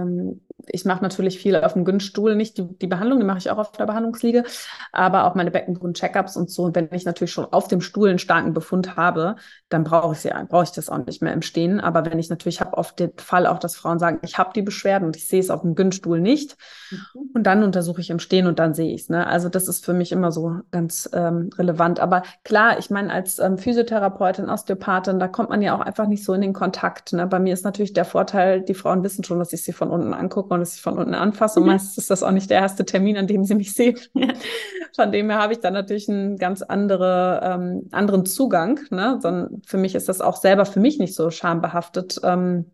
ähm, 0.07 0.41
ich 0.71 0.85
mache 0.85 1.03
natürlich 1.03 1.39
viel 1.39 1.55
auf 1.55 1.73
dem 1.73 1.85
Günststuhl, 1.85 2.35
nicht 2.35 2.57
die, 2.57 2.67
die 2.77 2.87
Behandlung, 2.87 3.19
die 3.19 3.25
mache 3.25 3.39
ich 3.39 3.49
auch 3.49 3.57
auf 3.57 3.71
der 3.71 3.85
Behandlungsliege, 3.85 4.43
aber 4.91 5.25
auch 5.25 5.35
meine 5.35 5.51
Beckenboden-Checkups 5.51 6.37
und 6.37 6.49
so. 6.49 6.63
Und 6.63 6.75
wenn 6.75 6.89
ich 6.91 7.05
natürlich 7.05 7.31
schon 7.31 7.45
auf 7.45 7.67
dem 7.67 7.81
Stuhl 7.81 8.09
einen 8.09 8.19
starken 8.19 8.53
Befund 8.53 8.95
habe, 8.95 9.35
dann 9.69 9.83
brauche 9.83 10.13
ich 10.13 10.19
sie, 10.19 10.31
brauche 10.47 10.63
ich 10.63 10.71
das 10.71 10.89
auch 10.89 10.97
nicht 11.05 11.21
mehr 11.21 11.33
im 11.33 11.41
Stehen. 11.41 11.79
Aber 11.79 12.05
wenn 12.05 12.19
ich 12.19 12.29
natürlich 12.29 12.61
habe 12.61 12.77
oft 12.77 12.99
den 12.99 13.11
Fall 13.17 13.45
auch, 13.47 13.59
dass 13.59 13.75
Frauen 13.75 13.99
sagen, 13.99 14.19
ich 14.23 14.37
habe 14.37 14.51
die 14.53 14.61
Beschwerden 14.61 15.05
und 15.05 15.15
ich 15.15 15.27
sehe 15.27 15.39
es 15.39 15.49
auf 15.49 15.61
dem 15.61 15.75
Günststuhl 15.75 16.19
nicht. 16.19 16.57
Mhm. 16.91 17.29
Und 17.33 17.43
dann 17.43 17.63
untersuche 17.63 18.01
ich 18.01 18.09
im 18.09 18.19
Stehen 18.19 18.47
und 18.47 18.59
dann 18.59 18.73
sehe 18.73 18.93
ich 18.93 19.01
es. 19.01 19.09
Ne? 19.09 19.25
Also 19.27 19.49
das 19.49 19.67
ist 19.67 19.85
für 19.85 19.93
mich 19.93 20.11
immer 20.11 20.31
so 20.31 20.59
ganz 20.71 21.09
ähm, 21.13 21.49
relevant. 21.57 21.99
Aber 21.99 22.23
klar, 22.43 22.79
ich 22.79 22.89
meine, 22.89 23.11
als 23.11 23.39
ähm, 23.39 23.57
Physiotherapeutin, 23.57 24.49
Osteopathin, 24.49 25.19
da 25.19 25.27
kommt 25.27 25.49
man 25.49 25.61
ja 25.61 25.75
auch 25.75 25.81
einfach 25.81 26.07
nicht 26.07 26.23
so 26.23 26.33
in 26.33 26.41
den 26.41 26.53
Kontakt. 26.53 27.13
Ne? 27.13 27.27
Bei 27.27 27.39
mir 27.39 27.53
ist 27.53 27.65
natürlich 27.65 27.93
der 27.93 28.05
Vorteil, 28.05 28.61
die 28.61 28.73
Frauen 28.73 29.03
wissen 29.03 29.23
schon, 29.23 29.39
dass 29.39 29.53
ich 29.53 29.63
sie 29.63 29.73
von 29.73 29.89
unten 29.89 30.13
angucke 30.13 30.53
dass 30.59 30.75
ich 30.75 30.81
von 30.81 30.97
unten 30.97 31.13
anfasse. 31.13 31.59
Und 31.59 31.65
mhm. 31.65 31.73
meistens 31.73 31.97
ist 31.97 32.09
das 32.09 32.23
auch 32.23 32.31
nicht 32.31 32.49
der 32.49 32.59
erste 32.59 32.85
Termin, 32.85 33.17
an 33.17 33.27
dem 33.27 33.43
sie 33.43 33.55
mich 33.55 33.73
sehen. 33.73 33.99
von 34.95 35.11
dem 35.11 35.29
her 35.29 35.39
habe 35.39 35.53
ich 35.53 35.59
dann 35.59 35.73
natürlich 35.73 36.09
einen 36.09 36.37
ganz 36.37 36.61
andere, 36.61 37.41
ähm, 37.43 37.89
anderen 37.91 38.25
Zugang. 38.25 38.79
Ne? 38.89 39.19
Sondern 39.21 39.61
für 39.65 39.77
mich 39.77 39.95
ist 39.95 40.09
das 40.09 40.21
auch 40.21 40.37
selber 40.37 40.65
für 40.65 40.79
mich 40.79 40.99
nicht 40.99 41.15
so 41.15 41.29
schambehaftet. 41.31 42.19
Ähm, 42.23 42.65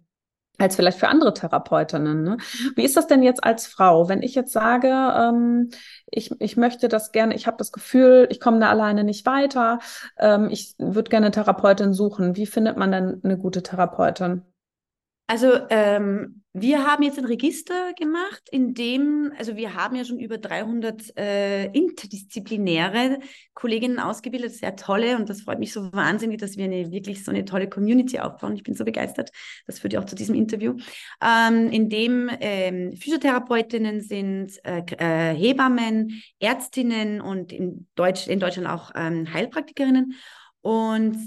als 0.58 0.76
vielleicht 0.76 1.00
für 1.00 1.08
andere 1.08 1.34
Therapeutinnen. 1.34 2.24
Ne? 2.24 2.38
Mhm. 2.38 2.72
Wie 2.76 2.84
ist 2.84 2.98
das 2.98 3.08
denn 3.08 3.24
jetzt 3.24 3.44
als 3.44 3.68
Frau, 3.68 4.08
wenn 4.10 4.22
ich 4.22 4.36
jetzt 4.36 4.54
sage, 4.54 4.88
ähm, 4.90 5.70
ich, 6.10 6.32
ich 6.40 6.58
möchte 6.58 6.88
das 6.88 7.12
gerne, 7.12 7.36
ich 7.36 7.48
habe 7.48 7.58
das 7.58 7.72
Gefühl, 7.72 8.28
ich 8.30 8.40
komme 8.40 8.60
da 8.60 8.70
alleine 8.70 9.04
nicht 9.04 9.26
weiter, 9.26 9.80
ähm, 10.18 10.50
ich 10.50 10.76
würde 10.78 11.10
gerne 11.10 11.28
eine 11.28 11.34
Therapeutin 11.34 11.94
suchen. 11.94 12.36
Wie 12.36 12.46
findet 12.46 12.78
man 12.78 12.92
denn 12.92 13.22
eine 13.24 13.38
gute 13.38 13.64
Therapeutin? 13.64 14.44
Also 15.28 15.52
ähm, 15.70 16.44
wir 16.58 16.86
haben 16.86 17.04
jetzt 17.04 17.20
ein 17.20 17.26
Register 17.26 17.92
gemacht, 18.00 18.48
in 18.50 18.74
dem, 18.74 19.34
also 19.38 19.58
wir 19.58 19.74
haben 19.74 19.98
ja 19.98 20.06
schon 20.06 20.20
über 20.20 20.38
300 20.38 21.18
äh, 21.18 21.66
interdisziplinäre 21.66 23.20
Kolleginnen 23.54 24.00
ausgebildet, 24.00 24.54
sehr 24.54 24.78
tolle 24.78 25.18
und 25.18 25.28
das 25.30 25.42
freut 25.42 25.60
mich 25.60 25.74
so 25.74 25.92
wahnsinnig, 25.92 26.40
dass 26.40 26.56
wir 26.56 26.64
eine 26.64 26.92
wirklich 26.92 27.26
so 27.26 27.32
eine 27.32 27.44
tolle 27.44 27.68
Community 27.68 28.20
aufbauen. 28.20 28.56
Ich 28.56 28.64
bin 28.64 28.74
so 28.74 28.86
begeistert. 28.86 29.32
Das 29.68 29.80
führt 29.80 29.92
ja 29.92 30.00
auch 30.00 30.06
zu 30.06 30.16
diesem 30.16 30.34
Interview, 30.34 30.78
ähm, 31.22 31.70
in 31.72 31.90
dem 31.90 32.32
ähm, 32.40 32.96
Physiotherapeutinnen 32.96 34.00
sind, 34.00 34.54
äh, 34.64 34.84
äh, 34.98 35.36
Hebammen, 35.36 36.24
Ärztinnen 36.40 37.20
und 37.20 37.52
in, 37.52 37.88
Deutsch, 37.96 38.28
in 38.28 38.40
Deutschland 38.40 38.70
auch 38.70 38.92
ähm, 38.96 39.34
Heilpraktikerinnen. 39.34 40.14
Und 40.62 41.18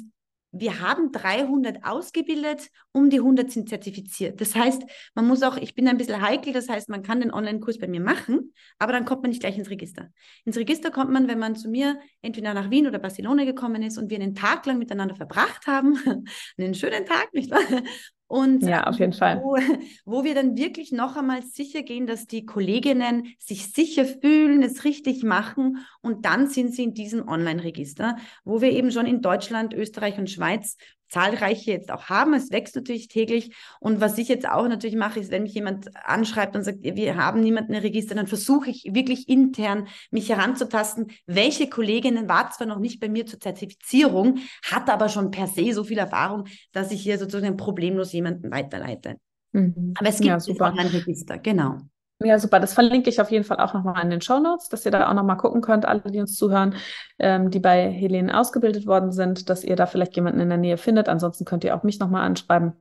wir 0.50 0.80
haben 0.80 1.12
300 1.12 1.84
ausgebildet, 1.84 2.70
um 2.92 3.11
die 3.11 3.18
100 3.18 3.50
sind 3.50 3.68
zertifiziert. 3.68 4.40
Das 4.40 4.54
heißt, 4.54 4.82
man 5.14 5.26
muss 5.26 5.42
auch, 5.42 5.56
ich 5.56 5.74
bin 5.74 5.88
ein 5.88 5.98
bisschen 5.98 6.22
heikel, 6.22 6.52
das 6.52 6.68
heißt, 6.68 6.88
man 6.88 7.02
kann 7.02 7.20
den 7.20 7.32
Online-Kurs 7.32 7.78
bei 7.78 7.87
mir 7.87 8.00
machen, 8.00 8.54
aber 8.78 8.92
dann 8.92 9.04
kommt 9.04 9.22
man 9.22 9.30
nicht 9.30 9.40
gleich 9.40 9.58
ins 9.58 9.70
Register. 9.70 10.11
Ins 10.44 10.56
Register 10.56 10.90
kommt 10.90 11.11
man, 11.11 11.28
wenn 11.28 11.38
man 11.38 11.56
zu 11.56 11.68
mir 11.68 11.98
entweder 12.22 12.54
nach 12.54 12.70
Wien 12.70 12.87
oder 12.87 12.98
Barcelona 12.98 13.44
gekommen 13.44 13.82
ist 13.82 13.98
und 13.98 14.11
wir 14.11 14.18
einen 14.18 14.34
Tag 14.34 14.64
lang 14.66 14.78
miteinander 14.78 15.14
verbracht 15.14 15.66
haben, 15.66 15.98
einen 16.58 16.74
schönen 16.74 17.04
Tag, 17.04 17.32
nicht 17.34 17.50
wahr? 17.50 17.82
Und 18.28 18.62
ja, 18.62 18.84
auf 18.84 18.98
jeden 18.98 19.14
Fall. 19.14 19.40
Wo, 19.42 19.56
wo, 20.04 20.22
wir 20.22 20.34
dann 20.34 20.56
wirklich 20.58 20.92
noch 20.92 21.16
einmal 21.16 21.42
sicher 21.42 21.82
gehen, 21.82 22.06
dass 22.06 22.26
die 22.26 22.44
Kolleginnen 22.44 23.34
sich 23.38 23.72
sicher 23.72 24.04
fühlen, 24.04 24.62
es 24.62 24.84
richtig 24.84 25.22
machen 25.22 25.78
und 26.02 26.26
dann 26.26 26.46
sind 26.46 26.74
sie 26.74 26.84
in 26.84 26.92
diesem 26.92 27.26
Online-Register, 27.26 28.16
wo 28.44 28.60
wir 28.60 28.70
eben 28.70 28.90
schon 28.90 29.06
in 29.06 29.22
Deutschland, 29.22 29.72
Österreich 29.72 30.18
und 30.18 30.28
Schweiz 30.28 30.76
zahlreiche 31.09 31.71
jetzt 31.71 31.90
auch 31.90 32.05
haben. 32.05 32.35
Es 32.35 32.51
wächst 32.51 32.77
natürlich 32.77 33.09
täglich. 33.09 33.55
Und 33.81 34.01
was 34.01 34.18
ich 34.18 34.29
jetzt 34.29 34.49
auch 34.49 34.66
natürlich 34.68 34.97
mache, 34.97 35.21
ist, 35.21 35.31
wenn 35.31 35.42
mich 35.42 35.55
jemand 35.55 35.88
anschreibt 36.05 36.55
und 36.57 36.62
sagt, 36.62 36.79
wir 36.83 37.16
haben 37.16 37.40
niemanden 37.40 37.75
im 37.75 37.81
Register, 37.81 38.14
dann 38.14 38.27
versuche 38.27 38.71
ich 38.71 38.88
wirklich 38.92 39.29
intern 39.29 39.88
mich 40.11 40.29
heranzutasten, 40.29 41.12
welche 41.27 41.68
Kolleginnen 41.68 42.29
war 42.29 42.51
zwar 42.51 42.66
noch 42.66 42.79
nicht 42.79 43.01
bei 43.01 43.09
mir 43.09 43.27
zur 43.27 43.40
Zertifizierung, 43.40 44.38
hat 44.64 44.90
aber 44.90 45.09
schon 45.09 45.31
per 45.31 45.47
se 45.47 45.73
so 45.73 45.85
viel 45.85 45.99
Erfahrung, 45.99 46.44
dass 46.73 46.92
ich 46.92 47.03
hier 47.03 47.18
sozusagen 47.18 47.57
problemlos 47.57 48.12
jemanden 48.12 48.51
weiterleite. 48.51 49.16
Mhm. 49.53 49.94
Aber 49.99 50.09
es 50.09 50.16
gibt 50.16 50.29
ja, 50.29 50.40
super. 50.40 50.75
ein 50.77 50.87
Register, 50.87 51.38
genau. 51.38 51.79
Ja, 52.20 52.38
super. 52.40 52.59
Das 52.59 52.74
verlinke 52.74 53.11
ich 53.11 53.20
auf 53.20 53.31
jeden 53.31 53.44
Fall 53.44 53.61
auch 53.61 53.74
nochmal 53.74 54.02
in 54.02 54.11
den 54.11 54.20
Show 54.20 54.40
Notes, 54.40 54.68
dass 54.68 54.85
ihr 54.85 54.90
da 54.90 55.09
auch 55.09 55.14
nochmal 55.14 55.37
gucken 55.37 55.61
könnt, 55.61 55.87
alle, 55.87 56.00
die 56.11 56.18
uns 56.18 56.35
zuhören, 56.35 56.74
ähm, 57.20 57.50
die 57.50 57.61
bei 57.61 57.88
Helene 57.90 58.37
ausgebildet 58.38 58.87
worden 58.87 59.12
sind, 59.12 59.48
dass 59.48 59.62
ihr 59.62 59.76
da 59.76 59.87
vielleicht 59.87 60.16
jemanden 60.16 60.40
in 60.40 60.48
der 60.48 60.59
Nähe 60.59 60.78
findet. 60.78 61.09
Ansonsten 61.09 61.44
könnt 61.44 61.62
ihr 61.62 61.76
auch 61.76 61.85
mich 61.85 62.00
nochmal 62.00 62.24
anschreiben 62.24 62.72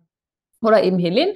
oder 0.61 0.83
eben 0.83 0.97
Helene 0.97 1.35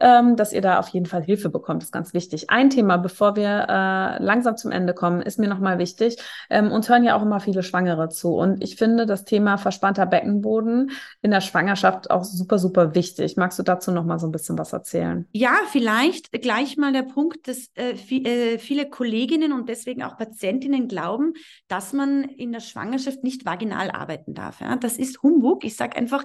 ähm, 0.00 0.36
dass 0.36 0.52
ihr 0.52 0.60
da 0.60 0.78
auf 0.78 0.88
jeden 0.88 1.06
Fall 1.06 1.22
Hilfe 1.22 1.48
bekommt. 1.48 1.82
Das 1.82 1.88
ist 1.88 1.92
ganz 1.92 2.14
wichtig. 2.14 2.50
Ein 2.50 2.70
Thema, 2.70 2.96
bevor 2.96 3.36
wir 3.36 3.66
äh, 3.68 4.22
langsam 4.22 4.56
zum 4.56 4.70
Ende 4.70 4.94
kommen, 4.94 5.22
ist 5.22 5.38
mir 5.38 5.48
nochmal 5.48 5.78
wichtig. 5.78 6.16
Ähm, 6.50 6.72
uns 6.72 6.88
hören 6.88 7.04
ja 7.04 7.16
auch 7.16 7.22
immer 7.22 7.40
viele 7.40 7.62
Schwangere 7.62 8.08
zu. 8.08 8.34
Und 8.34 8.62
ich 8.62 8.76
finde 8.76 9.06
das 9.06 9.24
Thema 9.24 9.56
verspannter 9.56 10.06
Beckenboden 10.06 10.90
in 11.22 11.30
der 11.30 11.40
Schwangerschaft 11.40 12.10
auch 12.10 12.24
super, 12.24 12.58
super 12.58 12.94
wichtig. 12.94 13.36
Magst 13.36 13.58
du 13.58 13.62
dazu 13.62 13.92
nochmal 13.92 14.18
so 14.18 14.26
ein 14.26 14.32
bisschen 14.32 14.58
was 14.58 14.72
erzählen? 14.72 15.26
Ja, 15.32 15.54
vielleicht 15.70 16.32
gleich 16.42 16.76
mal 16.76 16.92
der 16.92 17.02
Punkt, 17.02 17.46
dass 17.46 17.70
äh, 17.74 17.94
viel, 17.94 18.26
äh, 18.26 18.58
viele 18.58 18.88
Kolleginnen 18.88 19.52
und 19.52 19.68
deswegen 19.68 20.02
auch 20.02 20.16
Patientinnen 20.16 20.88
glauben, 20.88 21.34
dass 21.68 21.92
man 21.92 22.24
in 22.24 22.52
der 22.52 22.60
Schwangerschaft 22.60 23.22
nicht 23.22 23.44
vaginal 23.44 23.90
arbeiten 23.90 24.34
darf. 24.34 24.60
Ja? 24.60 24.76
Das 24.76 24.96
ist 24.96 25.22
Humbug. 25.22 25.64
Ich 25.64 25.76
sage 25.76 25.96
einfach, 25.96 26.24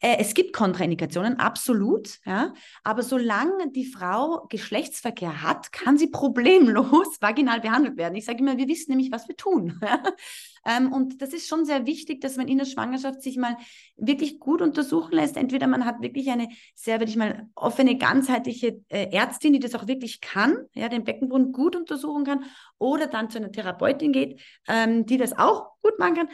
äh, 0.00 0.18
es 0.18 0.34
gibt 0.34 0.52
Kontraindikationen, 0.52 1.38
absolut, 1.38 2.18
ja, 2.26 2.52
aber 2.84 3.02
solange 3.02 3.70
die 3.70 3.86
Frau 3.86 4.46
Geschlechtsverkehr 4.50 5.42
hat, 5.42 5.72
kann 5.72 5.96
sie 5.96 6.08
problemlos 6.08 7.16
vaginal 7.20 7.60
behandelt 7.60 7.96
werden. 7.96 8.14
Ich 8.14 8.26
sage 8.26 8.40
immer, 8.40 8.58
wir 8.58 8.68
wissen 8.68 8.90
nämlich, 8.90 9.10
was 9.10 9.26
wir 9.26 9.36
tun. 9.36 9.80
ähm, 10.66 10.92
und 10.92 11.22
das 11.22 11.32
ist 11.32 11.48
schon 11.48 11.64
sehr 11.64 11.86
wichtig, 11.86 12.20
dass 12.20 12.36
man 12.36 12.46
in 12.46 12.58
der 12.58 12.66
Schwangerschaft 12.66 13.22
sich 13.22 13.38
mal 13.38 13.56
wirklich 13.96 14.38
gut 14.38 14.60
untersuchen 14.60 15.12
lässt. 15.12 15.38
Entweder 15.38 15.66
man 15.66 15.86
hat 15.86 16.02
wirklich 16.02 16.28
eine 16.30 16.48
sehr, 16.74 17.00
würde 17.00 17.10
ich 17.10 17.16
mal, 17.16 17.48
offene, 17.54 17.96
ganzheitliche 17.96 18.82
äh, 18.88 19.10
Ärztin, 19.12 19.54
die 19.54 19.60
das 19.60 19.74
auch 19.74 19.86
wirklich 19.86 20.20
kann, 20.20 20.58
ja, 20.74 20.90
den 20.90 21.04
Beckenboden 21.04 21.52
gut 21.52 21.74
untersuchen 21.74 22.24
kann, 22.24 22.44
oder 22.78 23.06
dann 23.06 23.30
zu 23.30 23.38
einer 23.38 23.50
Therapeutin 23.50 24.12
geht, 24.12 24.42
ähm, 24.68 25.06
die 25.06 25.16
das 25.16 25.38
auch 25.38 25.70
gut 25.80 25.98
machen 25.98 26.16
kann. 26.16 26.28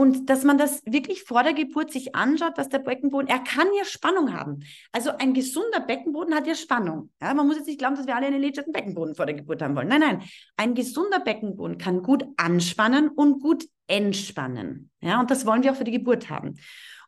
Und 0.00 0.30
dass 0.30 0.44
man 0.44 0.56
das 0.56 0.80
wirklich 0.86 1.24
vor 1.24 1.42
der 1.42 1.52
Geburt 1.52 1.92
sich 1.92 2.14
anschaut, 2.14 2.56
dass 2.56 2.70
der 2.70 2.78
Beckenboden, 2.78 3.28
er 3.28 3.40
kann 3.40 3.66
ja 3.76 3.84
Spannung 3.84 4.32
haben. 4.32 4.60
Also 4.92 5.10
ein 5.18 5.34
gesunder 5.34 5.80
Beckenboden 5.80 6.34
hat 6.34 6.46
ja 6.46 6.54
Spannung. 6.54 7.10
Ja, 7.20 7.34
man 7.34 7.46
muss 7.46 7.58
jetzt 7.58 7.66
nicht 7.66 7.78
glauben, 7.78 7.96
dass 7.96 8.06
wir 8.06 8.16
alle 8.16 8.28
einen 8.28 8.40
lädierten 8.40 8.72
Beckenboden 8.72 9.14
vor 9.14 9.26
der 9.26 9.34
Geburt 9.34 9.60
haben 9.60 9.76
wollen. 9.76 9.88
Nein, 9.88 10.00
nein. 10.00 10.22
Ein 10.56 10.74
gesunder 10.74 11.20
Beckenboden 11.20 11.76
kann 11.76 12.02
gut 12.02 12.24
anspannen 12.38 13.10
und 13.10 13.42
gut 13.42 13.66
entspannen. 13.88 14.90
Ja, 15.02 15.20
und 15.20 15.30
das 15.30 15.44
wollen 15.44 15.62
wir 15.64 15.72
auch 15.72 15.76
für 15.76 15.84
die 15.84 15.90
Geburt 15.90 16.30
haben. 16.30 16.54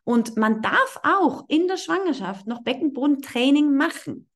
Und 0.03 0.37
man 0.37 0.61
darf 0.61 0.99
auch 1.01 1.45
in 1.47 1.67
der 1.67 1.77
Schwangerschaft 1.77 2.45
noch 2.45 2.61
Beckenbodentraining 2.61 3.75
machen. 3.75 4.29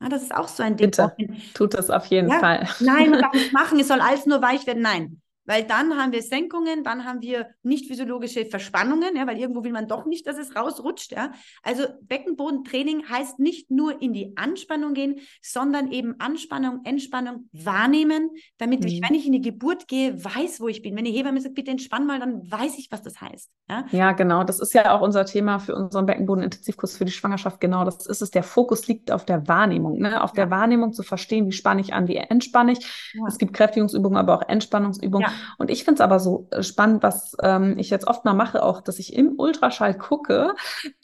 Ja, 0.00 0.08
das 0.08 0.22
ist 0.22 0.34
auch 0.36 0.46
so 0.46 0.62
ein 0.62 0.76
Ding. 0.76 0.92
Bitte, 0.92 1.16
tut 1.54 1.74
das 1.74 1.90
auf 1.90 2.06
jeden 2.06 2.28
ja, 2.28 2.38
Fall. 2.38 2.68
Nein, 2.78 3.10
man 3.10 3.22
darf 3.22 3.32
nicht 3.34 3.52
machen, 3.52 3.80
es 3.80 3.88
soll 3.88 4.00
alles 4.00 4.24
nur 4.24 4.40
weich 4.40 4.68
werden. 4.68 4.82
Nein, 4.82 5.20
weil 5.46 5.64
dann 5.64 5.96
haben 5.96 6.12
wir 6.12 6.22
Senkungen, 6.22 6.84
dann 6.84 7.04
haben 7.04 7.20
wir 7.20 7.48
nicht 7.62 7.86
physiologische 7.86 8.46
Verspannungen, 8.46 9.16
ja, 9.16 9.26
weil 9.26 9.38
irgendwo 9.38 9.64
will 9.64 9.72
man 9.72 9.88
doch 9.88 10.06
nicht, 10.06 10.26
dass 10.26 10.38
es 10.38 10.56
rausrutscht. 10.56 11.12
Ja. 11.12 11.32
Also 11.62 11.84
Beckenbodentraining 12.02 13.08
heißt 13.08 13.38
nicht 13.38 13.70
nur 13.70 14.00
in 14.00 14.12
die 14.12 14.36
Anspannung 14.36 14.94
gehen, 14.94 15.20
sondern 15.42 15.90
eben 15.92 16.14
Anspannung, 16.18 16.80
Entspannung 16.84 17.48
wahrnehmen, 17.52 18.30
damit 18.58 18.80
mhm. 18.80 18.86
ich, 18.86 19.02
wenn 19.02 19.14
ich 19.14 19.26
in 19.26 19.32
die 19.32 19.40
Geburt 19.40 19.88
gehe, 19.88 20.24
weiß, 20.24 20.60
wo 20.60 20.68
ich 20.68 20.82
bin. 20.82 20.96
Wenn 20.96 21.04
die 21.04 21.12
Hebamme 21.12 21.40
sagt, 21.40 21.54
bitte 21.54 21.70
entspann 21.70 22.06
mal, 22.06 22.18
dann 22.20 22.50
weiß 22.50 22.78
ich, 22.78 22.88
was 22.90 23.02
das 23.02 23.20
heißt. 23.20 23.50
Ja, 23.68 23.84
ja 23.90 24.12
genau. 24.12 24.44
Das 24.44 24.60
ist 24.60 24.74
ja 24.74 24.94
auch 24.94 25.00
unser 25.00 25.26
Thema 25.26 25.58
für 25.58 25.74
unseren 25.74 26.06
Beckenbodenintensivkurs 26.06 26.96
für 26.96 27.04
die 27.04 27.12
Schwangerschaft. 27.12 27.60
Genau, 27.60 27.84
das 27.84 28.06
ist 28.06 28.22
es. 28.22 28.30
Der 28.30 28.42
Fokus 28.42 28.86
liegt 28.86 29.10
auf 29.10 29.24
der 29.24 29.46
Wahrnehmung, 29.48 29.98
ne? 29.98 30.22
auf 30.22 30.32
der 30.32 30.50
Wahrnehmung 30.50 30.92
zu 30.92 31.02
verstehen, 31.02 31.46
wie 31.46 31.52
spanne 31.52 31.80
ich 31.80 31.92
an, 31.92 32.08
wie 32.08 32.16
entspanne 32.16 32.72
ich. 32.72 33.12
Es 33.26 33.38
gibt 33.38 33.52
Kräftigungsübungen, 33.54 34.18
aber 34.18 34.34
auch 34.38 34.48
Entspannungsübungen. 34.48 35.33
Und 35.58 35.70
ich 35.70 35.84
finde 35.84 35.94
es 35.94 36.00
aber 36.00 36.20
so 36.20 36.48
äh, 36.50 36.62
spannend, 36.62 37.02
was 37.02 37.36
ähm, 37.42 37.78
ich 37.78 37.90
jetzt 37.90 38.06
oft 38.06 38.24
mal 38.24 38.34
mache, 38.34 38.62
auch, 38.62 38.80
dass 38.80 38.98
ich 38.98 39.14
im 39.14 39.34
Ultraschall 39.38 39.96
gucke, 39.96 40.54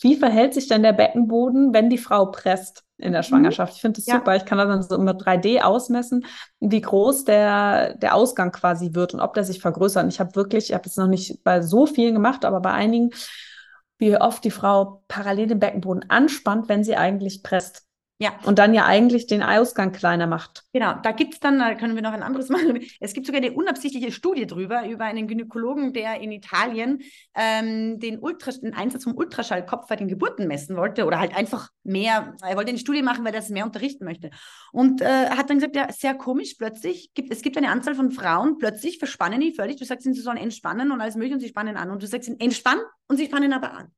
wie 0.00 0.16
verhält 0.16 0.54
sich 0.54 0.68
denn 0.68 0.82
der 0.82 0.92
Beckenboden, 0.92 1.72
wenn 1.72 1.90
die 1.90 1.98
Frau 1.98 2.26
presst 2.26 2.84
in 2.98 3.12
der 3.12 3.22
mhm. 3.22 3.26
Schwangerschaft. 3.26 3.74
Ich 3.74 3.80
finde 3.80 4.00
das 4.00 4.06
ja. 4.06 4.16
super. 4.16 4.36
Ich 4.36 4.44
kann 4.44 4.58
das 4.58 4.68
dann 4.68 4.82
so 4.82 4.98
mit 4.98 5.20
3D 5.20 5.60
ausmessen, 5.60 6.24
wie 6.60 6.80
groß 6.80 7.24
der, 7.24 7.94
der 7.94 8.14
Ausgang 8.14 8.52
quasi 8.52 8.94
wird 8.94 9.14
und 9.14 9.20
ob 9.20 9.34
der 9.34 9.44
sich 9.44 9.60
vergrößert. 9.60 10.04
Und 10.04 10.12
ich 10.12 10.20
habe 10.20 10.34
wirklich, 10.36 10.70
ich 10.70 10.74
habe 10.74 10.86
es 10.86 10.96
noch 10.96 11.08
nicht 11.08 11.42
bei 11.44 11.62
so 11.62 11.86
vielen 11.86 12.14
gemacht, 12.14 12.44
aber 12.44 12.60
bei 12.60 12.72
einigen, 12.72 13.10
wie 13.98 14.16
oft 14.16 14.44
die 14.44 14.50
Frau 14.50 15.02
parallel 15.08 15.48
den 15.48 15.58
Beckenboden 15.58 16.08
anspannt, 16.08 16.68
wenn 16.68 16.84
sie 16.84 16.96
eigentlich 16.96 17.42
presst. 17.42 17.84
Ja. 18.20 18.38
Und 18.44 18.58
dann 18.58 18.74
ja 18.74 18.84
eigentlich 18.84 19.26
den 19.26 19.42
Ausgang 19.42 19.92
kleiner 19.92 20.26
macht. 20.26 20.64
Genau, 20.74 20.92
da 21.02 21.12
gibt 21.12 21.32
es 21.32 21.40
dann, 21.40 21.58
da 21.58 21.74
können 21.74 21.94
wir 21.94 22.02
noch 22.02 22.12
ein 22.12 22.22
anderes 22.22 22.48
machen. 22.50 22.78
Es 23.00 23.14
gibt 23.14 23.26
sogar 23.26 23.40
eine 23.40 23.52
unabsichtliche 23.52 24.12
Studie 24.12 24.46
drüber, 24.46 24.86
über 24.86 25.06
einen 25.06 25.26
Gynäkologen, 25.26 25.94
der 25.94 26.20
in 26.20 26.30
Italien 26.30 27.00
ähm, 27.34 27.98
den, 27.98 28.18
Ultra, 28.18 28.50
den 28.52 28.74
Einsatz 28.74 29.04
vom 29.04 29.16
Ultraschallkopf 29.16 29.88
bei 29.88 29.96
den 29.96 30.06
Geburten 30.06 30.48
messen 30.48 30.76
wollte 30.76 31.06
oder 31.06 31.18
halt 31.18 31.34
einfach 31.34 31.70
mehr, 31.82 32.34
er 32.42 32.56
wollte 32.56 32.68
eine 32.68 32.78
Studie 32.78 33.00
machen, 33.00 33.24
weil 33.24 33.32
er 33.32 33.40
das 33.40 33.48
mehr 33.48 33.64
unterrichten 33.64 34.04
möchte. 34.04 34.28
Und 34.70 35.00
äh, 35.00 35.30
hat 35.30 35.48
dann 35.48 35.56
gesagt, 35.56 35.74
ja, 35.74 35.90
sehr 35.90 36.14
komisch, 36.14 36.56
plötzlich 36.58 37.14
gibt 37.14 37.32
es 37.32 37.40
gibt 37.40 37.56
eine 37.56 37.70
Anzahl 37.70 37.94
von 37.94 38.10
Frauen, 38.10 38.58
plötzlich 38.58 38.98
verspannen 38.98 39.40
die 39.40 39.54
völlig. 39.54 39.76
Du 39.76 39.86
sagst, 39.86 40.04
sie 40.04 40.12
sollen 40.12 40.36
entspannen 40.36 40.92
und 40.92 41.00
alles 41.00 41.14
mögliche 41.14 41.36
und 41.36 41.40
sie 41.40 41.48
spannen 41.48 41.78
an. 41.78 41.90
Und 41.90 42.02
du 42.02 42.06
sagst, 42.06 42.30
entspannen 42.38 42.82
und 43.08 43.16
sie 43.16 43.26
spannen 43.26 43.54
aber 43.54 43.72
an. 43.72 43.88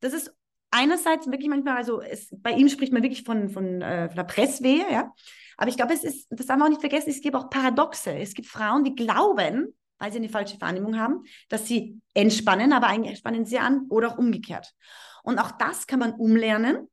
Das 0.00 0.14
ist 0.14 0.32
einerseits 0.70 1.26
wirklich 1.26 1.48
manchmal, 1.48 1.76
also 1.76 2.00
es, 2.00 2.28
bei 2.32 2.52
ihm 2.52 2.68
spricht 2.68 2.92
man 2.92 3.02
wirklich 3.02 3.24
von, 3.24 3.48
von, 3.48 3.80
äh, 3.82 4.08
von 4.08 4.16
der 4.16 4.24
Presswehe, 4.24 4.86
ja. 4.90 5.12
Aber 5.56 5.70
ich 5.70 5.76
glaube, 5.76 5.94
es 5.94 6.04
ist, 6.04 6.26
das 6.30 6.46
darf 6.46 6.58
man 6.58 6.66
auch 6.66 6.70
nicht 6.70 6.80
vergessen, 6.80 7.10
es 7.10 7.20
gibt 7.20 7.34
auch 7.34 7.48
Paradoxe. 7.48 8.14
Es 8.14 8.34
gibt 8.34 8.48
Frauen, 8.48 8.84
die 8.84 8.94
glauben, 8.94 9.74
weil 9.98 10.12
sie 10.12 10.18
eine 10.18 10.28
falsche 10.28 10.60
Wahrnehmung 10.60 10.98
haben, 10.98 11.24
dass 11.48 11.66
sie 11.66 11.98
entspannen, 12.12 12.72
aber 12.72 12.88
eigentlich 12.88 13.18
spannen 13.18 13.46
sie 13.46 13.58
an 13.58 13.86
oder 13.88 14.12
auch 14.12 14.18
umgekehrt. 14.18 14.74
Und 15.22 15.38
auch 15.38 15.52
das 15.52 15.86
kann 15.86 15.98
man 15.98 16.12
umlernen. 16.12 16.88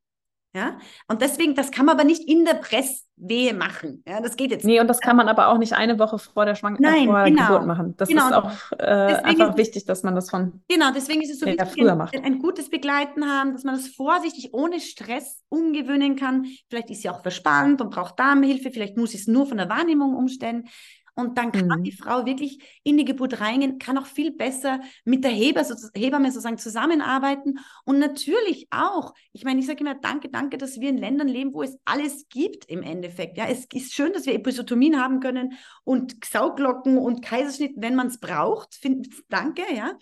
Ja, 0.56 0.78
und 1.08 1.20
deswegen, 1.20 1.56
das 1.56 1.72
kann 1.72 1.84
man 1.86 1.96
aber 1.96 2.04
nicht 2.04 2.28
in 2.28 2.44
der 2.44 2.54
Presswehe 2.54 3.52
machen. 3.54 4.04
Ja, 4.06 4.20
das 4.20 4.36
geht 4.36 4.52
jetzt 4.52 4.64
nicht. 4.64 4.74
Nee, 4.74 4.80
und 4.80 4.86
das 4.86 5.00
kann 5.00 5.16
man 5.16 5.26
aber 5.26 5.48
auch 5.48 5.58
nicht 5.58 5.72
eine 5.72 5.98
Woche 5.98 6.16
vor 6.16 6.46
der 6.46 6.54
Schwangerschaft, 6.54 6.96
äh, 6.96 7.06
vor 7.06 7.24
genau. 7.24 7.46
Geburt 7.46 7.66
machen. 7.66 7.94
Das 7.96 8.08
genau. 8.08 8.28
ist 8.28 8.32
auch 8.34 8.52
äh, 8.78 8.84
einfach 8.84 9.50
ist, 9.50 9.58
wichtig, 9.58 9.84
dass 9.84 10.04
man 10.04 10.14
das 10.14 10.30
von 10.30 10.62
Genau, 10.68 10.92
deswegen 10.94 11.22
ist 11.22 11.32
es 11.32 11.40
so 11.40 11.46
wichtig, 11.46 11.66
früher 11.76 11.96
macht. 11.96 12.14
Ein, 12.14 12.24
ein, 12.24 12.38
gutes 12.38 12.70
Begleiten 12.70 13.28
haben, 13.28 13.52
dass 13.52 13.64
man 13.64 13.74
das 13.74 13.88
vorsichtig, 13.88 14.54
ohne 14.54 14.78
Stress 14.78 15.42
umgewöhnen 15.48 16.14
kann. 16.14 16.46
Vielleicht 16.70 16.90
ist 16.90 17.02
sie 17.02 17.10
auch 17.10 17.22
verspannt 17.22 17.80
und 17.80 17.90
braucht 17.90 18.16
Darmhilfe, 18.20 18.70
vielleicht 18.70 18.96
muss 18.96 19.10
sie 19.10 19.18
es 19.18 19.26
nur 19.26 19.46
von 19.46 19.56
der 19.56 19.68
Wahrnehmung 19.68 20.14
umstellen. 20.14 20.68
Und 21.16 21.38
dann 21.38 21.52
kann 21.52 21.68
mhm. 21.68 21.84
die 21.84 21.92
Frau 21.92 22.26
wirklich 22.26 22.58
in 22.82 22.96
die 22.96 23.04
Geburt 23.04 23.40
reingehen, 23.40 23.78
kann 23.78 23.96
auch 23.98 24.06
viel 24.06 24.32
besser 24.32 24.80
mit 25.04 25.22
der 25.22 25.30
Hebamme, 25.30 25.76
Hebamme 25.94 26.30
sozusagen 26.32 26.58
zusammenarbeiten. 26.58 27.60
Und 27.84 27.98
natürlich 27.98 28.66
auch, 28.70 29.14
ich 29.32 29.44
meine, 29.44 29.60
ich 29.60 29.66
sage 29.66 29.80
immer, 29.80 29.94
danke, 29.94 30.28
danke, 30.28 30.58
dass 30.58 30.80
wir 30.80 30.88
in 30.88 30.98
Ländern 30.98 31.28
leben, 31.28 31.54
wo 31.54 31.62
es 31.62 31.78
alles 31.84 32.28
gibt 32.28 32.64
im 32.66 32.82
Endeffekt. 32.82 33.38
Ja, 33.38 33.46
es 33.46 33.66
ist 33.72 33.94
schön, 33.94 34.12
dass 34.12 34.26
wir 34.26 34.34
Episotomien 34.34 35.00
haben 35.00 35.20
können 35.20 35.54
und 35.84 36.24
Sauglocken 36.24 36.98
und 36.98 37.22
Kaiserschnitt, 37.22 37.74
wenn 37.76 37.94
man 37.94 38.08
es 38.08 38.18
braucht. 38.18 38.74
Find, 38.74 39.08
danke, 39.28 39.62
ja. 39.72 39.92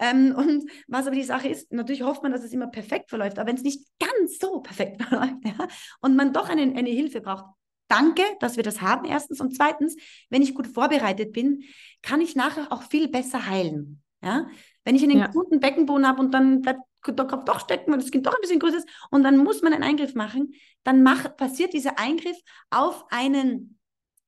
Ähm, 0.00 0.34
und 0.36 0.68
was 0.88 1.06
aber 1.06 1.14
die 1.14 1.22
Sache 1.22 1.48
ist, 1.48 1.72
natürlich 1.72 2.02
hofft 2.02 2.24
man, 2.24 2.32
dass 2.32 2.42
es 2.42 2.52
immer 2.52 2.66
perfekt 2.66 3.10
verläuft. 3.10 3.38
Aber 3.38 3.48
wenn 3.48 3.56
es 3.56 3.62
nicht 3.62 3.86
ganz 4.00 4.38
so 4.40 4.60
perfekt 4.60 5.00
verläuft 5.08 5.44
ja, 5.44 5.68
und 6.00 6.16
man 6.16 6.32
doch 6.32 6.48
eine, 6.48 6.62
eine 6.62 6.90
Hilfe 6.90 7.20
braucht, 7.20 7.44
danke, 7.88 8.22
dass 8.40 8.56
wir 8.56 8.62
das 8.62 8.80
haben, 8.80 9.04
erstens. 9.04 9.40
Und 9.40 9.56
zweitens, 9.56 9.96
wenn 10.30 10.42
ich 10.42 10.54
gut 10.54 10.66
vorbereitet 10.66 11.32
bin, 11.32 11.62
kann 12.02 12.20
ich 12.20 12.36
nachher 12.36 12.72
auch 12.72 12.82
viel 12.82 13.08
besser 13.08 13.46
heilen. 13.46 14.02
Ja? 14.22 14.48
Wenn 14.84 14.96
ich 14.96 15.02
einen 15.02 15.18
ja. 15.18 15.26
guten 15.28 15.60
Beckenboden 15.60 16.06
habe 16.06 16.20
und 16.20 16.32
dann 16.32 16.62
bleibt 16.62 16.80
der 17.06 17.24
Kopf 17.26 17.44
doch 17.44 17.60
stecken, 17.60 17.92
weil 17.92 18.00
das 18.00 18.10
Kind 18.10 18.26
doch 18.26 18.34
ein 18.34 18.40
bisschen 18.40 18.58
größer 18.58 18.78
ist 18.78 18.88
und 19.10 19.22
dann 19.22 19.36
muss 19.36 19.62
man 19.62 19.72
einen 19.72 19.84
Eingriff 19.84 20.14
machen, 20.14 20.54
dann 20.82 21.04
mach, 21.04 21.36
passiert 21.36 21.72
dieser 21.72 21.98
Eingriff 21.98 22.36
auf 22.70 23.04
einen 23.10 23.78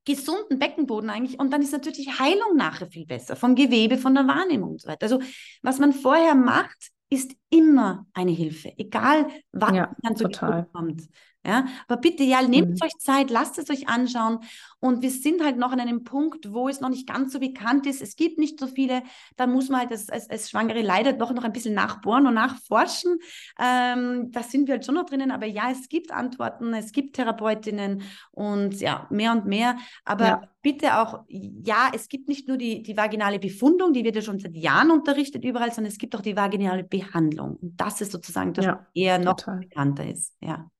gesunden 0.04 0.58
Beckenboden 0.58 1.10
eigentlich 1.10 1.38
und 1.38 1.52
dann 1.52 1.60
ist 1.60 1.72
natürlich 1.72 2.06
die 2.06 2.12
Heilung 2.12 2.56
nachher 2.56 2.86
viel 2.86 3.04
besser, 3.04 3.36
vom 3.36 3.54
Gewebe, 3.54 3.98
von 3.98 4.14
der 4.14 4.26
Wahrnehmung 4.26 4.70
und 4.70 4.80
so 4.80 4.88
weiter. 4.88 5.02
Also 5.02 5.20
was 5.62 5.78
man 5.78 5.92
vorher 5.92 6.34
macht, 6.34 6.90
ist 7.10 7.34
immer 7.50 8.06
eine 8.12 8.30
Hilfe, 8.30 8.72
egal 8.78 9.28
was 9.52 9.76
ja, 9.76 9.94
dann 10.02 10.16
zu 10.16 10.28
kommt. 10.72 11.08
Ja, 11.48 11.64
aber 11.86 11.98
bitte, 11.98 12.24
ja, 12.24 12.42
nehmt 12.42 12.78
mhm. 12.78 12.84
euch 12.84 12.98
Zeit, 12.98 13.30
lasst 13.30 13.58
es 13.58 13.70
euch 13.70 13.88
anschauen. 13.88 14.40
Und 14.80 15.00
wir 15.00 15.10
sind 15.10 15.42
halt 15.42 15.56
noch 15.56 15.72
an 15.72 15.80
einem 15.80 16.04
Punkt, 16.04 16.52
wo 16.52 16.68
es 16.68 16.82
noch 16.82 16.90
nicht 16.90 17.08
ganz 17.08 17.32
so 17.32 17.40
bekannt 17.40 17.86
ist. 17.86 18.02
Es 18.02 18.16
gibt 18.16 18.38
nicht 18.38 18.60
so 18.60 18.66
viele. 18.66 19.02
Da 19.36 19.46
muss 19.46 19.70
man 19.70 19.80
halt 19.80 19.90
als, 19.90 20.10
als, 20.10 20.28
als 20.28 20.50
Schwangere 20.50 20.82
leider 20.82 21.14
doch 21.14 21.32
noch 21.32 21.44
ein 21.44 21.52
bisschen 21.52 21.74
nachbohren 21.74 22.26
und 22.26 22.34
nachforschen. 22.34 23.18
Ähm, 23.58 24.30
da 24.30 24.42
sind 24.42 24.68
wir 24.68 24.74
halt 24.74 24.84
schon 24.84 24.96
noch 24.96 25.06
drinnen. 25.06 25.30
Aber 25.30 25.46
ja, 25.46 25.70
es 25.70 25.88
gibt 25.88 26.12
Antworten, 26.12 26.74
es 26.74 26.92
gibt 26.92 27.16
Therapeutinnen 27.16 28.02
und 28.30 28.78
ja, 28.78 29.06
mehr 29.08 29.32
und 29.32 29.46
mehr. 29.46 29.78
Aber 30.04 30.26
ja. 30.26 30.42
bitte 30.60 30.98
auch, 30.98 31.24
ja, 31.28 31.90
es 31.94 32.10
gibt 32.10 32.28
nicht 32.28 32.46
nur 32.46 32.58
die, 32.58 32.82
die 32.82 32.96
vaginale 32.96 33.38
Befundung, 33.38 33.94
die 33.94 34.04
wird 34.04 34.16
ja 34.16 34.22
schon 34.22 34.38
seit 34.38 34.54
Jahren 34.54 34.90
unterrichtet 34.90 35.46
überall, 35.46 35.72
sondern 35.72 35.90
es 35.92 35.98
gibt 35.98 36.14
auch 36.14 36.20
die 36.20 36.36
vaginale 36.36 36.84
Behandlung. 36.84 37.56
Und 37.56 37.80
das 37.80 38.02
ist 38.02 38.12
sozusagen 38.12 38.52
das, 38.52 38.66
ja, 38.66 38.86
eher 38.92 39.18
noch 39.18 39.36
total. 39.36 39.60
bekannter 39.60 40.06
ist. 40.06 40.36
Ja. 40.42 40.70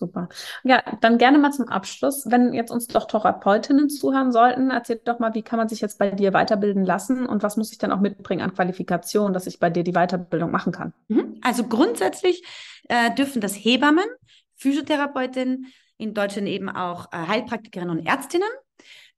Super. 0.00 0.30
Ja, 0.64 0.82
dann 1.02 1.18
gerne 1.18 1.36
mal 1.36 1.52
zum 1.52 1.68
Abschluss, 1.68 2.24
wenn 2.30 2.54
jetzt 2.54 2.70
uns 2.70 2.86
doch 2.86 3.06
Therapeutinnen 3.06 3.90
zuhören 3.90 4.32
sollten, 4.32 4.70
erzähl 4.70 4.98
doch 5.04 5.18
mal, 5.18 5.34
wie 5.34 5.42
kann 5.42 5.58
man 5.58 5.68
sich 5.68 5.82
jetzt 5.82 5.98
bei 5.98 6.10
dir 6.10 6.32
weiterbilden 6.32 6.86
lassen 6.86 7.26
und 7.26 7.42
was 7.42 7.58
muss 7.58 7.70
ich 7.70 7.76
dann 7.76 7.92
auch 7.92 8.00
mitbringen 8.00 8.40
an 8.40 8.54
Qualifikation, 8.54 9.34
dass 9.34 9.46
ich 9.46 9.58
bei 9.60 9.68
dir 9.68 9.84
die 9.84 9.92
Weiterbildung 9.92 10.50
machen 10.50 10.72
kann? 10.72 10.94
Mhm. 11.08 11.38
Also 11.42 11.64
grundsätzlich 11.64 12.42
äh, 12.88 13.14
dürfen 13.14 13.42
das 13.42 13.52
Hebammen, 13.52 14.06
Physiotherapeutinnen, 14.56 15.66
in 15.98 16.14
Deutschland 16.14 16.48
eben 16.48 16.70
auch 16.70 17.12
äh, 17.12 17.18
Heilpraktikerinnen 17.18 17.98
und 17.98 18.06
Ärztinnen. 18.06 18.48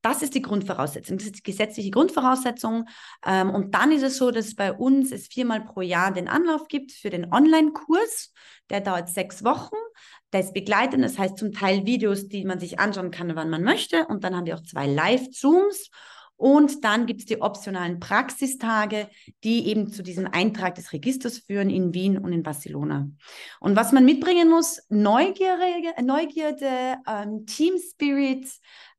Das 0.02 0.22
ist 0.22 0.34
die 0.34 0.42
Grundvoraussetzung, 0.42 1.16
das 1.16 1.26
ist 1.26 1.38
die 1.38 1.42
gesetzliche 1.42 1.90
Grundvoraussetzung. 1.90 2.88
Ähm, 3.24 3.50
und 3.50 3.74
dann 3.74 3.92
ist 3.92 4.02
es 4.02 4.16
so, 4.16 4.32
dass 4.32 4.54
bei 4.56 4.72
uns 4.72 5.12
es 5.12 5.28
viermal 5.28 5.64
pro 5.64 5.80
Jahr 5.80 6.12
den 6.12 6.28
Anlauf 6.28 6.66
gibt 6.68 6.92
für 6.92 7.08
den 7.08 7.32
Online-Kurs. 7.32 8.32
Der 8.68 8.80
dauert 8.80 9.08
sechs 9.08 9.44
Wochen. 9.44 9.76
Der 10.32 10.40
ist 10.40 10.54
begleitend, 10.54 11.04
das 11.04 11.18
heißt 11.18 11.38
zum 11.38 11.52
Teil 11.52 11.86
Videos, 11.86 12.26
die 12.26 12.44
man 12.44 12.58
sich 12.58 12.80
anschauen 12.80 13.10
kann, 13.10 13.36
wann 13.36 13.50
man 13.50 13.62
möchte. 13.62 14.06
Und 14.06 14.24
dann 14.24 14.34
haben 14.34 14.46
wir 14.46 14.56
auch 14.56 14.62
zwei 14.62 14.86
Live-Zooms. 14.86 15.90
Und 16.42 16.82
dann 16.84 17.06
gibt 17.06 17.20
es 17.20 17.26
die 17.26 17.40
optionalen 17.40 18.00
Praxistage, 18.00 19.08
die 19.44 19.68
eben 19.68 19.92
zu 19.92 20.02
diesem 20.02 20.26
Eintrag 20.26 20.74
des 20.74 20.92
Registers 20.92 21.38
führen 21.38 21.70
in 21.70 21.94
Wien 21.94 22.18
und 22.18 22.32
in 22.32 22.42
Barcelona. 22.42 23.08
Und 23.60 23.76
was 23.76 23.92
man 23.92 24.04
mitbringen 24.04 24.50
muss, 24.50 24.82
Neugierde, 24.88 26.02
Neugierde 26.02 26.96
ähm, 27.06 27.46
Team 27.46 27.74
Spirit, 27.78 28.48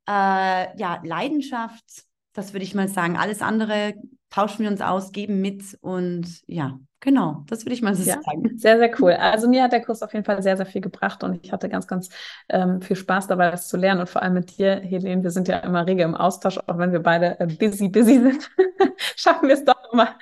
äh, 0.06 0.78
ja, 0.78 1.00
Leidenschaft, 1.02 1.84
das 2.32 2.52
würde 2.52 2.64
ich 2.64 2.74
mal 2.74 2.88
sagen. 2.88 3.16
Alles 3.16 3.42
andere 3.42 3.94
tauschen 4.30 4.64
wir 4.64 4.70
uns 4.70 4.80
aus, 4.80 5.12
geben 5.12 5.40
mit 5.40 5.78
und 5.80 6.42
ja, 6.46 6.78
Genau, 7.04 7.44
das 7.48 7.66
würde 7.66 7.74
ich 7.74 7.82
mal 7.82 7.94
so 7.94 8.02
ja, 8.02 8.18
sagen. 8.22 8.56
Sehr, 8.56 8.78
sehr 8.78 8.90
cool. 8.98 9.12
Also 9.12 9.46
mir 9.46 9.62
hat 9.62 9.72
der 9.72 9.82
Kurs 9.82 10.00
auf 10.00 10.14
jeden 10.14 10.24
Fall 10.24 10.42
sehr, 10.42 10.56
sehr 10.56 10.64
viel 10.64 10.80
gebracht 10.80 11.22
und 11.22 11.44
ich 11.44 11.52
hatte 11.52 11.68
ganz, 11.68 11.86
ganz 11.86 12.08
ähm, 12.48 12.80
viel 12.80 12.96
Spaß 12.96 13.26
dabei, 13.26 13.50
das 13.50 13.68
zu 13.68 13.76
lernen 13.76 14.00
und 14.00 14.08
vor 14.08 14.22
allem 14.22 14.32
mit 14.32 14.56
dir, 14.56 14.76
Helene. 14.76 15.22
Wir 15.22 15.30
sind 15.30 15.46
ja 15.46 15.58
immer 15.58 15.86
rege 15.86 16.02
im 16.02 16.14
Austausch, 16.14 16.56
auch 16.66 16.78
wenn 16.78 16.92
wir 16.92 17.00
beide 17.00 17.38
äh, 17.40 17.46
busy, 17.46 17.90
busy 17.90 18.20
sind, 18.20 18.50
schaffen 19.16 19.48
wir 19.48 19.54
es 19.54 19.64
doch 19.66 19.76
immer. 19.94 20.14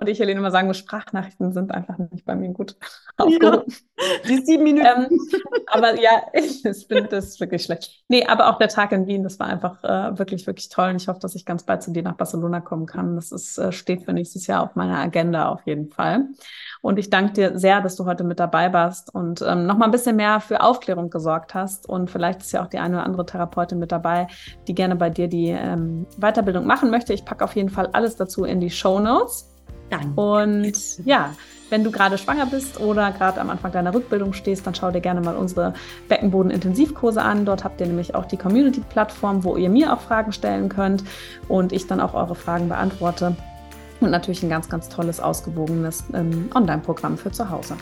Und 0.00 0.08
ich, 0.08 0.18
Helene, 0.18 0.40
immer 0.40 0.50
sagen 0.50 0.66
muss, 0.66 0.78
Sprachnachrichten 0.78 1.52
sind 1.52 1.72
einfach 1.72 1.98
nicht 1.98 2.24
bei 2.24 2.34
mir 2.34 2.50
gut 2.50 2.76
aufgehoben. 3.16 3.64
Ja, 3.68 4.04
die 4.28 4.44
sieben 4.44 4.64
Minuten. 4.64 4.86
Ähm, 4.86 5.18
aber 5.66 6.00
ja, 6.00 6.22
ich, 6.32 6.64
ich 6.64 6.86
finde 6.86 7.08
das 7.08 7.38
wirklich 7.40 7.64
schlecht. 7.64 8.02
Nee, 8.08 8.26
aber 8.26 8.48
auch 8.48 8.58
der 8.58 8.68
Tag 8.68 8.92
in 8.92 9.06
Wien, 9.06 9.22
das 9.22 9.38
war 9.38 9.48
einfach 9.48 9.82
äh, 9.84 10.18
wirklich, 10.18 10.46
wirklich 10.46 10.68
toll 10.68 10.90
und 10.90 10.96
ich 10.96 11.08
hoffe, 11.08 11.20
dass 11.20 11.34
ich 11.34 11.44
ganz 11.44 11.64
bald 11.64 11.82
zu 11.82 11.92
dir 11.92 12.02
nach 12.02 12.16
Barcelona 12.16 12.60
kommen 12.60 12.86
kann. 12.86 13.16
Das 13.16 13.32
ist, 13.32 13.58
äh, 13.58 13.72
steht 13.72 14.04
für 14.04 14.12
nächstes 14.12 14.46
Jahr 14.46 14.62
auf 14.62 14.76
meiner 14.76 14.98
Agenda 14.98 15.48
auf 15.48 15.66
jeden 15.66 15.88
Fall. 15.88 16.28
Und 16.82 16.98
ich 16.98 17.10
danke 17.10 17.32
dir 17.34 17.58
sehr, 17.58 17.80
dass 17.80 17.96
du 17.96 18.06
heute 18.06 18.24
mit 18.24 18.40
dabei 18.40 18.72
warst 18.72 19.14
und 19.14 19.42
ähm, 19.42 19.66
noch 19.66 19.76
mal 19.76 19.84
ein 19.84 19.90
bisschen 19.90 20.16
mehr 20.16 20.40
für 20.40 20.62
Aufklärung 20.62 21.10
gesorgt 21.10 21.54
hast. 21.54 21.88
Und 21.88 22.10
vielleicht 22.10 22.40
ist 22.40 22.52
ja 22.52 22.62
auch 22.62 22.68
die 22.68 22.78
eine 22.78 22.96
oder 22.96 23.04
andere 23.04 23.26
Therapeutin 23.26 23.78
mit 23.78 23.92
dabei, 23.92 24.28
die 24.66 24.74
gerne 24.74 24.96
bei 24.96 25.10
dir 25.10 25.28
die 25.28 25.48
ähm, 25.48 26.06
Weiterbildung 26.18 26.66
machen 26.66 26.90
möchte. 26.90 27.12
Ich 27.12 27.24
packe 27.24 27.44
auf 27.44 27.54
jeden 27.54 27.68
Fall 27.68 27.88
alles 27.92 28.16
dazu 28.16 28.44
in 28.44 28.60
die 28.60 28.70
Show 28.70 28.98
Notes. 28.98 29.46
Danke. 29.90 30.20
Und 30.20 31.04
ja, 31.04 31.34
wenn 31.68 31.84
du 31.84 31.90
gerade 31.90 32.16
schwanger 32.16 32.46
bist 32.46 32.80
oder 32.80 33.10
gerade 33.10 33.40
am 33.40 33.50
Anfang 33.50 33.72
deiner 33.72 33.92
Rückbildung 33.92 34.32
stehst, 34.32 34.66
dann 34.66 34.74
schau 34.74 34.90
dir 34.90 35.00
gerne 35.00 35.20
mal 35.20 35.36
unsere 35.36 35.74
Beckenboden-Intensivkurse 36.08 37.20
an. 37.20 37.44
Dort 37.44 37.64
habt 37.64 37.80
ihr 37.80 37.86
nämlich 37.86 38.14
auch 38.14 38.24
die 38.24 38.36
Community-Plattform, 38.36 39.44
wo 39.44 39.56
ihr 39.56 39.68
mir 39.68 39.92
auch 39.92 40.00
Fragen 40.00 40.32
stellen 40.32 40.68
könnt 40.68 41.04
und 41.48 41.72
ich 41.72 41.86
dann 41.86 42.00
auch 42.00 42.14
eure 42.14 42.34
Fragen 42.34 42.68
beantworte 42.68 43.36
und 44.00 44.10
natürlich 44.10 44.42
ein 44.42 44.48
ganz, 44.48 44.68
ganz 44.68 44.88
tolles, 44.88 45.20
ausgewogenes 45.20 46.04
ähm, 46.14 46.50
Online-Programm 46.54 47.18
für 47.18 47.30
zu 47.30 47.50
Hause. 47.50 47.76